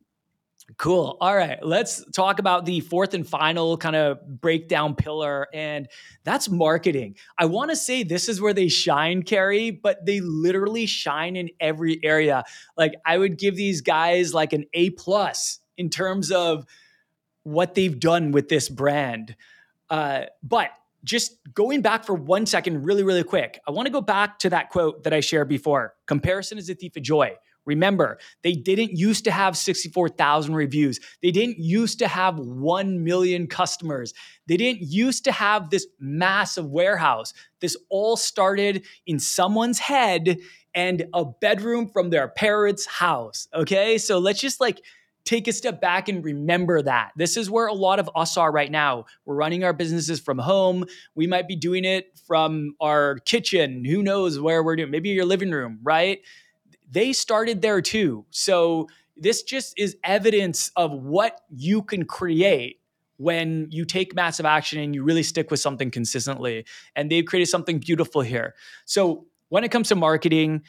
cool. 0.78 1.17
All 1.20 1.36
right, 1.36 1.57
let's 1.61 2.03
talk 2.11 2.39
about 2.39 2.65
the 2.65 2.80
fourth 2.82 3.13
and 3.13 3.28
final 3.28 3.78
kind 3.78 3.95
of 3.95 4.20
breakdown 4.41 4.95
pillar, 4.95 5.47
and 5.53 5.88
that's 6.24 6.49
marketing. 6.49 7.15
I 7.38 7.45
want 7.45 7.72
to 7.72 7.76
say 7.76 8.03
this 8.03 8.30
is 8.30 8.41
where 8.41 8.53
they 8.53 8.67
shine, 8.67 9.24
Kerry, 9.24 9.72
but 9.72 10.05
they 10.05 10.20
literally 10.20 10.86
shine 10.86 11.36
in 11.36 11.49
every 11.59 11.99
area. 12.03 12.43
Like 12.78 12.93
I 13.05 13.17
would 13.17 13.38
give 13.38 13.55
these 13.55 13.82
guys 13.82 14.34
like 14.34 14.53
an 14.53 14.65
A 14.74 14.91
plus 14.91 15.59
in 15.78 15.89
terms 15.89 16.32
of 16.32 16.65
what 17.43 17.76
they've 17.76 17.99
done 17.99 18.32
with 18.32 18.49
this 18.49 18.70
brand. 18.70 19.36
Uh, 19.89 20.26
but 20.43 20.72
just 21.03 21.38
going 21.53 21.82
back 21.82 22.03
for 22.03 22.13
one 22.13 22.45
second, 22.45 22.84
really, 22.84 23.03
really 23.03 23.24
quick, 23.24 23.59
I 23.67 23.72
want 23.72 23.86
to 23.86 23.91
go 23.91 24.01
back 24.01 24.39
to 24.39 24.49
that 24.49 24.70
quote 24.70 25.03
that 25.03 25.13
I 25.13 25.22
shared 25.22 25.47
before 25.47 25.95
comparison 26.05 26.57
is 26.57 26.70
a 26.70 26.76
thief 26.76 26.95
of 26.97 27.03
joy. 27.03 27.36
Remember, 27.70 28.17
they 28.41 28.53
didn't 28.53 28.97
used 28.97 29.26
to 29.26 29.32
have 29.32 29.55
64,000 29.55 30.55
reviews. 30.55 30.99
They 31.22 31.30
didn't 31.30 31.59
used 31.59 31.99
to 31.99 32.07
have 32.07 32.39
1 32.39 33.03
million 33.03 33.45
customers. 33.45 34.11
They 34.47 34.57
didn't 34.57 34.82
used 34.82 35.24
to 35.26 35.32
have 35.32 35.70
this 35.70 35.86
massive 35.99 36.65
warehouse. 36.65 37.32
This 37.61 37.78
all 37.89 38.17
started 38.17 38.86
in 39.05 39.20
someone's 39.20 39.78
head 39.78 40.39
and 40.74 41.05
a 41.13 41.26
bedroom 41.26 41.88
from 41.88 42.09
their 42.09 42.28
parents' 42.28 42.88
house. 42.88 43.47
Okay. 43.53 43.99
So 43.99 44.17
let's 44.17 44.41
just 44.41 44.59
like 44.59 44.82
take 45.26 45.47
a 45.47 45.53
step 45.53 45.80
back 45.80 46.09
and 46.09 46.26
remember 46.26 46.82
that. 46.82 47.11
This 47.15 47.38
is 47.38 47.51
where 47.51 47.67
a 47.67 47.74
lot 47.74 47.99
of 47.99 48.09
us 48.15 48.36
are 48.36 48.51
right 48.51 48.72
now. 48.72 49.05
We're 49.26 49.36
running 49.36 49.63
our 49.63 49.74
businesses 49.74 50.20
from 50.20 50.39
home. 50.39 50.86
We 51.13 51.28
might 51.28 51.47
be 51.47 51.55
doing 51.55 51.86
it 51.86 52.17
from 52.26 52.74
our 52.82 53.20
kitchen. 53.26 53.86
Who 53.86 54.01
knows 54.01 54.39
where 54.39 54.63
we're 54.63 54.76
doing? 54.76 54.89
Maybe 54.89 55.09
your 55.09 55.26
living 55.26 55.51
room, 55.51 55.82
right? 55.84 56.22
They 56.89 57.13
started 57.13 57.61
there 57.61 57.81
too. 57.81 58.25
So 58.29 58.87
this 59.15 59.43
just 59.43 59.73
is 59.77 59.97
evidence 60.03 60.71
of 60.75 60.91
what 60.91 61.41
you 61.49 61.81
can 61.81 62.05
create 62.05 62.79
when 63.17 63.67
you 63.69 63.83
take 63.83 64.15
massive 64.15 64.45
action 64.45 64.79
and 64.79 64.95
you 64.95 65.03
really 65.03 65.23
stick 65.23 65.51
with 65.51 65.59
something 65.59 65.91
consistently. 65.91 66.65
And 66.95 67.11
they've 67.11 67.25
created 67.25 67.47
something 67.47 67.79
beautiful 67.79 68.21
here. 68.21 68.55
So 68.85 69.25
when 69.49 69.63
it 69.63 69.71
comes 69.71 69.89
to 69.89 69.95
marketing, 69.95 70.63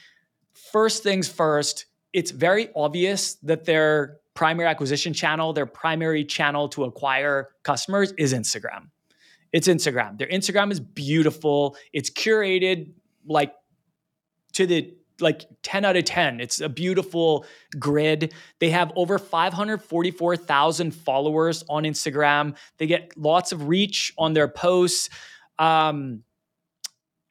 first 0.53 1.01
things 1.01 1.29
first, 1.29 1.85
it's 2.11 2.31
very 2.31 2.69
obvious 2.75 3.35
that 3.35 3.63
their 3.63 4.17
primary 4.33 4.67
acquisition 4.67 5.13
channel, 5.13 5.53
their 5.53 5.65
primary 5.65 6.25
channel 6.25 6.67
to 6.69 6.83
acquire 6.83 7.49
customers 7.63 8.13
is 8.17 8.33
Instagram. 8.33 8.89
It's 9.53 9.67
Instagram. 9.67 10.17
Their 10.17 10.27
Instagram 10.27 10.71
is 10.71 10.79
beautiful. 10.79 11.77
It's 11.93 12.09
curated 12.09 12.91
like 13.25 13.53
to 14.53 14.65
the 14.65 14.93
like 15.21 15.45
10 15.63 15.85
out 15.85 15.97
of 15.97 16.05
10. 16.05 16.39
It's 16.39 16.59
a 16.61 16.69
beautiful 16.69 17.45
grid. 17.79 18.33
They 18.59 18.69
have 18.69 18.91
over 18.95 19.17
544,000 19.17 20.91
followers 20.91 21.63
on 21.69 21.83
Instagram. 21.83 22.55
They 22.77 22.87
get 22.87 23.17
lots 23.17 23.51
of 23.51 23.67
reach 23.67 24.13
on 24.17 24.33
their 24.33 24.47
posts. 24.47 25.09
Um, 25.59 26.23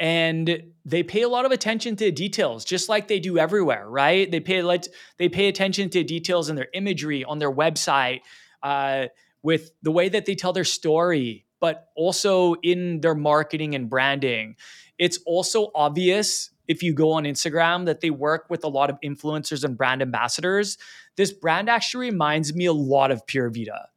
and 0.00 0.62
they 0.86 1.02
pay 1.02 1.22
a 1.22 1.28
lot 1.28 1.44
of 1.44 1.52
attention 1.52 1.94
to 1.94 2.10
details 2.10 2.64
just 2.64 2.88
like 2.88 3.06
they 3.06 3.20
do 3.20 3.38
everywhere 3.38 3.88
right 3.88 4.30
they 4.30 4.40
pay 4.40 4.62
like 4.62 4.84
they 5.18 5.28
pay 5.28 5.46
attention 5.46 5.90
to 5.90 6.02
details 6.02 6.48
in 6.48 6.56
their 6.56 6.68
imagery 6.72 7.22
on 7.24 7.38
their 7.38 7.52
website 7.52 8.20
uh, 8.62 9.06
with 9.42 9.70
the 9.82 9.92
way 9.92 10.08
that 10.08 10.24
they 10.24 10.34
tell 10.34 10.52
their 10.52 10.64
story 10.64 11.44
but 11.60 11.88
also 11.94 12.54
in 12.62 13.00
their 13.02 13.14
marketing 13.14 13.74
and 13.74 13.90
branding 13.90 14.56
it's 14.98 15.18
also 15.26 15.70
obvious 15.74 16.50
if 16.70 16.82
you 16.82 16.94
go 16.94 17.12
on 17.12 17.24
instagram 17.24 17.84
that 17.86 18.00
they 18.00 18.10
work 18.10 18.46
with 18.48 18.64
a 18.64 18.68
lot 18.68 18.88
of 18.88 18.98
influencers 19.04 19.64
and 19.64 19.76
brand 19.76 20.00
ambassadors 20.00 20.78
this 21.16 21.32
brand 21.32 21.68
actually 21.68 22.10
reminds 22.10 22.54
me 22.54 22.64
a 22.64 22.72
lot 22.72 23.10
of 23.10 23.26
Pura 23.26 23.50
Vida 23.50 23.88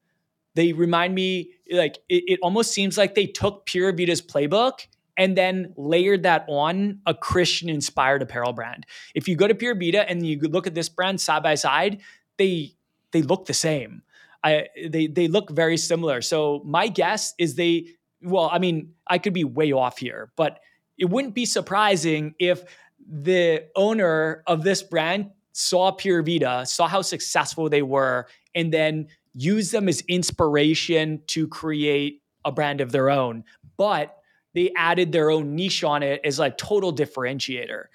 they 0.55 0.73
remind 0.73 1.15
me 1.15 1.51
like 1.71 1.97
it, 2.09 2.23
it 2.27 2.39
almost 2.41 2.71
seems 2.71 2.97
like 2.97 3.15
they 3.15 3.25
took 3.25 3.65
Pura 3.65 3.93
Vida's 3.93 4.21
playbook 4.21 4.87
and 5.17 5.37
then 5.37 5.73
layered 5.77 6.23
that 6.23 6.45
on 6.47 6.99
a 7.05 7.13
Christian 7.13 7.69
inspired 7.69 8.21
apparel 8.21 8.53
brand. 8.53 8.85
If 9.13 9.27
you 9.27 9.35
go 9.35 9.47
to 9.47 9.55
Pura 9.55 9.75
Vida 9.75 10.07
and 10.09 10.25
you 10.25 10.39
look 10.39 10.67
at 10.67 10.73
this 10.73 10.89
brand 10.89 11.21
side 11.21 11.43
by 11.43 11.55
side, 11.55 12.01
they 12.37 12.73
they 13.11 13.21
look 13.21 13.45
the 13.45 13.53
same. 13.53 14.01
I 14.43 14.67
they 14.87 15.07
they 15.07 15.27
look 15.27 15.49
very 15.49 15.77
similar. 15.77 16.21
So 16.21 16.61
my 16.65 16.87
guess 16.87 17.33
is 17.37 17.55
they 17.55 17.87
well, 18.21 18.49
I 18.51 18.59
mean, 18.59 18.93
I 19.07 19.17
could 19.17 19.33
be 19.33 19.43
way 19.43 19.73
off 19.73 19.97
here, 19.97 20.31
but 20.37 20.59
it 20.97 21.05
wouldn't 21.05 21.33
be 21.33 21.45
surprising 21.45 22.35
if 22.39 22.63
the 23.07 23.65
owner 23.75 24.43
of 24.47 24.63
this 24.63 24.83
brand 24.83 25.31
saw 25.51 25.91
Pura 25.91 26.23
Vida, 26.23 26.65
saw 26.65 26.87
how 26.87 27.01
successful 27.01 27.69
they 27.69 27.81
were, 27.81 28.27
and 28.55 28.73
then 28.73 29.07
used 29.35 29.71
them 29.71 29.87
as 29.87 30.01
inspiration 30.07 31.21
to 31.27 31.47
create 31.47 32.21
a 32.45 32.51
brand 32.51 32.81
of 32.81 32.91
their 32.91 33.09
own. 33.09 33.43
But 33.77 34.17
they 34.53 34.71
added 34.75 35.11
their 35.11 35.31
own 35.31 35.55
niche 35.55 35.83
on 35.83 36.03
it 36.03 36.21
as 36.23 36.39
a 36.39 36.51
total 36.51 36.93
differentiator. 36.93 37.85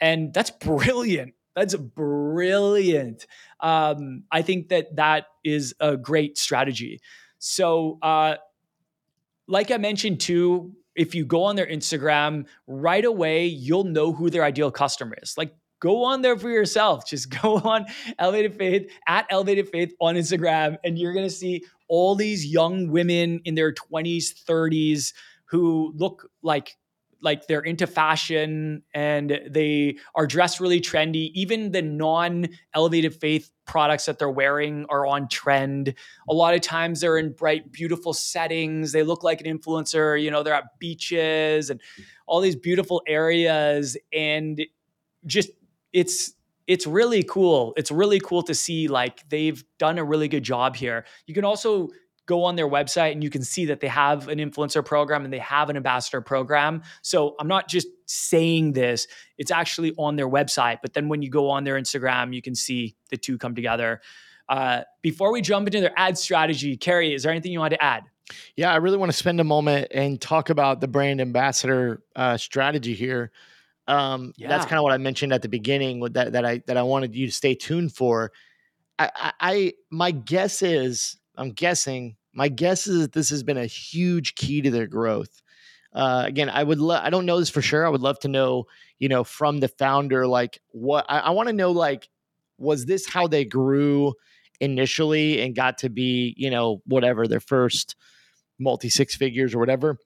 And 0.00 0.32
that's 0.34 0.50
brilliant. 0.50 1.34
That's 1.54 1.74
brilliant. 1.74 3.26
Um, 3.60 4.24
I 4.30 4.42
think 4.42 4.68
that 4.68 4.96
that 4.96 5.26
is 5.44 5.74
a 5.80 5.96
great 5.96 6.38
strategy. 6.38 7.00
So, 7.38 7.98
uh, 8.02 8.36
like 9.48 9.70
I 9.70 9.76
mentioned 9.76 10.20
too, 10.20 10.72
if 10.94 11.14
you 11.14 11.24
go 11.24 11.44
on 11.44 11.56
their 11.56 11.66
Instagram 11.66 12.46
right 12.66 13.04
away, 13.04 13.46
you'll 13.46 13.84
know 13.84 14.12
who 14.12 14.30
their 14.30 14.44
ideal 14.44 14.70
customer 14.70 15.16
is. 15.22 15.34
Like, 15.36 15.54
go 15.80 16.04
on 16.04 16.22
there 16.22 16.38
for 16.38 16.50
yourself. 16.50 17.06
Just 17.08 17.30
go 17.42 17.56
on 17.58 17.86
Elevated 18.18 18.56
Faith 18.56 18.90
at 19.06 19.26
Elevated 19.30 19.68
Faith 19.68 19.94
on 20.00 20.14
Instagram, 20.14 20.76
and 20.84 20.98
you're 20.98 21.14
gonna 21.14 21.30
see 21.30 21.64
all 21.88 22.14
these 22.14 22.46
young 22.46 22.88
women 22.88 23.40
in 23.44 23.54
their 23.54 23.72
20s, 23.72 24.32
30s 24.48 25.12
who 25.46 25.92
look 25.94 26.30
like 26.42 26.76
like 27.22 27.46
they're 27.46 27.60
into 27.60 27.86
fashion 27.86 28.82
and 28.92 29.40
they 29.48 29.96
are 30.14 30.26
dressed 30.26 30.60
really 30.60 30.80
trendy. 30.80 31.30
Even 31.34 31.72
the 31.72 31.82
non 31.82 32.48
elevated 32.74 33.14
faith 33.14 33.50
products 33.64 34.06
that 34.06 34.18
they're 34.18 34.30
wearing 34.30 34.84
are 34.88 35.06
on 35.06 35.28
trend. 35.28 35.94
A 36.28 36.34
lot 36.34 36.54
of 36.54 36.60
times 36.60 37.00
they're 37.00 37.18
in 37.18 37.32
bright, 37.32 37.72
beautiful 37.72 38.12
settings. 38.12 38.92
They 38.92 39.02
look 39.02 39.22
like 39.22 39.40
an 39.40 39.58
influencer. 39.58 40.20
You 40.20 40.30
know, 40.30 40.42
they're 40.42 40.54
at 40.54 40.78
beaches 40.78 41.70
and 41.70 41.80
all 42.26 42.40
these 42.40 42.56
beautiful 42.56 43.02
areas. 43.06 43.96
And 44.12 44.60
just, 45.24 45.50
it's, 45.92 46.32
it's 46.66 46.86
really 46.86 47.22
cool. 47.22 47.72
It's 47.76 47.90
really 47.90 48.20
cool 48.20 48.42
to 48.44 48.54
see 48.54 48.88
like 48.88 49.28
they've 49.28 49.62
done 49.78 49.98
a 49.98 50.04
really 50.04 50.28
good 50.28 50.42
job 50.42 50.76
here. 50.76 51.04
You 51.26 51.34
can 51.34 51.44
also 51.44 51.88
go 52.32 52.44
on 52.44 52.56
their 52.56 52.68
website 52.68 53.12
and 53.12 53.22
you 53.22 53.28
can 53.28 53.42
see 53.42 53.66
that 53.66 53.80
they 53.80 53.88
have 53.88 54.28
an 54.28 54.38
influencer 54.38 54.82
program 54.82 55.24
and 55.24 55.32
they 55.32 55.38
have 55.38 55.68
an 55.68 55.76
ambassador 55.76 56.22
program. 56.22 56.82
So 57.02 57.34
I'm 57.38 57.48
not 57.48 57.68
just 57.68 57.88
saying 58.06 58.72
this, 58.72 59.06
it's 59.36 59.50
actually 59.50 59.92
on 59.98 60.16
their 60.16 60.28
website. 60.28 60.78
But 60.80 60.94
then 60.94 61.10
when 61.10 61.20
you 61.20 61.28
go 61.28 61.50
on 61.50 61.64
their 61.64 61.78
Instagram, 61.78 62.34
you 62.34 62.40
can 62.40 62.54
see 62.54 62.96
the 63.10 63.18
two 63.18 63.36
come 63.36 63.54
together. 63.54 64.00
Uh, 64.48 64.82
before 65.02 65.30
we 65.30 65.42
jump 65.42 65.68
into 65.68 65.80
their 65.80 65.92
ad 65.96 66.16
strategy, 66.16 66.74
Kerry, 66.76 67.12
is 67.12 67.22
there 67.22 67.32
anything 67.32 67.52
you 67.52 67.60
want 67.60 67.74
to 67.74 67.82
add? 67.82 68.04
Yeah, 68.56 68.72
I 68.72 68.76
really 68.76 68.96
want 68.96 69.12
to 69.12 69.16
spend 69.16 69.38
a 69.38 69.44
moment 69.44 69.88
and 69.90 70.18
talk 70.18 70.48
about 70.48 70.80
the 70.80 70.88
brand 70.88 71.20
ambassador 71.20 72.02
uh, 72.16 72.38
strategy 72.38 72.94
here. 72.94 73.30
Um, 73.86 74.32
yeah. 74.38 74.48
That's 74.48 74.64
kind 74.64 74.78
of 74.78 74.84
what 74.84 74.92
I 74.92 74.98
mentioned 74.98 75.34
at 75.34 75.42
the 75.42 75.48
beginning 75.50 76.00
with 76.00 76.14
that 76.14 76.32
that 76.32 76.46
I 76.46 76.62
that 76.66 76.78
I 76.78 76.82
wanted 76.82 77.14
you 77.14 77.26
to 77.26 77.32
stay 77.32 77.54
tuned 77.54 77.92
for. 77.92 78.32
I, 78.98 79.10
I, 79.14 79.32
I 79.40 79.72
my 79.90 80.12
guess 80.12 80.62
is 80.62 81.18
I'm 81.36 81.50
guessing. 81.50 82.16
My 82.32 82.48
guess 82.48 82.86
is 82.86 83.00
that 83.00 83.12
this 83.12 83.30
has 83.30 83.42
been 83.42 83.58
a 83.58 83.66
huge 83.66 84.34
key 84.34 84.62
to 84.62 84.70
their 84.70 84.86
growth. 84.86 85.42
Uh, 85.92 86.24
again, 86.26 86.48
I 86.48 86.62
would 86.62 86.78
love. 86.78 87.04
I 87.04 87.10
don't 87.10 87.26
know 87.26 87.38
this 87.38 87.50
for 87.50 87.60
sure. 87.60 87.86
I 87.86 87.90
would 87.90 88.00
love 88.00 88.18
to 88.20 88.28
know, 88.28 88.64
you 88.98 89.08
know, 89.08 89.24
from 89.24 89.60
the 89.60 89.68
founder, 89.68 90.26
like 90.26 90.58
what 90.70 91.04
I, 91.08 91.18
I 91.18 91.30
want 91.30 91.48
to 91.48 91.52
know, 91.52 91.70
like, 91.70 92.08
was 92.56 92.86
this 92.86 93.06
how 93.06 93.26
they 93.26 93.44
grew 93.44 94.14
initially 94.60 95.42
and 95.42 95.54
got 95.54 95.78
to 95.78 95.90
be, 95.90 96.34
you 96.38 96.48
know, 96.50 96.80
whatever 96.86 97.28
their 97.28 97.40
first 97.40 97.96
multi 98.58 98.88
six 98.88 99.14
figures 99.14 99.54
or 99.54 99.58
whatever, 99.58 99.98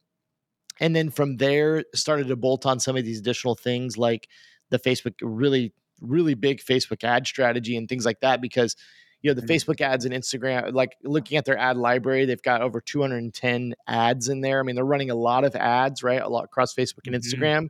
and 0.81 0.95
then 0.97 1.11
from 1.11 1.37
there 1.37 1.85
started 1.95 2.27
to 2.29 2.37
bolt 2.37 2.67
on 2.67 2.81
some 2.81 2.97
of 2.97 3.05
these 3.05 3.21
additional 3.21 3.55
things 3.55 3.97
like 3.97 4.29
the 4.71 4.79
Facebook 4.79 5.15
really, 5.23 5.73
really 6.01 6.35
big 6.35 6.61
Facebook 6.61 7.05
ad 7.05 7.27
strategy 7.27 7.77
and 7.77 7.89
things 7.89 8.05
like 8.05 8.21
that 8.21 8.41
because 8.41 8.75
you 9.23 9.31
know 9.31 9.35
the 9.35 9.43
mm-hmm. 9.43 9.53
facebook 9.53 9.81
ads 9.81 10.05
and 10.05 10.15
instagram 10.15 10.73
like 10.73 10.97
looking 11.03 11.37
at 11.37 11.45
their 11.45 11.59
ad 11.59 11.77
library 11.77 12.25
they've 12.25 12.43
got 12.43 12.63
over 12.63 12.81
210 12.81 13.75
ads 13.87 14.29
in 14.29 14.41
there 14.41 14.61
i 14.61 14.63
mean 14.63 14.77
they're 14.77 14.85
running 14.85 15.11
a 15.11 15.15
lot 15.15 15.45
of 15.45 15.55
ads 15.57 16.03
right 16.03 16.23
a 16.23 16.29
lot 16.29 16.45
across 16.45 16.75
facebook 16.75 17.07
and 17.07 17.15
mm-hmm. 17.15 17.17
instagram 17.17 17.57
mm-hmm. 17.57 17.67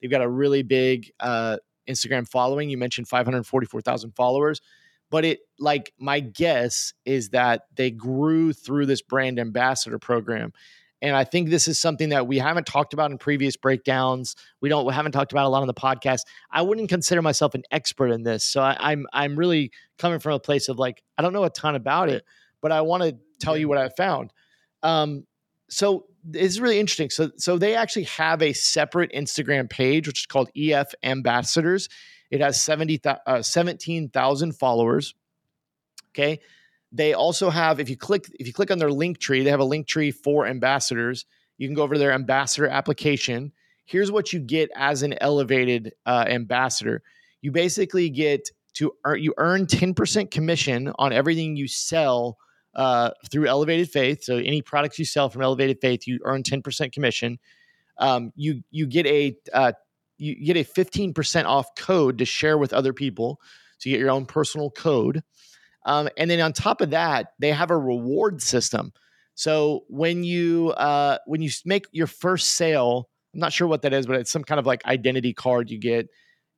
they've 0.00 0.10
got 0.10 0.22
a 0.22 0.28
really 0.28 0.62
big 0.62 1.10
uh, 1.20 1.56
instagram 1.88 2.28
following 2.28 2.70
you 2.70 2.78
mentioned 2.78 3.08
544000 3.08 4.12
followers 4.12 4.60
but 5.10 5.24
it 5.24 5.40
like 5.58 5.92
my 5.98 6.20
guess 6.20 6.94
is 7.04 7.30
that 7.30 7.62
they 7.74 7.90
grew 7.90 8.52
through 8.52 8.86
this 8.86 9.02
brand 9.02 9.38
ambassador 9.38 9.98
program 9.98 10.52
and 11.02 11.16
I 11.16 11.24
think 11.24 11.48
this 11.48 11.66
is 11.66 11.78
something 11.78 12.10
that 12.10 12.26
we 12.26 12.38
haven't 12.38 12.66
talked 12.66 12.92
about 12.92 13.10
in 13.10 13.18
previous 13.18 13.56
breakdowns. 13.56 14.36
We 14.60 14.68
don't 14.68 14.86
we 14.86 14.92
haven't 14.92 15.12
talked 15.12 15.32
about 15.32 15.46
a 15.46 15.48
lot 15.48 15.62
on 15.62 15.66
the 15.66 15.74
podcast. 15.74 16.20
I 16.50 16.62
wouldn't 16.62 16.88
consider 16.88 17.22
myself 17.22 17.54
an 17.54 17.62
expert 17.70 18.08
in 18.08 18.22
this, 18.22 18.44
so 18.44 18.60
I, 18.60 18.76
I'm 18.78 19.06
I'm 19.12 19.36
really 19.36 19.72
coming 19.98 20.18
from 20.18 20.32
a 20.34 20.40
place 20.40 20.68
of 20.68 20.78
like 20.78 21.02
I 21.16 21.22
don't 21.22 21.32
know 21.32 21.44
a 21.44 21.50
ton 21.50 21.74
about 21.74 22.08
it, 22.08 22.24
but 22.60 22.72
I 22.72 22.82
want 22.82 23.02
to 23.02 23.16
tell 23.40 23.56
you 23.56 23.68
what 23.68 23.78
I 23.78 23.88
found. 23.88 24.32
Um, 24.82 25.26
so 25.68 26.06
it's 26.34 26.58
really 26.58 26.78
interesting. 26.78 27.10
So 27.10 27.30
so 27.36 27.56
they 27.56 27.74
actually 27.74 28.04
have 28.04 28.42
a 28.42 28.52
separate 28.52 29.12
Instagram 29.12 29.70
page 29.70 30.06
which 30.06 30.20
is 30.20 30.26
called 30.26 30.50
EF 30.56 30.92
Ambassadors. 31.02 31.88
It 32.30 32.40
has 32.40 32.62
70, 32.62 33.00
uh, 33.04 33.42
17,000 33.42 34.52
followers. 34.52 35.14
Okay. 36.10 36.40
They 36.92 37.14
also 37.14 37.50
have, 37.50 37.78
if 37.78 37.88
you 37.88 37.96
click, 37.96 38.26
if 38.38 38.46
you 38.46 38.52
click 38.52 38.70
on 38.70 38.78
their 38.78 38.90
link 38.90 39.18
tree, 39.18 39.42
they 39.44 39.50
have 39.50 39.60
a 39.60 39.64
link 39.64 39.86
tree 39.86 40.10
for 40.10 40.46
ambassadors. 40.46 41.24
You 41.58 41.68
can 41.68 41.74
go 41.74 41.82
over 41.82 41.98
their 41.98 42.12
ambassador 42.12 42.66
application. 42.66 43.52
Here's 43.84 44.10
what 44.10 44.32
you 44.32 44.40
get 44.40 44.70
as 44.74 45.02
an 45.02 45.14
elevated 45.20 45.92
uh, 46.06 46.24
ambassador. 46.28 47.02
You 47.42 47.52
basically 47.52 48.10
get 48.10 48.48
to 48.74 48.92
earn, 49.04 49.22
you 49.22 49.34
earn 49.36 49.66
10% 49.66 50.30
commission 50.30 50.92
on 50.96 51.12
everything 51.12 51.56
you 51.56 51.68
sell 51.68 52.38
uh, 52.74 53.10
through 53.30 53.46
Elevated 53.46 53.90
Faith. 53.90 54.24
So 54.24 54.36
any 54.36 54.62
products 54.62 54.98
you 54.98 55.04
sell 55.04 55.28
from 55.28 55.42
Elevated 55.42 55.80
Faith, 55.80 56.06
you 56.06 56.20
earn 56.24 56.42
10% 56.42 56.92
commission. 56.92 57.38
Um, 57.98 58.32
you 58.34 58.62
you 58.70 58.86
get 58.86 59.06
a 59.06 59.36
uh, 59.52 59.72
you 60.16 60.34
get 60.44 60.56
a 60.56 60.64
15% 60.64 61.44
off 61.44 61.74
code 61.76 62.18
to 62.18 62.24
share 62.24 62.58
with 62.58 62.72
other 62.72 62.92
people. 62.92 63.40
So 63.78 63.88
you 63.88 63.96
get 63.96 64.00
your 64.00 64.10
own 64.10 64.26
personal 64.26 64.70
code. 64.70 65.22
Um, 65.84 66.08
and 66.16 66.30
then 66.30 66.40
on 66.40 66.52
top 66.52 66.80
of 66.80 66.90
that, 66.90 67.32
they 67.38 67.52
have 67.52 67.70
a 67.70 67.76
reward 67.76 68.42
system. 68.42 68.92
So 69.34 69.84
when 69.88 70.24
you 70.24 70.70
uh, 70.72 71.18
when 71.26 71.40
you 71.40 71.50
make 71.64 71.86
your 71.92 72.06
first 72.06 72.52
sale, 72.52 73.08
I'm 73.32 73.40
not 73.40 73.52
sure 73.52 73.66
what 73.66 73.82
that 73.82 73.92
is, 73.92 74.06
but 74.06 74.16
it's 74.16 74.30
some 74.30 74.44
kind 74.44 74.58
of 74.58 74.66
like 74.66 74.84
identity 74.84 75.32
card 75.32 75.70
you 75.70 75.78
get. 75.78 76.08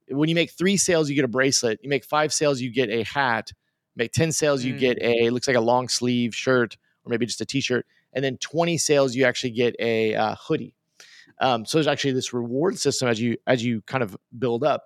When 0.09 0.27
you 0.27 0.35
make 0.35 0.51
three 0.51 0.75
sales, 0.75 1.09
you 1.09 1.15
get 1.15 1.23
a 1.23 1.29
bracelet. 1.29 1.79
You 1.81 1.89
make 1.89 2.03
five 2.03 2.33
sales, 2.33 2.59
you 2.59 2.71
get 2.71 2.89
a 2.89 3.03
hat. 3.03 3.51
Make 3.95 4.11
ten 4.11 4.31
sales, 4.31 4.63
you 4.63 4.73
mm. 4.73 4.79
get 4.79 4.97
a 5.01 5.29
looks 5.29 5.47
like 5.47 5.55
a 5.55 5.61
long 5.61 5.87
sleeve 5.87 6.35
shirt 6.35 6.75
or 7.05 7.09
maybe 7.09 7.25
just 7.25 7.41
a 7.41 7.45
t-shirt. 7.45 7.85
And 8.13 8.23
then 8.23 8.37
20 8.37 8.77
sales, 8.77 9.15
you 9.15 9.25
actually 9.25 9.51
get 9.51 9.75
a 9.79 10.15
uh, 10.15 10.35
hoodie. 10.35 10.75
Um, 11.39 11.65
so 11.65 11.77
there's 11.77 11.87
actually 11.87 12.13
this 12.13 12.33
reward 12.33 12.77
system 12.77 13.07
as 13.07 13.19
you 13.19 13.37
as 13.47 13.63
you 13.63 13.81
kind 13.81 14.03
of 14.03 14.15
build 14.37 14.63
up. 14.63 14.83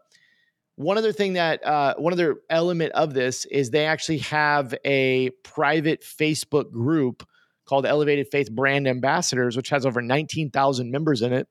One 0.78 0.98
other 0.98 1.12
thing 1.12 1.34
that 1.34 1.66
uh, 1.66 1.96
one 1.98 2.14
other 2.14 2.38
element 2.50 2.92
of 2.94 3.14
this 3.14 3.46
is 3.46 3.72
they 3.72 3.86
actually 3.86 4.20
have 4.20 4.76
a 4.86 5.32
private 5.44 6.02
Facebook 6.02 6.72
group 6.72 7.28
called 7.66 7.86
Elevated 7.86 8.28
Faith 8.32 8.52
Brand 8.52 8.88
Ambassadors, 8.88 9.58
which 9.58 9.70
has 9.70 9.86
over 9.86 10.02
19,000 10.02 10.92
members 10.92 11.24
in 11.24 11.34
it. 11.34 11.48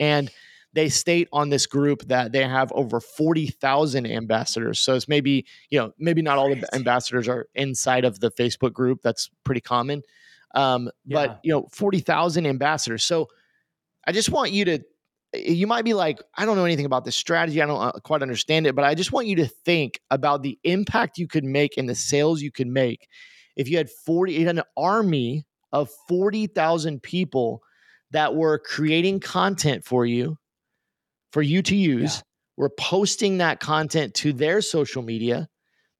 And 0.00 0.30
they 0.72 0.88
state 0.88 1.28
on 1.30 1.50
this 1.50 1.66
group 1.66 2.02
that 2.08 2.32
they 2.32 2.42
have 2.42 2.72
over 2.72 3.00
40,000 3.00 4.06
ambassadors. 4.06 4.80
So 4.80 4.94
it's 4.94 5.08
maybe, 5.08 5.44
you 5.68 5.78
know, 5.78 5.92
maybe 5.98 6.22
not 6.22 6.38
all 6.38 6.48
the 6.48 6.74
ambassadors 6.74 7.28
are 7.28 7.48
inside 7.54 8.06
of 8.06 8.20
the 8.20 8.30
Facebook 8.30 8.72
group. 8.72 9.00
That's 9.02 9.30
pretty 9.44 9.60
common. 9.60 10.02
Um, 10.54 10.90
yeah. 11.04 11.26
But, 11.26 11.40
you 11.42 11.52
know, 11.52 11.68
40,000 11.70 12.46
ambassadors. 12.46 13.04
So 13.04 13.28
I 14.06 14.12
just 14.12 14.30
want 14.30 14.52
you 14.52 14.64
to, 14.64 14.78
you 15.34 15.66
might 15.66 15.84
be 15.84 15.94
like, 15.94 16.18
I 16.36 16.44
don't 16.44 16.56
know 16.56 16.64
anything 16.64 16.86
about 16.86 17.04
this 17.04 17.16
strategy. 17.16 17.62
I 17.62 17.66
don't 17.66 17.82
uh, 17.82 17.92
quite 18.04 18.22
understand 18.22 18.66
it, 18.66 18.74
but 18.74 18.84
I 18.84 18.94
just 18.94 19.12
want 19.12 19.26
you 19.26 19.36
to 19.36 19.46
think 19.46 20.00
about 20.10 20.42
the 20.42 20.58
impact 20.64 21.18
you 21.18 21.26
could 21.26 21.44
make 21.44 21.76
and 21.76 21.88
the 21.88 21.94
sales 21.94 22.42
you 22.42 22.50
could 22.50 22.66
make 22.66 23.08
if 23.56 23.68
you 23.68 23.76
had 23.76 23.90
40, 23.90 24.32
you 24.32 24.46
had 24.46 24.56
an 24.58 24.64
army 24.76 25.44
of 25.72 25.90
40,000 26.08 27.02
people 27.02 27.62
that 28.10 28.34
were 28.34 28.58
creating 28.58 29.20
content 29.20 29.84
for 29.84 30.04
you 30.04 30.36
for 31.32 31.42
you 31.42 31.62
to 31.62 31.74
use. 31.76 32.16
Yeah. 32.16 32.22
We're 32.58 32.70
posting 32.78 33.38
that 33.38 33.60
content 33.60 34.14
to 34.16 34.32
their 34.32 34.60
social 34.60 35.02
media, 35.02 35.48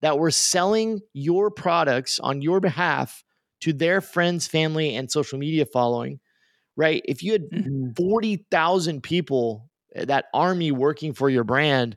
that 0.03 0.19
we're 0.19 0.31
selling 0.31 1.01
your 1.15 1.51
products 1.51 2.21
on 2.21 2.43
your 2.43 2.61
behalf 2.61 3.25
to 3.61 3.73
their 3.73 4.01
friends, 4.01 4.47
family, 4.47 4.95
and 4.95 5.11
social 5.11 5.39
media 5.39 5.65
following, 5.65 6.21
right? 6.77 7.03
If 7.05 7.23
you 7.23 7.33
had 7.33 7.51
mm-hmm. 7.51 7.93
40,000 7.97 9.03
people, 9.03 9.71
eh, 9.95 10.05
that 10.07 10.27
army 10.33 10.73
working 10.73 11.13
for 11.13 11.29
your 11.29 11.45
brand, 11.45 11.97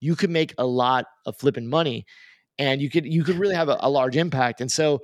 you 0.00 0.16
could 0.16 0.30
make 0.30 0.54
a 0.58 0.66
lot 0.66 1.06
of 1.26 1.36
flipping 1.36 1.68
money 1.68 2.06
and 2.58 2.80
you 2.80 2.90
could 2.90 3.06
you 3.06 3.24
could 3.24 3.36
really 3.36 3.54
have 3.54 3.68
a, 3.68 3.76
a 3.80 3.90
large 3.90 4.16
impact. 4.16 4.60
And 4.60 4.70
so 4.70 5.00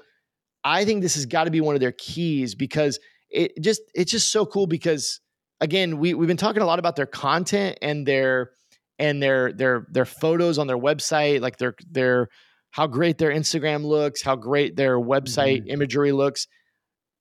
I 0.64 0.84
think 0.84 1.02
this 1.02 1.14
has 1.14 1.26
got 1.26 1.44
to 1.44 1.50
be 1.50 1.60
one 1.60 1.74
of 1.74 1.80
their 1.80 1.92
keys 1.92 2.54
because 2.54 2.98
it 3.30 3.52
just 3.60 3.82
it's 3.94 4.10
just 4.10 4.30
so 4.30 4.46
cool 4.46 4.66
because 4.66 5.20
again, 5.60 5.98
we 5.98 6.14
we've 6.14 6.28
been 6.28 6.36
talking 6.36 6.62
a 6.62 6.66
lot 6.66 6.78
about 6.78 6.96
their 6.96 7.06
content 7.06 7.78
and 7.82 8.06
their 8.06 8.50
and 8.98 9.22
their 9.22 9.52
their 9.52 9.86
their 9.90 10.04
photos 10.04 10.58
on 10.58 10.66
their 10.66 10.78
website, 10.78 11.40
like 11.40 11.58
their 11.58 11.74
their 11.90 12.28
how 12.70 12.86
great 12.86 13.18
their 13.18 13.30
Instagram 13.30 13.84
looks, 13.84 14.22
how 14.22 14.36
great 14.36 14.76
their 14.76 14.98
website 14.98 15.62
mm-hmm. 15.62 15.70
imagery 15.70 16.12
looks. 16.12 16.46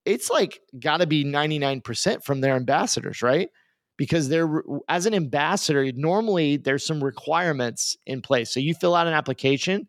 It's 0.09 0.29
like 0.29 0.61
got 0.79 0.97
to 0.97 1.07
be 1.07 1.23
99% 1.23 2.23
from 2.23 2.41
their 2.41 2.55
ambassadors, 2.55 3.21
right? 3.21 3.49
Because 3.97 4.29
they're 4.29 4.63
as 4.87 5.05
an 5.05 5.13
ambassador, 5.13 5.91
normally 5.93 6.57
there's 6.57 6.85
some 6.85 7.03
requirements 7.03 7.97
in 8.05 8.21
place. 8.21 8.53
So 8.53 8.59
you 8.59 8.73
fill 8.73 8.95
out 8.95 9.07
an 9.07 9.13
application 9.13 9.87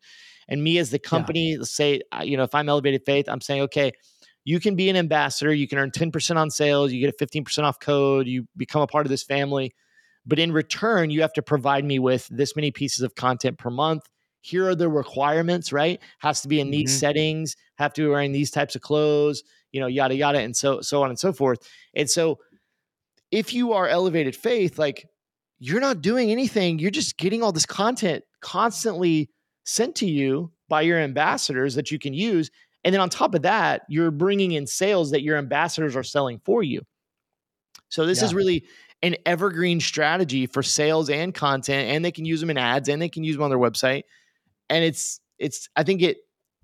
and 0.49 0.63
me 0.63 0.79
as 0.79 0.91
the 0.91 0.99
company, 0.99 1.53
yeah. 1.53 1.63
say, 1.63 2.01
uh, 2.13 2.23
you 2.23 2.37
know, 2.37 2.43
if 2.43 2.55
I'm 2.55 2.69
Elevated 2.69 3.03
Faith, 3.07 3.29
I'm 3.29 3.41
saying, 3.41 3.63
okay, 3.63 3.93
you 4.45 4.59
can 4.59 4.75
be 4.75 4.91
an 4.91 4.97
ambassador. 4.97 5.55
You 5.55 5.69
can 5.69 5.79
earn 5.79 5.91
10% 5.91 6.37
on 6.37 6.51
sales. 6.51 6.93
You 6.93 7.01
get 7.01 7.15
a 7.15 7.25
15% 7.25 7.63
off 7.63 7.79
code. 7.79 8.27
You 8.27 8.47
become 8.57 8.83
a 8.83 8.87
part 8.87 9.07
of 9.07 9.11
this 9.11 9.23
family. 9.23 9.75
But 10.27 10.39
in 10.39 10.53
return, 10.53 11.11
you 11.11 11.23
have 11.23 11.33
to 11.35 11.43
provide 11.43 11.85
me 11.85 11.99
with 11.99 12.27
this 12.31 12.57
many 12.57 12.71
pieces 12.71 13.03
of 13.03 13.15
content 13.15 13.59
per 13.59 13.71
month. 13.71 14.03
Here 14.43 14.69
are 14.69 14.75
the 14.75 14.89
requirements, 14.89 15.73
right? 15.73 16.01
Has 16.19 16.41
to 16.43 16.49
be 16.49 16.61
in 16.61 16.67
mm-hmm. 16.67 16.73
these 16.73 16.99
settings, 16.99 17.57
have 17.77 17.93
to 17.95 18.03
be 18.03 18.09
wearing 18.09 18.33
these 18.33 18.51
types 18.51 18.75
of 18.75 18.83
clothes, 18.83 19.43
you 19.73 19.81
know, 19.81 19.87
yada, 19.87 20.15
yada, 20.15 20.39
and 20.41 20.57
so, 20.57 20.81
so 20.81 21.03
on 21.03 21.11
and 21.11 21.19
so 21.19 21.33
forth. 21.33 21.59
And 21.95 22.09
so 22.09 22.39
if 23.31 23.55
you 23.55 23.73
are 23.73 23.89
elevated 23.89 24.35
faith, 24.35 24.79
like 24.79 25.07
you're 25.59 25.81
not 25.81 26.01
doing 26.01 26.31
anything, 26.31 26.79
you're 26.79 26.91
just 26.91 27.17
getting 27.19 27.43
all 27.43 27.53
this 27.53 27.67
content 27.67 28.25
constantly 28.41 29.31
sent 29.65 29.95
to 29.97 30.07
you 30.07 30.51
by 30.69 30.83
your 30.83 30.99
ambassadors 30.99 31.75
that 31.75 31.91
you 31.91 31.99
can 31.99 32.15
use 32.15 32.51
and 32.85 32.95
then 32.95 33.01
on 33.01 33.11
top 33.11 33.35
of 33.35 33.43
that, 33.43 33.83
you're 33.89 34.11
bringing 34.11 34.53
in 34.53 34.67
sales 34.67 35.11
that 35.11 35.23
your 35.23 35.37
ambassadors 35.37 35.97
are 35.97 36.03
selling 36.03 36.41
for 36.45 36.63
you. 36.63 36.83
So 37.89 38.07
this 38.07 38.21
yeah. 38.21 38.27
is 38.27 38.35
really 38.35 38.65
an 39.03 39.17
evergreen 39.27 39.81
strategy 39.81 40.47
for 40.47 40.63
sales 40.63 41.11
and 41.11 41.35
content, 41.35 41.91
and 41.91 42.05
they 42.05 42.13
can 42.13 42.25
use 42.25 42.41
them 42.41 42.51
in 42.51 42.59
ads 42.59 42.89
and 42.89 43.01
they 43.01 43.09
can 43.09 43.25
use 43.25 43.37
them 43.37 43.43
on 43.43 43.51
their 43.51 43.59
website. 43.59 44.05
And 44.69 44.85
it's 44.85 45.21
it's 45.39 45.69
I 45.77 45.83
think 45.83 46.03
it 46.03 46.19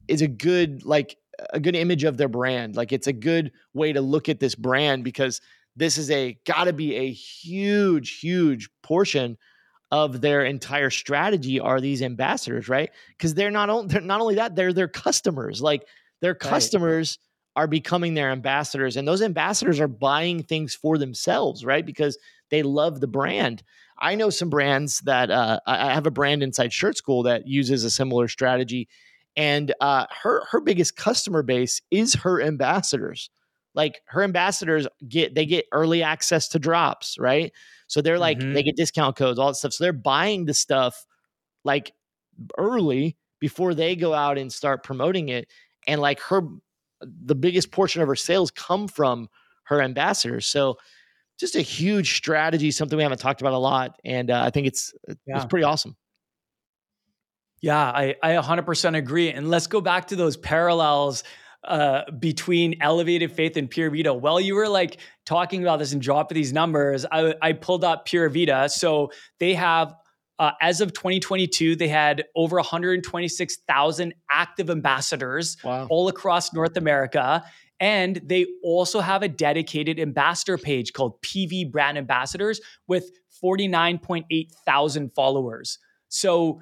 is 0.09 0.22
a 0.22 0.28
good 0.28 0.84
like 0.84 1.16
a 1.51 1.61
good 1.61 1.76
image 1.76 2.05
of 2.05 2.16
their 2.16 2.28
brand. 2.28 2.76
Like 2.76 2.93
it's 2.93 3.07
a 3.07 3.12
good 3.12 3.53
way 3.74 3.93
to 3.93 4.01
look 4.01 4.28
at 4.28 4.41
this 4.41 4.55
brand 4.55 5.05
because 5.05 5.41
this 5.76 5.99
is 5.99 6.11
a 6.11 6.39
got 6.47 6.64
to 6.64 6.72
be 6.72 6.95
a 6.95 7.12
huge 7.12 8.18
huge 8.18 8.70
portion 8.82 9.37
of 9.93 10.20
their 10.20 10.45
entire 10.45 10.91
strategy 10.91 11.61
are 11.61 11.80
these 11.80 12.03
ambassadors, 12.03 12.68
right? 12.68 12.91
Because 13.11 13.34
they're 13.34 13.51
not 13.51 13.70
only 13.70 13.89
they're 13.89 14.01
not 14.01 14.20
only 14.20 14.37
that 14.37 14.57
they're 14.57 14.72
their 14.72 14.89
customers. 14.89 15.62
Like 15.62 15.87
their 16.20 16.34
customers 16.34 17.18
right. 17.57 17.62
are 17.62 17.66
becoming 17.66 18.14
their 18.14 18.30
ambassadors, 18.30 18.97
and 18.97 19.07
those 19.07 19.22
ambassadors 19.22 19.80
are 19.80 19.89
buying 19.89 20.43
things 20.43 20.74
for 20.74 20.99
themselves, 20.99 21.64
right? 21.64 21.84
Because 21.84 22.18
they 22.51 22.62
love 22.62 23.01
the 23.01 23.07
brand. 23.07 23.62
I 23.99 24.14
know 24.14 24.30
some 24.30 24.51
brands 24.51 25.01
that 25.01 25.30
uh, 25.30 25.61
I 25.66 25.93
have 25.95 26.07
a 26.07 26.11
brand 26.11 26.43
inside 26.43 26.72
Shirt 26.72 26.97
School 26.97 27.22
that 27.24 27.47
uses 27.47 27.84
a 27.84 27.91
similar 27.91 28.28
strategy, 28.28 28.89
and 29.37 29.74
uh, 29.80 30.07
her 30.22 30.45
her 30.51 30.61
biggest 30.61 30.97
customer 30.97 31.43
base 31.43 31.80
is 31.91 32.14
her 32.14 32.41
ambassadors. 32.41 33.30
Like 33.74 34.01
her 34.07 34.22
ambassadors 34.22 34.87
get 35.07 35.34
they 35.34 35.47
get 35.47 35.66
early 35.72 36.03
access 36.03 36.49
to 36.49 36.59
drops, 36.59 37.18
right? 37.18 37.53
So 37.87 38.01
they're 38.01 38.18
like 38.18 38.39
mm-hmm. 38.39 38.55
they 38.55 38.62
get 38.62 38.76
discount 38.76 39.16
codes, 39.16 39.39
all 39.39 39.49
that 39.49 39.57
stuff. 39.57 39.74
So 39.74 39.84
they're 39.84 39.93
buying 39.93 40.47
the 40.47 40.55
stuff 40.55 41.07
like 41.64 41.93
early 42.59 43.16
before 43.41 43.74
they 43.74 43.97
go 43.97 44.14
out 44.14 44.39
and 44.39 44.53
start 44.53 44.82
promoting 44.82 45.28
it 45.28 45.49
and 45.87 46.01
like 46.01 46.20
her 46.20 46.43
the 47.01 47.34
biggest 47.34 47.70
portion 47.70 48.03
of 48.03 48.09
her 48.09 48.16
sales 48.16 48.51
come 48.51 48.89
from 48.89 49.28
her 49.64 49.82
ambassadors 49.82 50.47
so 50.47 50.76
just 51.39 51.57
a 51.57 51.61
huge 51.61 52.16
strategy 52.16 52.70
something 52.70 52.97
we 52.97 53.03
haven't 53.03 53.18
talked 53.18 53.41
about 53.41 53.53
a 53.53 53.59
lot 53.59 53.99
and 54.05 54.30
uh, 54.30 54.43
i 54.43 54.51
think 54.51 54.66
it's 54.66 54.95
yeah. 55.26 55.37
it's 55.37 55.45
pretty 55.47 55.64
awesome 55.64 55.97
yeah 57.61 57.82
I, 57.82 58.16
I 58.22 58.30
100% 58.32 58.96
agree 58.96 59.30
and 59.30 59.50
let's 59.50 59.66
go 59.66 59.80
back 59.80 60.09
to 60.09 60.16
those 60.16 60.36
parallels 60.36 61.24
uh, 61.64 62.02
between 62.18 62.76
elevated 62.80 63.32
faith 63.32 63.57
and 63.57 63.68
Pura 63.68 63.90
Vida 63.90 64.14
while 64.14 64.40
you 64.40 64.54
were 64.54 64.68
like 64.68 64.98
talking 65.24 65.62
about 65.62 65.78
this 65.78 65.92
and 65.92 66.00
dropping 66.00 66.36
these 66.36 66.52
numbers 66.52 67.04
I, 67.11 67.34
I 67.42 67.52
pulled 67.52 67.84
up 67.84 68.07
Pura 68.07 68.30
Vida 68.30 68.68
so 68.68 69.11
they 69.38 69.54
have 69.54 69.94
uh, 70.38 70.52
as 70.61 70.80
of 70.80 70.92
2022, 70.92 71.76
they 71.76 71.88
had 71.88 72.24
over 72.34 72.57
126,000 72.57 74.14
active 74.30 74.70
ambassadors 74.70 75.57
wow. 75.64 75.86
all 75.88 76.09
across 76.09 76.52
North 76.52 76.76
America. 76.76 77.42
And 77.80 78.20
they 78.24 78.46
also 78.62 79.00
have 79.00 79.22
a 79.22 79.28
dedicated 79.28 80.00
ambassador 80.00 80.59
page 80.59 80.92
called 80.92 81.20
PV 81.22 81.70
Brand 81.70 81.98
Ambassadors 81.98 82.61
with 82.86 83.11
49.8 83.42 84.52
thousand 84.64 85.14
followers. 85.14 85.78
So 86.09 86.61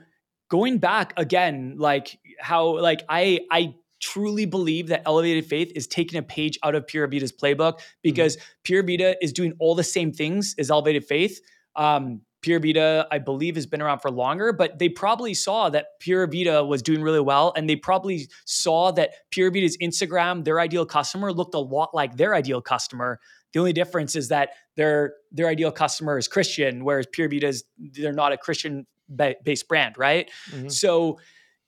going 0.49 0.78
back 0.78 1.12
again, 1.16 1.76
like 1.78 2.18
how 2.40 2.78
like 2.78 3.05
I 3.09 3.40
I 3.51 3.74
truly 4.01 4.45
believe 4.45 4.88
that 4.88 5.03
Elevated 5.07 5.47
Faith 5.47 5.72
is 5.74 5.86
taking 5.86 6.18
a 6.18 6.22
page 6.22 6.59
out 6.62 6.74
of 6.74 6.86
Pura 6.86 7.09
Vida's 7.09 7.32
playbook 7.32 7.80
because 8.03 8.36
mm-hmm. 8.36 8.45
Pura 8.64 8.82
Vida 8.82 9.16
is 9.22 9.32
doing 9.32 9.55
all 9.59 9.74
the 9.74 9.84
same 9.84 10.12
things 10.12 10.55
as 10.59 10.70
Elevated 10.70 11.05
Faith. 11.05 11.40
Um, 11.76 12.20
Pura 12.42 12.61
Vida, 12.61 13.07
I 13.11 13.18
believe, 13.18 13.55
has 13.55 13.64
been 13.64 13.80
around 13.80 14.01
for 14.01 14.11
longer, 14.11 14.53
but 14.53 14.78
they 14.78 14.90
probably 14.90 15.32
saw 15.32 15.70
that 15.70 15.86
Pura 16.01 16.28
Vida 16.28 16.62
was 16.62 16.82
doing 16.82 17.01
really 17.01 17.20
well. 17.20 17.55
And 17.57 17.68
they 17.70 17.76
probably 17.76 18.28
saw 18.45 18.90
that 18.92 19.12
Pura 19.30 19.51
Vida's 19.51 19.78
Instagram, 19.78 20.45
their 20.45 20.61
ideal 20.61 20.84
customer, 20.84 21.32
looked 21.32 21.55
a 21.55 21.59
lot 21.59 21.95
like 21.95 22.18
their 22.18 22.34
ideal 22.34 22.61
customer. 22.61 23.18
The 23.55 23.61
only 23.61 23.72
difference 23.72 24.14
is 24.14 24.28
that 24.28 24.51
their 24.76 25.14
their 25.32 25.49
ideal 25.49 25.72
customer 25.72 26.18
is 26.18 26.28
Christian, 26.28 26.84
whereas 26.84 27.07
Pura 27.11 27.30
Vida's 27.30 27.64
they're 27.78 28.12
not 28.12 28.32
a 28.32 28.36
Christian 28.36 28.86
based 29.09 29.69
brand, 29.69 29.97
right? 29.99 30.31
Mm-hmm. 30.51 30.69
So 30.69 31.19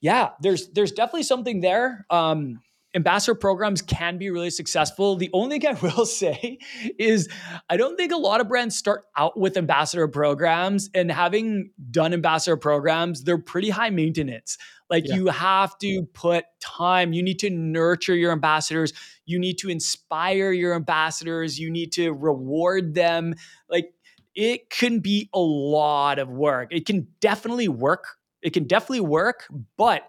yeah, 0.00 0.30
there's 0.40 0.68
there's 0.70 0.92
definitely 0.92 1.24
something 1.24 1.60
there. 1.60 2.06
Um, 2.10 2.60
ambassador 2.96 3.34
programs 3.34 3.82
can 3.82 4.16
be 4.18 4.30
really 4.30 4.50
successful. 4.50 5.16
The 5.16 5.30
only 5.32 5.60
thing 5.60 5.76
I 5.76 5.78
will 5.96 6.06
say 6.06 6.58
is 6.98 7.28
I 7.68 7.76
don't 7.76 7.96
think 7.96 8.10
a 8.10 8.16
lot 8.16 8.40
of 8.40 8.48
brands 8.48 8.76
start 8.76 9.04
out 9.16 9.38
with 9.38 9.56
ambassador 9.56 10.08
programs 10.08 10.90
and 10.94 11.12
having 11.12 11.70
done 11.90 12.12
ambassador 12.12 12.56
programs, 12.56 13.22
they're 13.22 13.38
pretty 13.38 13.70
high 13.70 13.90
maintenance. 13.90 14.56
Like 14.88 15.06
yeah. 15.06 15.16
you 15.16 15.26
have 15.26 15.76
to 15.78 16.06
put 16.14 16.44
time, 16.60 17.12
you 17.12 17.22
need 17.22 17.38
to 17.40 17.50
nurture 17.50 18.14
your 18.14 18.32
ambassadors, 18.32 18.92
you 19.26 19.38
need 19.38 19.58
to 19.58 19.68
inspire 19.68 20.52
your 20.52 20.74
ambassadors, 20.74 21.58
you 21.58 21.70
need 21.70 21.92
to 21.92 22.12
reward 22.12 22.94
them. 22.94 23.34
Like 23.68 23.92
it 24.36 24.70
can 24.70 25.00
be 25.00 25.28
a 25.32 25.40
lot 25.40 26.18
of 26.18 26.28
work. 26.28 26.68
It 26.70 26.86
can 26.86 27.08
definitely 27.20 27.68
work. 27.68 28.04
It 28.42 28.52
can 28.52 28.64
definitely 28.64 29.00
work, 29.00 29.48
but 29.76 30.02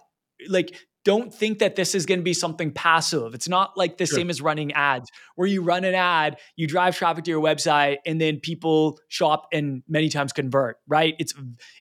like 0.49 0.75
don't 1.05 1.33
think 1.33 1.59
that 1.59 1.77
this 1.77 1.95
is 1.95 2.05
going 2.05 2.19
to 2.19 2.23
be 2.23 2.33
something 2.33 2.69
passive. 2.69 3.33
It's 3.33 3.47
not 3.47 3.77
like 3.77 3.97
the 3.97 4.05
sure. 4.05 4.17
same 4.17 4.29
as 4.29 4.41
running 4.41 4.73
ads 4.73 5.09
where 5.35 5.47
you 5.47 5.61
run 5.61 5.85
an 5.85 5.95
ad, 5.95 6.37
you 6.57 6.67
drive 6.67 6.97
traffic 6.97 7.23
to 7.23 7.31
your 7.31 7.41
website 7.41 7.99
and 8.05 8.19
then 8.19 8.41
people 8.41 8.99
shop 9.07 9.47
and 9.53 9.83
many 9.87 10.09
times 10.09 10.33
convert, 10.33 10.75
right? 10.85 11.15
It's 11.17 11.33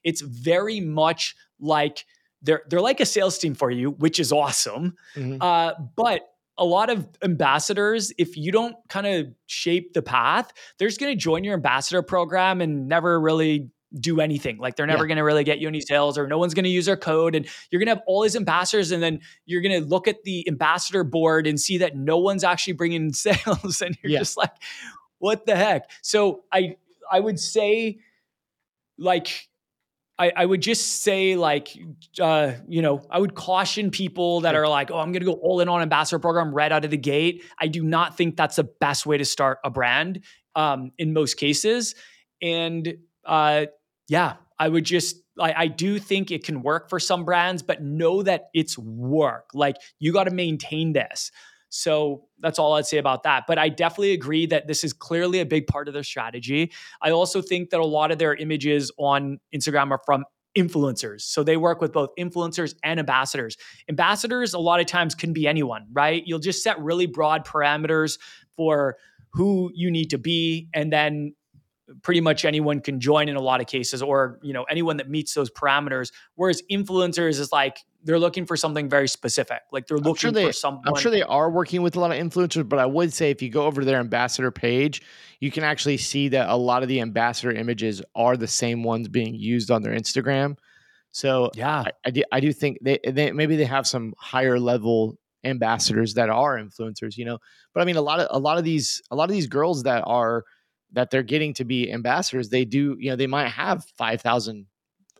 it's 0.05 0.21
very 0.21 0.79
much 0.79 1.35
like 1.59 2.05
they're 2.41 2.63
they're 2.69 2.79
like 2.79 3.01
a 3.01 3.05
sales 3.05 3.37
team 3.37 3.53
for 3.53 3.69
you, 3.69 3.91
which 3.91 4.17
is 4.17 4.31
awesome. 4.31 4.95
Mm-hmm. 5.15 5.41
Uh, 5.41 5.73
but 5.97 6.21
a 6.57 6.65
lot 6.65 6.89
of 6.89 7.07
ambassadors, 7.23 8.11
if 8.17 8.35
you 8.35 8.51
don't 8.51 8.75
kind 8.89 9.07
of 9.07 9.27
shape 9.45 9.93
the 9.93 10.01
path, 10.01 10.51
they're 10.77 10.87
just 10.87 10.99
going 10.99 11.11
to 11.11 11.19
join 11.19 11.43
your 11.43 11.53
ambassador 11.53 12.01
program 12.01 12.61
and 12.61 12.87
never 12.87 13.19
really 13.19 13.69
do 13.99 14.19
anything. 14.19 14.57
Like 14.57 14.75
they're 14.75 14.85
never 14.85 15.03
yeah. 15.03 15.09
going 15.09 15.17
to 15.17 15.23
really 15.23 15.43
get 15.43 15.59
you 15.59 15.67
any 15.67 15.81
sales 15.81 16.17
or 16.17 16.27
no 16.27 16.37
one's 16.37 16.53
going 16.53 16.65
to 16.65 16.69
use 16.69 16.85
their 16.85 16.97
code. 16.97 17.35
And 17.35 17.47
you're 17.69 17.79
going 17.79 17.87
to 17.87 17.95
have 17.95 18.03
all 18.05 18.21
these 18.21 18.35
ambassadors. 18.35 18.91
And 18.91 19.01
then 19.01 19.21
you're 19.45 19.61
going 19.61 19.81
to 19.81 19.87
look 19.87 20.07
at 20.07 20.23
the 20.23 20.47
ambassador 20.47 21.03
board 21.03 21.47
and 21.47 21.59
see 21.59 21.77
that 21.77 21.95
no 21.95 22.17
one's 22.17 22.43
actually 22.43 22.73
bringing 22.73 23.13
sales. 23.13 23.81
And 23.81 23.97
you're 24.01 24.11
yeah. 24.11 24.19
just 24.19 24.37
like, 24.37 24.51
what 25.19 25.45
the 25.45 25.55
heck? 25.55 25.89
So 26.01 26.43
I, 26.51 26.75
I 27.11 27.19
would 27.19 27.39
say 27.39 27.99
like, 28.97 29.47
I, 30.19 30.31
I 30.35 30.45
would 30.45 30.61
just 30.61 31.03
say 31.03 31.35
like, 31.35 31.77
uh, 32.19 32.53
you 32.67 32.81
know, 32.81 33.05
I 33.09 33.19
would 33.19 33.35
caution 33.35 33.91
people 33.91 34.41
that 34.41 34.55
are 34.55 34.67
like, 34.67 34.89
oh, 34.89 34.97
I'm 34.97 35.11
going 35.11 35.21
to 35.21 35.25
go 35.25 35.33
all 35.33 35.59
in 35.59 35.69
on 35.69 35.81
ambassador 35.81 36.19
program 36.19 36.53
right 36.53 36.71
out 36.71 36.85
of 36.85 36.91
the 36.91 36.97
gate. 36.97 37.43
I 37.59 37.67
do 37.67 37.83
not 37.83 38.17
think 38.17 38.35
that's 38.35 38.55
the 38.55 38.63
best 38.63 39.05
way 39.05 39.17
to 39.17 39.25
start 39.25 39.59
a 39.63 39.69
brand 39.69 40.23
um, 40.55 40.91
in 40.97 41.13
most 41.13 41.35
cases. 41.35 41.93
And 42.41 42.97
uh, 43.25 43.67
yeah, 44.07 44.35
I 44.57 44.67
would 44.67 44.85
just 44.85 45.17
I, 45.39 45.53
I 45.55 45.67
do 45.67 45.99
think 45.99 46.31
it 46.31 46.43
can 46.43 46.63
work 46.63 46.89
for 46.89 46.99
some 46.99 47.25
brands, 47.25 47.61
but 47.61 47.83
know 47.83 48.23
that 48.23 48.49
it's 48.53 48.77
work. 48.77 49.49
Like 49.53 49.77
you 49.99 50.13
got 50.13 50.23
to 50.23 50.31
maintain 50.31 50.93
this. 50.93 51.31
So 51.69 52.25
that's 52.39 52.59
all 52.59 52.73
I'd 52.73 52.85
say 52.85 52.97
about 52.97 53.23
that. 53.23 53.43
But 53.47 53.57
I 53.57 53.69
definitely 53.69 54.13
agree 54.13 54.45
that 54.47 54.67
this 54.67 54.83
is 54.83 54.93
clearly 54.93 55.39
a 55.39 55.45
big 55.45 55.67
part 55.67 55.87
of 55.87 55.93
their 55.93 56.03
strategy. 56.03 56.71
I 57.01 57.11
also 57.11 57.41
think 57.41 57.71
that 57.71 57.79
a 57.79 57.85
lot 57.85 58.11
of 58.11 58.17
their 58.17 58.33
images 58.33 58.91
on 58.97 59.39
Instagram 59.53 59.91
are 59.91 60.01
from 60.05 60.23
influencers. 60.57 61.21
So 61.21 61.43
they 61.43 61.57
work 61.57 61.81
with 61.81 61.93
both 61.93 62.09
influencers 62.17 62.75
and 62.83 62.99
ambassadors. 62.99 63.57
Ambassadors, 63.89 64.53
a 64.53 64.59
lot 64.59 64.79
of 64.79 64.87
times, 64.87 65.13
can 65.13 65.33
be 65.33 65.47
anyone, 65.47 65.85
right? 65.91 66.23
You'll 66.25 66.39
just 66.39 66.63
set 66.63 66.79
really 66.79 67.05
broad 67.05 67.45
parameters 67.45 68.17
for 68.55 68.97
who 69.31 69.71
you 69.75 69.91
need 69.91 70.09
to 70.11 70.17
be. 70.17 70.69
And 70.73 70.91
then 70.91 71.35
pretty 72.01 72.21
much 72.21 72.43
anyone 72.43 72.81
can 72.81 72.99
join 72.99 73.29
in 73.29 73.35
a 73.35 73.41
lot 73.41 73.61
of 73.61 73.67
cases 73.67 74.01
or 74.01 74.39
you 74.41 74.51
know 74.51 74.63
anyone 74.63 74.97
that 74.97 75.09
meets 75.09 75.33
those 75.33 75.49
parameters 75.49 76.11
whereas 76.35 76.61
influencers 76.69 77.39
is 77.39 77.51
like 77.51 77.79
they're 78.03 78.19
looking 78.19 78.45
for 78.45 78.55
something 78.55 78.89
very 78.89 79.07
specific. 79.07 79.61
Like 79.71 79.87
they're 79.87 79.97
looking 79.97 80.15
sure 80.15 80.31
they, 80.31 80.45
for 80.45 80.53
someone 80.53 80.83
i'm 80.87 80.95
sure 80.95 81.11
they 81.11 81.23
are 81.23 81.49
working 81.49 81.81
with 81.81 81.95
a 81.95 81.99
lot 81.99 82.11
of 82.11 82.17
influencers 82.17 82.67
but 82.67 82.79
i 82.79 82.85
would 82.85 83.13
say 83.13 83.31
if 83.31 83.41
you 83.41 83.49
go 83.49 83.65
over 83.65 83.81
to 83.81 83.85
their 83.85 83.99
ambassador 83.99 84.51
page 84.51 85.01
you 85.39 85.51
can 85.51 85.63
actually 85.63 85.97
see 85.97 86.29
that 86.29 86.49
a 86.49 86.55
lot 86.55 86.83
of 86.83 86.89
the 86.89 87.01
ambassador 87.01 87.51
images 87.51 88.01
are 88.15 88.37
the 88.37 88.47
same 88.47 88.83
ones 88.83 89.07
being 89.07 89.35
used 89.35 89.71
on 89.71 89.81
their 89.81 89.93
instagram. 89.93 90.57
So 91.11 91.51
yeah. 91.55 91.79
I, 91.79 91.91
I, 92.05 92.09
do, 92.11 92.23
I 92.31 92.39
do 92.39 92.53
think 92.53 92.79
they, 92.81 92.99
they 93.07 93.31
maybe 93.31 93.55
they 93.55 93.65
have 93.65 93.87
some 93.87 94.13
higher 94.17 94.59
level 94.59 95.17
ambassadors 95.43 96.15
that 96.15 96.29
are 96.29 96.57
influencers 96.57 97.17
you 97.17 97.25
know? 97.25 97.39
But 97.73 97.81
i 97.81 97.85
mean 97.85 97.95
a 97.95 98.01
lot 98.01 98.19
of 98.19 98.27
a 98.29 98.39
lot 98.39 98.57
of 98.57 98.63
these 98.63 99.01
a 99.11 99.15
lot 99.15 99.25
of 99.25 99.31
these 99.31 99.47
girls 99.47 99.83
that 99.83 100.03
are 100.05 100.43
that 100.93 101.09
they're 101.09 101.23
getting 101.23 101.53
to 101.55 101.65
be 101.65 101.91
ambassadors, 101.91 102.49
they 102.49 102.65
do, 102.65 102.95
you 102.99 103.09
know, 103.09 103.15
they 103.15 103.27
might 103.27 103.49
have 103.49 103.83
5,000 103.97 104.65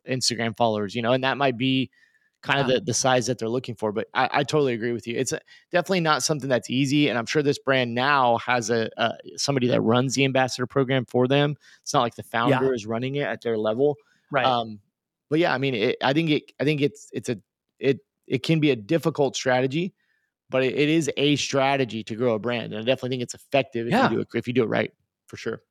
Instagram 0.09 0.55
followers, 0.55 0.95
you 0.95 1.01
know, 1.01 1.11
and 1.11 1.23
that 1.23 1.37
might 1.37 1.57
be 1.57 1.91
kind 2.43 2.61
of 2.61 2.67
the, 2.67 2.79
the 2.79 2.93
size 2.93 3.25
that 3.25 3.39
they're 3.39 3.49
looking 3.49 3.75
for. 3.75 3.91
But 3.91 4.07
I, 4.13 4.29
I 4.31 4.43
totally 4.43 4.73
agree 4.73 4.91
with 4.91 5.07
you. 5.07 5.17
It's 5.17 5.31
a, 5.31 5.41
definitely 5.71 6.01
not 6.01 6.23
something 6.23 6.47
that's 6.47 6.69
easy. 6.69 7.09
And 7.09 7.17
I'm 7.17 7.25
sure 7.25 7.41
this 7.41 7.59
brand 7.59 7.95
now 7.95 8.37
has 8.37 8.69
a, 8.69 8.89
a 8.97 9.13
somebody 9.35 9.67
that 9.67 9.81
runs 9.81 10.15
the 10.15 10.23
ambassador 10.23 10.67
program 10.67 11.05
for 11.05 11.27
them. 11.27 11.55
It's 11.81 11.93
not 11.93 12.01
like 12.01 12.15
the 12.15 12.23
founder 12.23 12.65
yeah. 12.65 12.71
is 12.71 12.85
running 12.85 13.15
it 13.15 13.23
at 13.23 13.41
their 13.41 13.57
level. 13.57 13.95
Right. 14.31 14.45
Um, 14.45 14.79
but 15.29 15.39
yeah, 15.39 15.53
I 15.53 15.57
mean, 15.57 15.73
it, 15.73 15.97
I 16.01 16.13
think 16.13 16.29
it, 16.29 16.51
I 16.59 16.63
think 16.63 16.81
it's, 16.81 17.09
it's 17.11 17.29
a, 17.29 17.37
it, 17.79 17.99
it 18.27 18.43
can 18.43 18.59
be 18.59 18.71
a 18.71 18.75
difficult 18.75 19.35
strategy, 19.35 19.93
but 20.49 20.63
it, 20.63 20.73
it 20.75 20.89
is 20.89 21.09
a 21.17 21.35
strategy 21.37 22.03
to 22.03 22.15
grow 22.15 22.35
a 22.35 22.39
brand. 22.39 22.73
And 22.73 22.81
I 22.81 22.85
definitely 22.85 23.09
think 23.09 23.23
it's 23.23 23.33
effective 23.33 23.87
if 23.87 23.93
yeah. 23.93 24.09
you 24.09 24.17
do 24.17 24.21
it, 24.21 24.27
if 24.35 24.47
you 24.47 24.53
do 24.53 24.63
it 24.63 24.69
right 24.69 24.93
for 25.25 25.37
sure. 25.37 25.61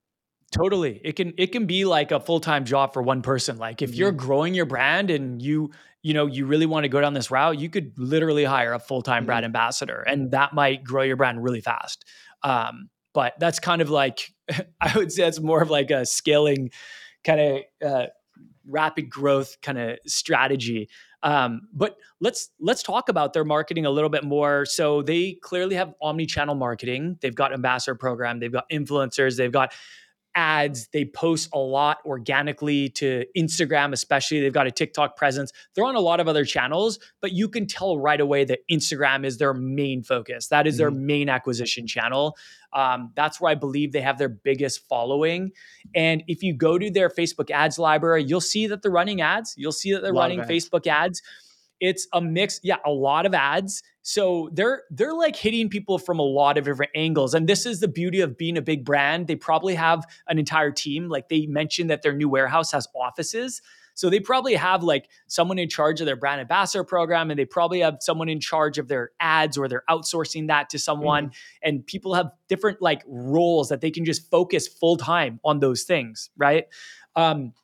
Totally. 0.52 1.00
It 1.04 1.16
can 1.16 1.34
it 1.36 1.48
can 1.52 1.66
be 1.66 1.84
like 1.84 2.12
a 2.12 2.20
full-time 2.20 2.64
job 2.64 2.92
for 2.92 3.02
one 3.02 3.22
person. 3.22 3.58
Like 3.58 3.82
if 3.82 3.90
mm-hmm. 3.90 3.98
you're 3.98 4.12
growing 4.12 4.54
your 4.54 4.66
brand 4.66 5.10
and 5.10 5.42
you 5.42 5.70
you 6.02 6.14
know 6.14 6.26
you 6.26 6.46
really 6.46 6.66
want 6.66 6.84
to 6.84 6.88
go 6.88 7.00
down 7.00 7.14
this 7.14 7.30
route, 7.30 7.58
you 7.58 7.68
could 7.68 7.92
literally 7.98 8.44
hire 8.44 8.72
a 8.72 8.78
full-time 8.78 9.22
mm-hmm. 9.22 9.26
brand 9.26 9.44
ambassador 9.44 10.02
and 10.02 10.30
that 10.30 10.54
might 10.54 10.84
grow 10.84 11.02
your 11.02 11.16
brand 11.16 11.42
really 11.42 11.60
fast. 11.60 12.04
Um, 12.42 12.90
but 13.12 13.34
that's 13.40 13.58
kind 13.58 13.82
of 13.82 13.90
like 13.90 14.32
I 14.80 14.96
would 14.96 15.12
say 15.12 15.26
it's 15.26 15.40
more 15.40 15.62
of 15.62 15.70
like 15.70 15.90
a 15.90 16.06
scaling 16.06 16.70
kind 17.24 17.40
of 17.40 17.88
uh, 17.88 18.06
rapid 18.68 19.10
growth 19.10 19.56
kind 19.62 19.78
of 19.78 19.98
strategy. 20.06 20.88
Um, 21.22 21.62
but 21.72 21.96
let's 22.20 22.50
let's 22.60 22.82
talk 22.82 23.08
about 23.08 23.32
their 23.32 23.44
marketing 23.44 23.84
a 23.84 23.90
little 23.90 24.10
bit 24.10 24.22
more. 24.22 24.64
So 24.64 25.02
they 25.02 25.38
clearly 25.42 25.74
have 25.74 25.92
omni-channel 26.00 26.54
marketing. 26.54 27.18
They've 27.20 27.34
got 27.34 27.52
ambassador 27.52 27.96
program. 27.96 28.38
They've 28.38 28.52
got 28.52 28.68
influencers. 28.70 29.36
They've 29.36 29.50
got 29.50 29.72
ads. 30.36 30.88
They 30.88 31.04
post 31.04 31.48
a 31.52 31.58
lot 31.58 31.98
organically 32.06 32.90
to 32.90 33.24
Instagram, 33.36 33.92
especially. 33.92 34.40
They've 34.40 34.52
got 34.52 34.66
a 34.66 34.70
TikTok 34.70 35.16
presence. 35.16 35.52
They're 35.74 35.84
on 35.84 35.96
a 35.96 36.00
lot 36.00 36.20
of 36.20 36.28
other 36.28 36.44
channels, 36.44 37.00
but 37.20 37.32
you 37.32 37.48
can 37.48 37.66
tell 37.66 37.98
right 37.98 38.20
away 38.20 38.44
that 38.44 38.60
Instagram 38.70 39.24
is 39.24 39.38
their 39.38 39.54
main 39.54 40.02
focus. 40.02 40.48
That 40.48 40.66
is 40.66 40.74
mm-hmm. 40.74 40.78
their 40.78 40.90
main 40.92 41.28
acquisition 41.28 41.86
channel. 41.86 42.36
Um, 42.72 43.10
that's 43.16 43.40
where 43.40 43.50
I 43.50 43.54
believe 43.54 43.92
they 43.92 44.02
have 44.02 44.18
their 44.18 44.28
biggest 44.28 44.86
following. 44.88 45.52
And 45.94 46.22
if 46.28 46.42
you 46.42 46.52
go 46.52 46.78
to 46.78 46.90
their 46.90 47.08
Facebook 47.08 47.50
ads 47.50 47.78
library, 47.78 48.22
you'll 48.24 48.40
see 48.40 48.66
that 48.66 48.82
they're 48.82 48.90
running 48.90 49.22
ads. 49.22 49.54
You'll 49.56 49.72
see 49.72 49.92
that 49.94 50.02
they're 50.02 50.12
running 50.12 50.40
ads. 50.40 50.50
Facebook 50.50 50.86
ads. 50.86 51.22
It's 51.80 52.06
a 52.12 52.20
mix, 52.20 52.60
yeah, 52.62 52.76
a 52.84 52.90
lot 52.90 53.26
of 53.26 53.34
ads. 53.34 53.82
So 54.02 54.50
they're 54.52 54.84
they're 54.90 55.14
like 55.14 55.36
hitting 55.36 55.68
people 55.68 55.98
from 55.98 56.18
a 56.18 56.22
lot 56.22 56.58
of 56.58 56.64
different 56.64 56.92
angles. 56.94 57.34
And 57.34 57.48
this 57.48 57.66
is 57.66 57.80
the 57.80 57.88
beauty 57.88 58.20
of 58.20 58.38
being 58.38 58.56
a 58.56 58.62
big 58.62 58.84
brand. 58.84 59.26
They 59.26 59.36
probably 59.36 59.74
have 59.74 60.04
an 60.28 60.38
entire 60.38 60.70
team. 60.70 61.08
Like 61.08 61.28
they 61.28 61.46
mentioned 61.46 61.90
that 61.90 62.02
their 62.02 62.14
new 62.14 62.28
warehouse 62.28 62.72
has 62.72 62.86
offices. 62.94 63.60
So 63.94 64.10
they 64.10 64.20
probably 64.20 64.54
have 64.54 64.82
like 64.82 65.08
someone 65.26 65.58
in 65.58 65.70
charge 65.70 66.00
of 66.00 66.06
their 66.06 66.16
brand 66.16 66.40
ambassador 66.40 66.84
program, 66.84 67.30
and 67.30 67.38
they 67.38 67.46
probably 67.46 67.80
have 67.80 67.96
someone 68.00 68.28
in 68.28 68.40
charge 68.40 68.76
of 68.78 68.88
their 68.88 69.10
ads, 69.20 69.56
or 69.56 69.68
they're 69.68 69.84
outsourcing 69.88 70.48
that 70.48 70.68
to 70.70 70.78
someone. 70.78 71.28
Mm-hmm. 71.28 71.68
And 71.68 71.86
people 71.86 72.14
have 72.14 72.30
different 72.46 72.82
like 72.82 73.02
roles 73.06 73.70
that 73.70 73.80
they 73.80 73.90
can 73.90 74.04
just 74.04 74.30
focus 74.30 74.68
full 74.68 74.98
time 74.98 75.40
on 75.44 75.60
those 75.60 75.82
things, 75.84 76.30
right? 76.36 76.66
Um, 77.16 77.54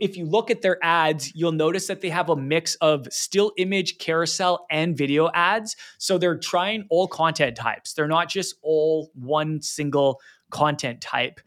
if 0.00 0.16
you 0.16 0.26
look 0.26 0.50
at 0.50 0.62
their 0.62 0.78
ads, 0.82 1.34
you'll 1.34 1.52
notice 1.52 1.86
that 1.86 2.00
they 2.00 2.10
have 2.10 2.28
a 2.28 2.36
mix 2.36 2.74
of 2.76 3.06
still 3.10 3.52
image, 3.56 3.98
carousel, 3.98 4.66
and 4.70 4.96
video 4.96 5.30
ads. 5.34 5.76
So 5.98 6.18
they're 6.18 6.38
trying 6.38 6.86
all 6.90 7.08
content 7.08 7.56
types. 7.56 7.94
They're 7.94 8.08
not 8.08 8.28
just 8.28 8.56
all 8.62 9.10
one 9.14 9.62
single 9.62 10.20
content 10.50 11.00
type. 11.00 11.40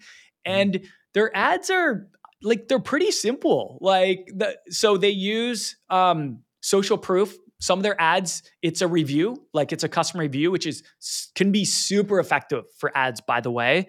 And 0.45 0.81
their 1.13 1.35
ads 1.35 1.69
are 1.69 2.07
like 2.41 2.67
they're 2.67 2.79
pretty 2.79 3.11
simple. 3.11 3.77
Like 3.81 4.31
the 4.35 4.57
so 4.69 4.97
they 4.97 5.09
use 5.09 5.75
um 5.89 6.39
social 6.61 6.97
proof 6.97 7.35
some 7.59 7.77
of 7.77 7.83
their 7.83 7.99
ads 8.01 8.41
it's 8.63 8.81
a 8.81 8.87
review 8.87 9.35
like 9.53 9.71
it's 9.71 9.83
a 9.83 9.89
customer 9.89 10.21
review 10.21 10.51
which 10.51 10.65
is 10.65 10.83
can 11.35 11.51
be 11.51 11.65
super 11.65 12.19
effective 12.19 12.65
for 12.77 12.95
ads 12.95 13.19
by 13.21 13.39
the 13.39 13.49
way 13.51 13.87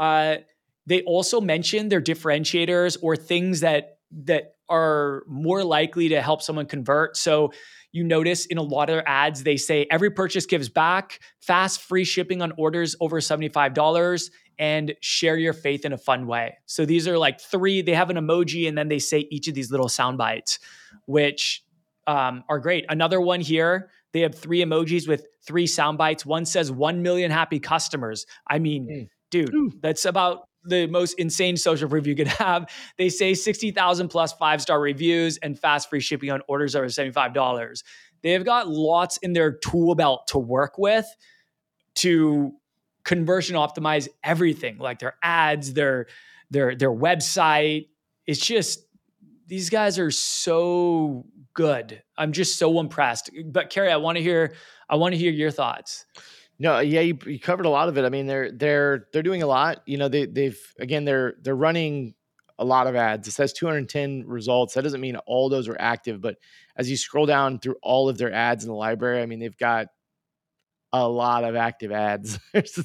uh, 0.00 0.38
they 0.86 1.02
also 1.02 1.40
mention 1.40 1.88
their 1.88 2.00
differentiators 2.00 2.96
or 3.02 3.16
things 3.16 3.60
that 3.60 3.98
that 4.24 4.54
are 4.68 5.24
more 5.26 5.64
likely 5.64 6.08
to 6.08 6.22
help 6.22 6.42
someone 6.42 6.66
convert. 6.66 7.16
So 7.16 7.52
you 7.92 8.04
notice 8.04 8.46
in 8.46 8.56
a 8.56 8.62
lot 8.62 8.88
of 8.88 8.94
their 8.94 9.08
ads, 9.08 9.42
they 9.42 9.56
say 9.56 9.86
every 9.90 10.10
purchase 10.10 10.46
gives 10.46 10.68
back, 10.68 11.18
fast 11.40 11.82
free 11.82 12.04
shipping 12.04 12.40
on 12.40 12.52
orders 12.56 12.94
over 13.00 13.20
$75, 13.20 14.30
and 14.58 14.94
share 15.00 15.36
your 15.36 15.52
faith 15.52 15.84
in 15.84 15.92
a 15.92 15.98
fun 15.98 16.26
way. 16.26 16.56
So 16.66 16.84
these 16.84 17.08
are 17.08 17.18
like 17.18 17.40
three, 17.40 17.82
they 17.82 17.94
have 17.94 18.10
an 18.10 18.16
emoji 18.16 18.68
and 18.68 18.78
then 18.78 18.88
they 18.88 19.00
say 19.00 19.26
each 19.30 19.48
of 19.48 19.54
these 19.54 19.70
little 19.72 19.88
sound 19.88 20.18
bites, 20.18 20.60
which 21.06 21.64
um, 22.06 22.44
are 22.48 22.60
great. 22.60 22.84
Another 22.88 23.20
one 23.20 23.40
here, 23.40 23.90
they 24.12 24.20
have 24.20 24.34
three 24.34 24.60
emojis 24.60 25.08
with 25.08 25.26
three 25.46 25.66
sound 25.66 25.98
bites. 25.98 26.26
One 26.26 26.44
says 26.44 26.70
1 26.70 27.02
million 27.02 27.30
happy 27.30 27.58
customers. 27.58 28.26
I 28.48 28.58
mean, 28.58 28.88
mm. 28.88 29.08
dude, 29.30 29.54
Ooh. 29.54 29.72
that's 29.80 30.04
about 30.04 30.48
the 30.64 30.86
most 30.86 31.14
insane 31.18 31.56
social 31.56 31.88
proof 31.88 32.06
you 32.06 32.14
could 32.14 32.26
have. 32.38 32.70
They 32.98 33.08
say 33.08 33.34
60,000 33.34 34.08
plus 34.08 34.32
five 34.34 34.60
star 34.60 34.80
reviews 34.80 35.38
and 35.38 35.58
fast 35.58 35.90
free 35.90 36.00
shipping 36.00 36.30
on 36.30 36.40
orders 36.48 36.74
over 36.74 36.86
$75. 36.86 37.82
They've 38.22 38.44
got 38.44 38.68
lots 38.68 39.16
in 39.18 39.32
their 39.32 39.52
tool 39.52 39.94
belt 39.94 40.26
to 40.28 40.38
work 40.38 40.76
with 40.76 41.06
to 41.96 42.52
conversion 43.04 43.56
optimize 43.56 44.08
everything, 44.22 44.78
like 44.78 44.98
their 44.98 45.16
ads, 45.22 45.72
their 45.72 46.06
their 46.50 46.74
their 46.74 46.92
website. 46.92 47.88
It's 48.26 48.40
just 48.44 48.84
these 49.46 49.70
guys 49.70 49.98
are 49.98 50.10
so 50.10 51.26
good. 51.54 52.02
I'm 52.16 52.32
just 52.32 52.58
so 52.58 52.78
impressed. 52.78 53.30
But 53.46 53.70
Kerry, 53.70 53.90
I 53.90 53.96
want 53.96 54.16
to 54.18 54.22
hear 54.22 54.54
I 54.88 54.96
want 54.96 55.12
to 55.12 55.18
hear 55.18 55.32
your 55.32 55.50
thoughts. 55.50 56.04
No, 56.62 56.78
yeah, 56.80 57.00
you, 57.00 57.18
you, 57.24 57.40
covered 57.40 57.64
a 57.64 57.70
lot 57.70 57.88
of 57.88 57.96
it. 57.96 58.04
I 58.04 58.10
mean, 58.10 58.26
they're 58.26 58.52
they're 58.52 59.06
they're 59.14 59.22
doing 59.22 59.42
a 59.42 59.46
lot. 59.46 59.80
You 59.86 59.96
know, 59.96 60.08
they 60.08 60.26
they've 60.26 60.60
again 60.78 61.06
they're 61.06 61.34
they're 61.40 61.56
running 61.56 62.14
a 62.58 62.64
lot 62.66 62.86
of 62.86 62.94
ads. 62.94 63.26
It 63.26 63.30
says 63.30 63.54
210 63.54 64.24
results. 64.26 64.74
That 64.74 64.82
doesn't 64.82 65.00
mean 65.00 65.16
all 65.26 65.48
those 65.48 65.68
are 65.68 65.76
active, 65.80 66.20
but 66.20 66.36
as 66.76 66.90
you 66.90 66.98
scroll 66.98 67.24
down 67.24 67.60
through 67.60 67.76
all 67.82 68.10
of 68.10 68.18
their 68.18 68.30
ads 68.30 68.62
in 68.62 68.68
the 68.68 68.76
library, 68.76 69.22
I 69.22 69.26
mean, 69.26 69.38
they've 69.38 69.56
got 69.56 69.86
a 70.92 71.08
lot 71.08 71.44
of 71.44 71.56
active 71.56 71.92
ads. 71.92 72.38
there's 72.52 72.78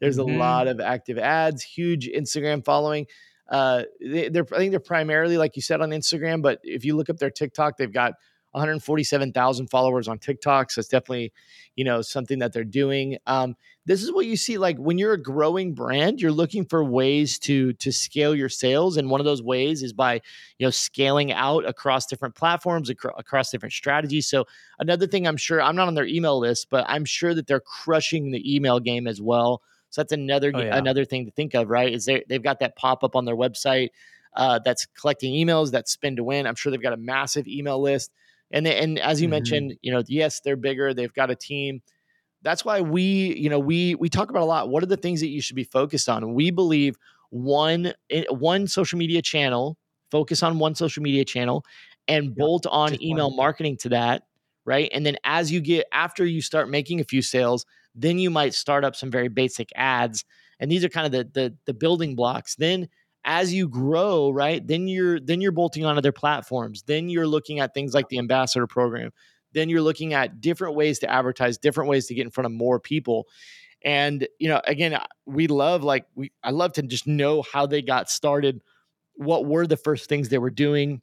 there's 0.00 0.16
mm-hmm. 0.16 0.34
a 0.34 0.38
lot 0.38 0.66
of 0.66 0.80
active 0.80 1.18
ads, 1.18 1.62
huge 1.62 2.08
Instagram 2.08 2.64
following. 2.64 3.06
Uh, 3.50 3.82
they, 4.00 4.28
are 4.28 4.46
I 4.54 4.56
think 4.56 4.70
they're 4.70 4.80
primarily 4.80 5.36
like 5.36 5.54
you 5.54 5.62
said 5.62 5.82
on 5.82 5.90
Instagram, 5.90 6.40
but 6.40 6.60
if 6.62 6.86
you 6.86 6.96
look 6.96 7.10
up 7.10 7.18
their 7.18 7.30
TikTok, 7.30 7.76
they've 7.76 7.92
got 7.92 8.14
147,000 8.52 9.68
followers 9.68 10.08
on 10.08 10.18
TikTok. 10.18 10.70
So 10.70 10.80
it's 10.80 10.88
definitely, 10.88 11.32
you 11.76 11.84
know, 11.84 12.02
something 12.02 12.38
that 12.38 12.52
they're 12.52 12.64
doing. 12.64 13.18
Um, 13.26 13.56
this 13.84 14.02
is 14.02 14.12
what 14.12 14.26
you 14.26 14.36
see 14.36 14.58
like 14.58 14.76
when 14.76 14.98
you're 14.98 15.14
a 15.14 15.22
growing 15.22 15.72
brand, 15.74 16.20
you're 16.20 16.30
looking 16.30 16.66
for 16.66 16.84
ways 16.84 17.38
to 17.40 17.72
to 17.74 17.90
scale 17.90 18.34
your 18.34 18.50
sales, 18.50 18.98
and 18.98 19.10
one 19.10 19.20
of 19.20 19.24
those 19.24 19.42
ways 19.42 19.82
is 19.82 19.94
by 19.94 20.14
you 20.58 20.66
know 20.66 20.70
scaling 20.70 21.32
out 21.32 21.66
across 21.66 22.04
different 22.06 22.34
platforms, 22.34 22.90
acro- 22.90 23.14
across 23.16 23.50
different 23.50 23.72
strategies. 23.72 24.26
So 24.26 24.46
another 24.78 25.06
thing, 25.06 25.26
I'm 25.26 25.38
sure 25.38 25.62
I'm 25.62 25.74
not 25.74 25.88
on 25.88 25.94
their 25.94 26.06
email 26.06 26.38
list, 26.38 26.68
but 26.68 26.84
I'm 26.86 27.06
sure 27.06 27.34
that 27.34 27.46
they're 27.46 27.60
crushing 27.60 28.30
the 28.30 28.54
email 28.54 28.78
game 28.78 29.06
as 29.06 29.22
well. 29.22 29.62
So 29.90 30.02
that's 30.02 30.12
another 30.12 30.52
oh, 30.54 30.60
yeah. 30.60 30.76
another 30.76 31.06
thing 31.06 31.24
to 31.24 31.30
think 31.30 31.54
of, 31.54 31.70
right? 31.70 31.92
Is 31.92 32.04
they 32.04 32.24
they've 32.28 32.42
got 32.42 32.60
that 32.60 32.76
pop 32.76 33.02
up 33.02 33.16
on 33.16 33.24
their 33.24 33.36
website 33.36 33.88
uh, 34.34 34.58
that's 34.64 34.86
collecting 34.86 35.32
emails 35.32 35.70
that 35.72 35.88
spin 35.88 36.16
to 36.16 36.24
win. 36.24 36.46
I'm 36.46 36.54
sure 36.54 36.70
they've 36.70 36.82
got 36.82 36.92
a 36.92 36.98
massive 36.98 37.48
email 37.48 37.80
list. 37.80 38.12
And 38.50 38.66
and 38.66 38.98
as 38.98 39.20
you 39.20 39.26
mm-hmm. 39.26 39.32
mentioned, 39.32 39.74
you 39.82 39.92
know, 39.92 40.02
yes, 40.06 40.40
they're 40.40 40.56
bigger. 40.56 40.94
They've 40.94 41.12
got 41.12 41.30
a 41.30 41.36
team. 41.36 41.82
That's 42.42 42.64
why 42.64 42.80
we, 42.80 43.36
you 43.36 43.50
know, 43.50 43.58
we 43.58 43.94
we 43.96 44.08
talk 44.08 44.30
about 44.30 44.42
a 44.42 44.46
lot. 44.46 44.68
What 44.68 44.82
are 44.82 44.86
the 44.86 44.96
things 44.96 45.20
that 45.20 45.28
you 45.28 45.42
should 45.42 45.56
be 45.56 45.64
focused 45.64 46.08
on? 46.08 46.34
We 46.34 46.50
believe 46.50 46.96
one 47.30 47.92
eh, 48.10 48.24
one 48.30 48.66
social 48.66 48.98
media 48.98 49.22
channel, 49.22 49.76
focus 50.10 50.42
on 50.42 50.58
one 50.58 50.74
social 50.74 51.02
media 51.02 51.24
channel, 51.24 51.64
and 52.06 52.26
yep, 52.26 52.36
bolt 52.36 52.66
on 52.66 53.00
email 53.02 53.28
one. 53.28 53.36
marketing 53.36 53.76
to 53.78 53.90
that, 53.90 54.22
right? 54.64 54.90
And 54.92 55.04
then 55.04 55.16
as 55.24 55.52
you 55.52 55.60
get 55.60 55.86
after 55.92 56.24
you 56.24 56.40
start 56.40 56.70
making 56.70 57.00
a 57.00 57.04
few 57.04 57.22
sales, 57.22 57.66
then 57.94 58.18
you 58.18 58.30
might 58.30 58.54
start 58.54 58.84
up 58.84 58.96
some 58.96 59.10
very 59.10 59.28
basic 59.28 59.70
ads. 59.74 60.24
And 60.60 60.70
these 60.70 60.84
are 60.84 60.88
kind 60.88 61.06
of 61.06 61.12
the 61.12 61.40
the, 61.40 61.54
the 61.66 61.74
building 61.74 62.14
blocks. 62.14 62.56
Then 62.56 62.88
as 63.28 63.52
you 63.52 63.68
grow, 63.68 64.30
right, 64.30 64.66
then 64.66 64.88
you're 64.88 65.20
then 65.20 65.42
you're 65.42 65.52
bolting 65.52 65.84
on 65.84 65.98
other 65.98 66.12
platforms. 66.12 66.82
Then 66.84 67.10
you're 67.10 67.26
looking 67.26 67.60
at 67.60 67.74
things 67.74 67.92
like 67.92 68.08
the 68.08 68.18
ambassador 68.18 68.66
program. 68.66 69.12
Then 69.52 69.68
you're 69.68 69.82
looking 69.82 70.14
at 70.14 70.40
different 70.40 70.76
ways 70.76 70.98
to 71.00 71.10
advertise, 71.10 71.58
different 71.58 71.90
ways 71.90 72.06
to 72.06 72.14
get 72.14 72.22
in 72.22 72.30
front 72.30 72.46
of 72.46 72.52
more 72.52 72.80
people. 72.80 73.28
And 73.82 74.26
you 74.38 74.48
know, 74.48 74.62
again, 74.66 74.98
we 75.26 75.46
love 75.46 75.84
like 75.84 76.06
we 76.14 76.32
I 76.42 76.50
love 76.52 76.72
to 76.74 76.82
just 76.82 77.06
know 77.06 77.42
how 77.42 77.66
they 77.66 77.82
got 77.82 78.08
started. 78.08 78.62
What 79.16 79.44
were 79.44 79.66
the 79.66 79.76
first 79.76 80.08
things 80.08 80.30
they 80.30 80.38
were 80.38 80.50
doing? 80.50 81.02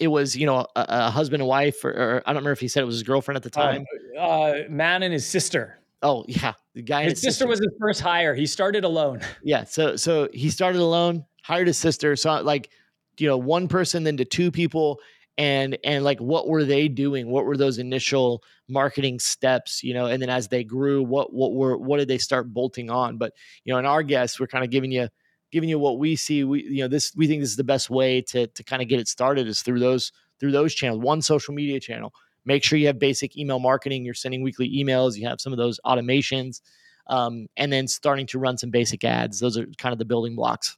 It 0.00 0.08
was, 0.08 0.34
you 0.34 0.46
know, 0.46 0.66
a, 0.74 0.86
a 0.88 1.10
husband 1.10 1.42
and 1.42 1.48
wife, 1.48 1.84
or, 1.84 1.90
or, 1.90 2.22
I 2.26 2.32
don't 2.32 2.40
remember 2.40 2.52
if 2.52 2.60
he 2.60 2.68
said 2.68 2.82
it 2.82 2.86
was 2.86 2.96
his 2.96 3.04
girlfriend 3.04 3.36
at 3.36 3.42
the 3.42 3.60
uh, 3.60 3.62
time. 3.62 3.84
Uh, 4.16 4.20
uh, 4.20 4.54
man 4.70 5.02
and 5.02 5.12
his 5.12 5.26
sister. 5.26 5.78
Oh 6.02 6.24
yeah, 6.26 6.54
the 6.74 6.82
guy. 6.82 7.02
His, 7.02 7.12
his 7.12 7.20
sister, 7.20 7.30
sister 7.30 7.46
was 7.48 7.58
his 7.58 7.70
first 7.78 8.00
hire. 8.00 8.34
He 8.34 8.46
started 8.46 8.84
alone. 8.84 9.20
Yeah, 9.42 9.64
so 9.64 9.96
so 9.96 10.30
he 10.32 10.48
started 10.48 10.80
alone 10.80 11.26
hired 11.44 11.68
a 11.68 11.74
sister. 11.74 12.16
So 12.16 12.40
like, 12.42 12.70
you 13.18 13.28
know, 13.28 13.36
one 13.36 13.68
person 13.68 14.02
then 14.02 14.16
to 14.16 14.24
two 14.24 14.50
people 14.50 14.98
and 15.36 15.76
and 15.84 16.02
like 16.02 16.18
what 16.18 16.48
were 16.48 16.64
they 16.64 16.88
doing? 16.88 17.28
What 17.28 17.44
were 17.44 17.56
those 17.56 17.78
initial 17.78 18.42
marketing 18.68 19.20
steps 19.20 19.82
you 19.82 19.92
know? 19.92 20.06
And 20.06 20.20
then 20.22 20.30
as 20.30 20.48
they 20.48 20.64
grew 20.64 21.02
what 21.02 21.32
what 21.32 21.52
were 21.52 21.76
what 21.76 21.98
did 21.98 22.08
they 22.08 22.18
start 22.18 22.52
bolting 22.52 22.90
on? 22.90 23.18
But 23.18 23.34
you 23.64 23.72
know 23.72 23.78
in 23.78 23.84
our 23.84 24.02
guests 24.02 24.40
we're 24.40 24.46
kind 24.46 24.64
of 24.64 24.70
giving 24.70 24.90
you 24.90 25.08
giving 25.52 25.68
you 25.68 25.78
what 25.78 25.98
we 25.98 26.16
see. 26.16 26.44
We 26.44 26.64
you 26.64 26.82
know 26.82 26.88
this 26.88 27.12
we 27.14 27.26
think 27.26 27.42
this 27.42 27.50
is 27.50 27.56
the 27.56 27.64
best 27.64 27.90
way 27.90 28.22
to 28.22 28.46
to 28.46 28.64
kind 28.64 28.80
of 28.80 28.88
get 28.88 29.00
it 29.00 29.08
started 29.08 29.46
is 29.46 29.60
through 29.60 29.80
those 29.80 30.12
through 30.40 30.52
those 30.52 30.74
channels. 30.74 31.02
One 31.02 31.20
social 31.20 31.52
media 31.52 31.78
channel. 31.78 32.12
Make 32.46 32.64
sure 32.64 32.78
you 32.78 32.86
have 32.86 32.98
basic 32.98 33.36
email 33.36 33.58
marketing. 33.58 34.04
You're 34.04 34.14
sending 34.14 34.42
weekly 34.42 34.70
emails. 34.70 35.16
You 35.16 35.28
have 35.28 35.40
some 35.40 35.52
of 35.52 35.58
those 35.58 35.80
automations. 35.86 36.60
Um, 37.06 37.48
and 37.56 37.72
then 37.72 37.86
starting 37.86 38.26
to 38.28 38.38
run 38.38 38.56
some 38.56 38.70
basic 38.70 39.04
ads. 39.04 39.40
Those 39.40 39.58
are 39.58 39.66
kind 39.78 39.92
of 39.92 39.98
the 39.98 40.04
building 40.06 40.36
blocks 40.36 40.76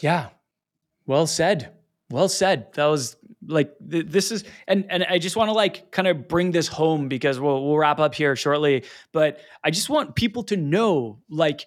yeah. 0.00 0.28
Well 1.06 1.26
said. 1.26 1.72
Well 2.10 2.28
said. 2.28 2.72
That 2.74 2.86
was 2.86 3.16
like 3.46 3.74
th- 3.90 4.06
this 4.06 4.32
is 4.32 4.44
and 4.66 4.86
and 4.90 5.04
I 5.04 5.18
just 5.18 5.36
want 5.36 5.48
to 5.48 5.52
like 5.52 5.90
kind 5.90 6.08
of 6.08 6.28
bring 6.28 6.50
this 6.50 6.68
home 6.68 7.08
because 7.08 7.38
we'll 7.38 7.64
we'll 7.64 7.76
wrap 7.76 7.98
up 7.98 8.14
here 8.14 8.36
shortly, 8.36 8.84
but 9.12 9.38
I 9.62 9.70
just 9.70 9.90
want 9.90 10.14
people 10.14 10.44
to 10.44 10.56
know 10.56 11.20
like 11.28 11.66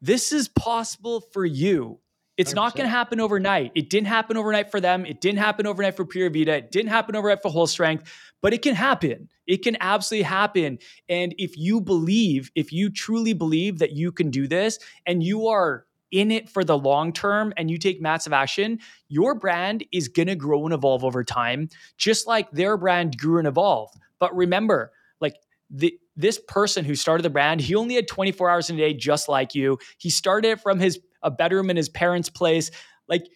this 0.00 0.32
is 0.32 0.48
possible 0.48 1.20
for 1.20 1.44
you. 1.44 1.98
It's 2.38 2.52
100%. 2.52 2.54
not 2.54 2.74
going 2.74 2.86
to 2.86 2.90
happen 2.90 3.20
overnight. 3.20 3.72
It 3.74 3.90
didn't 3.90 4.06
happen 4.06 4.36
overnight 4.36 4.70
for 4.70 4.80
them. 4.80 5.04
It 5.04 5.20
didn't 5.20 5.38
happen 5.38 5.66
overnight 5.66 5.96
for 5.96 6.06
Pura 6.06 6.30
Vida. 6.30 6.54
It 6.56 6.72
didn't 6.72 6.88
happen 6.88 7.14
overnight 7.14 7.42
for 7.42 7.50
Whole 7.50 7.66
Strength, 7.66 8.10
but 8.40 8.54
it 8.54 8.62
can 8.62 8.74
happen. 8.74 9.28
It 9.46 9.62
can 9.62 9.76
absolutely 9.80 10.24
happen. 10.24 10.78
And 11.10 11.34
if 11.36 11.58
you 11.58 11.80
believe, 11.80 12.50
if 12.54 12.72
you 12.72 12.90
truly 12.90 13.34
believe 13.34 13.78
that 13.80 13.92
you 13.92 14.12
can 14.12 14.30
do 14.30 14.48
this 14.48 14.78
and 15.06 15.22
you 15.22 15.48
are 15.48 15.86
in 16.12 16.30
it 16.30 16.48
for 16.48 16.62
the 16.62 16.78
long 16.78 17.12
term 17.12 17.52
and 17.56 17.70
you 17.70 17.78
take 17.78 18.00
massive 18.00 18.32
action, 18.32 18.78
your 19.08 19.34
brand 19.34 19.84
is 19.90 20.08
going 20.08 20.28
to 20.28 20.36
grow 20.36 20.64
and 20.64 20.74
evolve 20.74 21.04
over 21.04 21.24
time, 21.24 21.68
just 21.96 22.26
like 22.26 22.50
their 22.52 22.76
brand 22.76 23.18
grew 23.18 23.38
and 23.38 23.48
evolved. 23.48 23.98
But 24.20 24.36
remember, 24.36 24.92
like 25.20 25.36
the, 25.70 25.98
this 26.14 26.38
person 26.46 26.84
who 26.84 26.94
started 26.94 27.24
the 27.24 27.30
brand, 27.30 27.60
he 27.60 27.74
only 27.74 27.96
had 27.96 28.06
24 28.06 28.50
hours 28.50 28.70
in 28.70 28.76
a 28.76 28.78
day, 28.78 28.94
just 28.94 29.28
like 29.28 29.54
you. 29.54 29.78
He 29.98 30.10
started 30.10 30.60
from 30.60 30.78
his 30.78 31.00
a 31.24 31.30
bedroom 31.30 31.70
in 31.70 31.76
his 31.76 31.88
parents' 31.88 32.28
place. 32.28 32.70
Like 33.08 33.26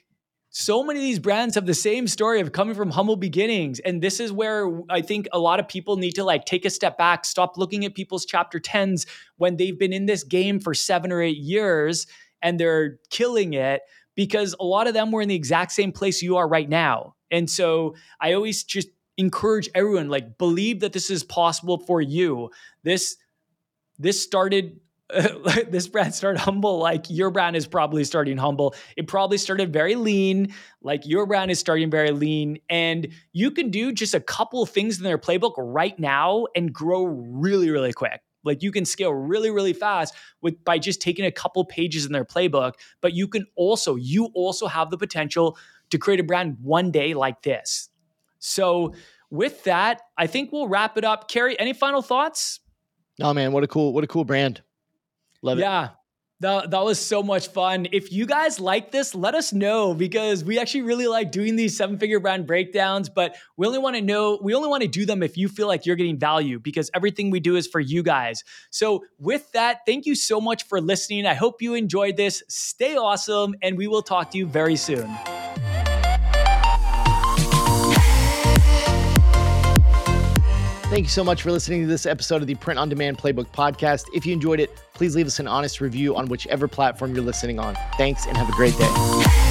so 0.59 0.83
many 0.83 0.99
of 0.99 1.03
these 1.03 1.18
brands 1.18 1.55
have 1.55 1.66
the 1.66 1.74
same 1.74 2.09
story 2.09 2.41
of 2.41 2.51
coming 2.51 2.74
from 2.74 2.91
humble 2.91 3.16
beginnings 3.16 3.79
and 3.81 4.01
this 4.01 4.20
is 4.20 4.33
where 4.33 4.81
i 4.89 5.03
think 5.03 5.29
a 5.33 5.39
lot 5.39 5.61
of 5.61 5.68
people 5.68 5.99
need 5.99 6.12
to 6.12 6.24
like 6.24 6.47
take 6.47 6.64
a 6.64 6.70
step 6.70 6.97
back 6.97 7.27
stop 7.27 7.59
looking 7.59 7.85
at 7.85 7.95
people's 7.95 8.24
chapter 8.24 8.59
10s 8.59 9.07
when 9.37 9.59
they've 9.59 9.79
been 9.79 9.93
in 9.93 10.07
this 10.07 10.24
game 10.24 10.59
for 10.59 10.72
7 10.72 11.12
or 11.12 11.20
8 11.20 11.37
years 11.37 12.07
and 12.43 12.59
they're 12.61 12.99
killing 13.11 13.55
it 13.55 13.82
because 14.14 14.55
a 14.59 14.64
lot 14.64 14.87
of 14.87 14.95
them 14.95 15.12
were 15.12 15.22
in 15.22 15.28
the 15.28 15.34
exact 15.34 15.72
same 15.72 15.93
place 15.93 16.22
you 16.22 16.37
are 16.37 16.49
right 16.49 16.68
now. 16.68 17.14
And 17.30 17.49
so 17.49 17.95
I 18.20 18.32
always 18.32 18.64
just 18.64 18.89
encourage 19.18 19.68
everyone 19.74 20.09
like 20.09 20.39
believe 20.39 20.80
that 20.80 20.93
this 20.93 21.11
is 21.11 21.24
possible 21.24 21.78
for 21.78 22.01
you. 22.01 22.51
This 22.82 23.16
this 23.99 24.20
started 24.20 24.80
this 25.68 25.87
brand 25.87 26.12
started 26.14 26.41
humble 26.41 26.80
like 26.80 27.09
your 27.09 27.30
brand 27.30 27.55
is 27.55 27.64
probably 27.64 28.03
starting 28.03 28.37
humble 28.37 28.74
it 28.97 29.07
probably 29.07 29.39
started 29.39 29.72
very 29.72 29.95
lean 29.95 30.53
like 30.82 31.07
your 31.07 31.26
brand 31.26 31.49
is 31.49 31.61
starting 31.61 31.89
very 31.89 32.11
lean 32.11 32.59
and 32.68 33.07
you 33.32 33.53
can 33.53 33.70
do 33.70 33.93
just 33.93 34.14
a 34.14 34.20
couple 34.20 34.66
things 34.66 34.99
in 34.99 35.05
their 35.05 35.16
playbook 35.16 35.53
right 35.59 35.97
now 36.01 36.45
and 36.57 36.72
grow 36.72 37.05
really 37.05 37.70
really 37.70 37.93
quick 37.93 38.20
like 38.47 38.62
you 38.62 38.72
can 38.72 38.84
scale 38.84 39.12
really, 39.12 39.51
really 39.51 39.72
fast 39.72 40.14
with 40.40 40.62
by 40.64 40.78
just 40.78 41.03
taking 41.03 41.24
a 41.24 41.32
couple 41.32 41.64
pages 41.64 42.07
in 42.07 42.12
their 42.12 42.24
playbook. 42.24 42.74
But 43.01 43.14
you 43.14 43.28
can 43.28 43.47
also, 43.57 43.97
you 43.97 44.30
also 44.34 44.66
have 44.66 44.90
the 44.90 44.97
potential 44.99 45.59
to 45.90 45.99
create 45.99 46.20
a 46.20 46.24
brand 46.24 46.57
one 46.62 46.90
day 46.90 47.14
like 47.14 47.42
this. 47.42 47.88
So 48.38 48.94
with 49.30 49.64
that, 49.64 50.03
I 50.16 50.26
think 50.26 50.53
we'll 50.53 50.68
wrap 50.68 50.97
it 50.97 51.05
up. 51.05 51.28
Kerry, 51.28 51.59
any 51.59 51.72
final 51.72 52.03
thoughts? 52.03 52.61
Oh 53.20 53.34
man, 53.34 53.53
what 53.53 53.64
a 53.64 53.66
cool, 53.66 53.92
what 53.92 54.05
a 54.05 54.07
cool 54.07 54.24
brand. 54.24 54.62
Love 55.42 55.59
it. 55.59 55.62
Yeah. 55.62 55.90
That, 56.41 56.70
that 56.70 56.84
was 56.84 56.99
so 56.99 57.22
much 57.22 57.49
fun. 57.49 57.87
If 57.93 58.12
you 58.12 58.26
guys 58.26 58.61
like 58.61 58.93
this, 58.93 59.14
let 59.14 59.34
us 59.34 59.55
know 59.55 59.95
because 59.95 60.45
we 60.45 60.59
actually 60.59 60.82
really 60.82 61.07
like 61.07 61.32
doing 61.32 61.57
these 61.57 61.76
seven 61.76 61.99
figure 61.99 62.20
brand 62.20 62.47
breakdowns, 62.47 63.09
but 63.09 63.37
we 63.57 63.66
only 63.66 63.78
want 63.78 63.97
to 63.97 64.03
know, 64.03 64.39
we 64.43 64.55
only 64.55 64.68
want 64.68 64.82
to 64.82 64.89
do 64.89 65.07
them 65.07 65.22
if 65.22 65.39
you 65.39 65.49
feel 65.49 65.66
like 65.66 65.87
you're 65.87 65.97
getting 65.97 66.18
value 66.18 66.59
because 66.59 66.91
everything 66.95 67.30
we 67.30 67.41
do 67.41 67.57
is 67.57 67.66
for 67.66 67.80
you 67.80 68.03
guys. 68.03 68.45
So, 68.70 69.05
with 69.18 69.51
that, 69.53 69.80
thank 69.87 70.05
you 70.05 70.14
so 70.14 70.41
much 70.41 70.64
for 70.64 70.80
listening. 70.80 71.24
I 71.24 71.34
hope 71.34 71.62
you 71.62 71.74
enjoyed 71.74 72.16
this. 72.18 72.43
Stay 72.49 72.97
awesome, 72.97 73.55
and 73.62 73.78
we 73.78 73.87
will 73.89 74.03
talk 74.03 74.30
to 74.32 74.39
you 74.39 74.47
very 74.47 74.76
soon. 74.76 75.09
Thank 80.97 81.05
you 81.05 81.11
so 81.11 81.22
much 81.22 81.42
for 81.42 81.53
listening 81.53 81.82
to 81.82 81.86
this 81.86 82.07
episode 82.07 82.40
of 82.40 82.49
the 82.49 82.55
Print 82.55 82.80
on 82.80 82.88
Demand 82.88 83.18
Playbook 83.18 83.49
podcast. 83.49 84.05
If 84.14 84.24
you 84.24 84.32
enjoyed 84.32 84.61
it, 84.61 84.74
please 84.94 85.14
leave 85.14 85.26
us 85.26 85.38
an 85.38 85.47
honest 85.47 85.82
review 85.82 86.16
on 86.16 86.24
whichever 86.24 86.66
platform 86.66 87.14
you're 87.14 87.22
listening 87.22 87.59
on. 87.59 87.76
Thanks 87.99 88.24
and 88.24 88.34
have 88.34 88.49
a 88.49 88.53
great 88.53 88.74
day. 88.78 89.45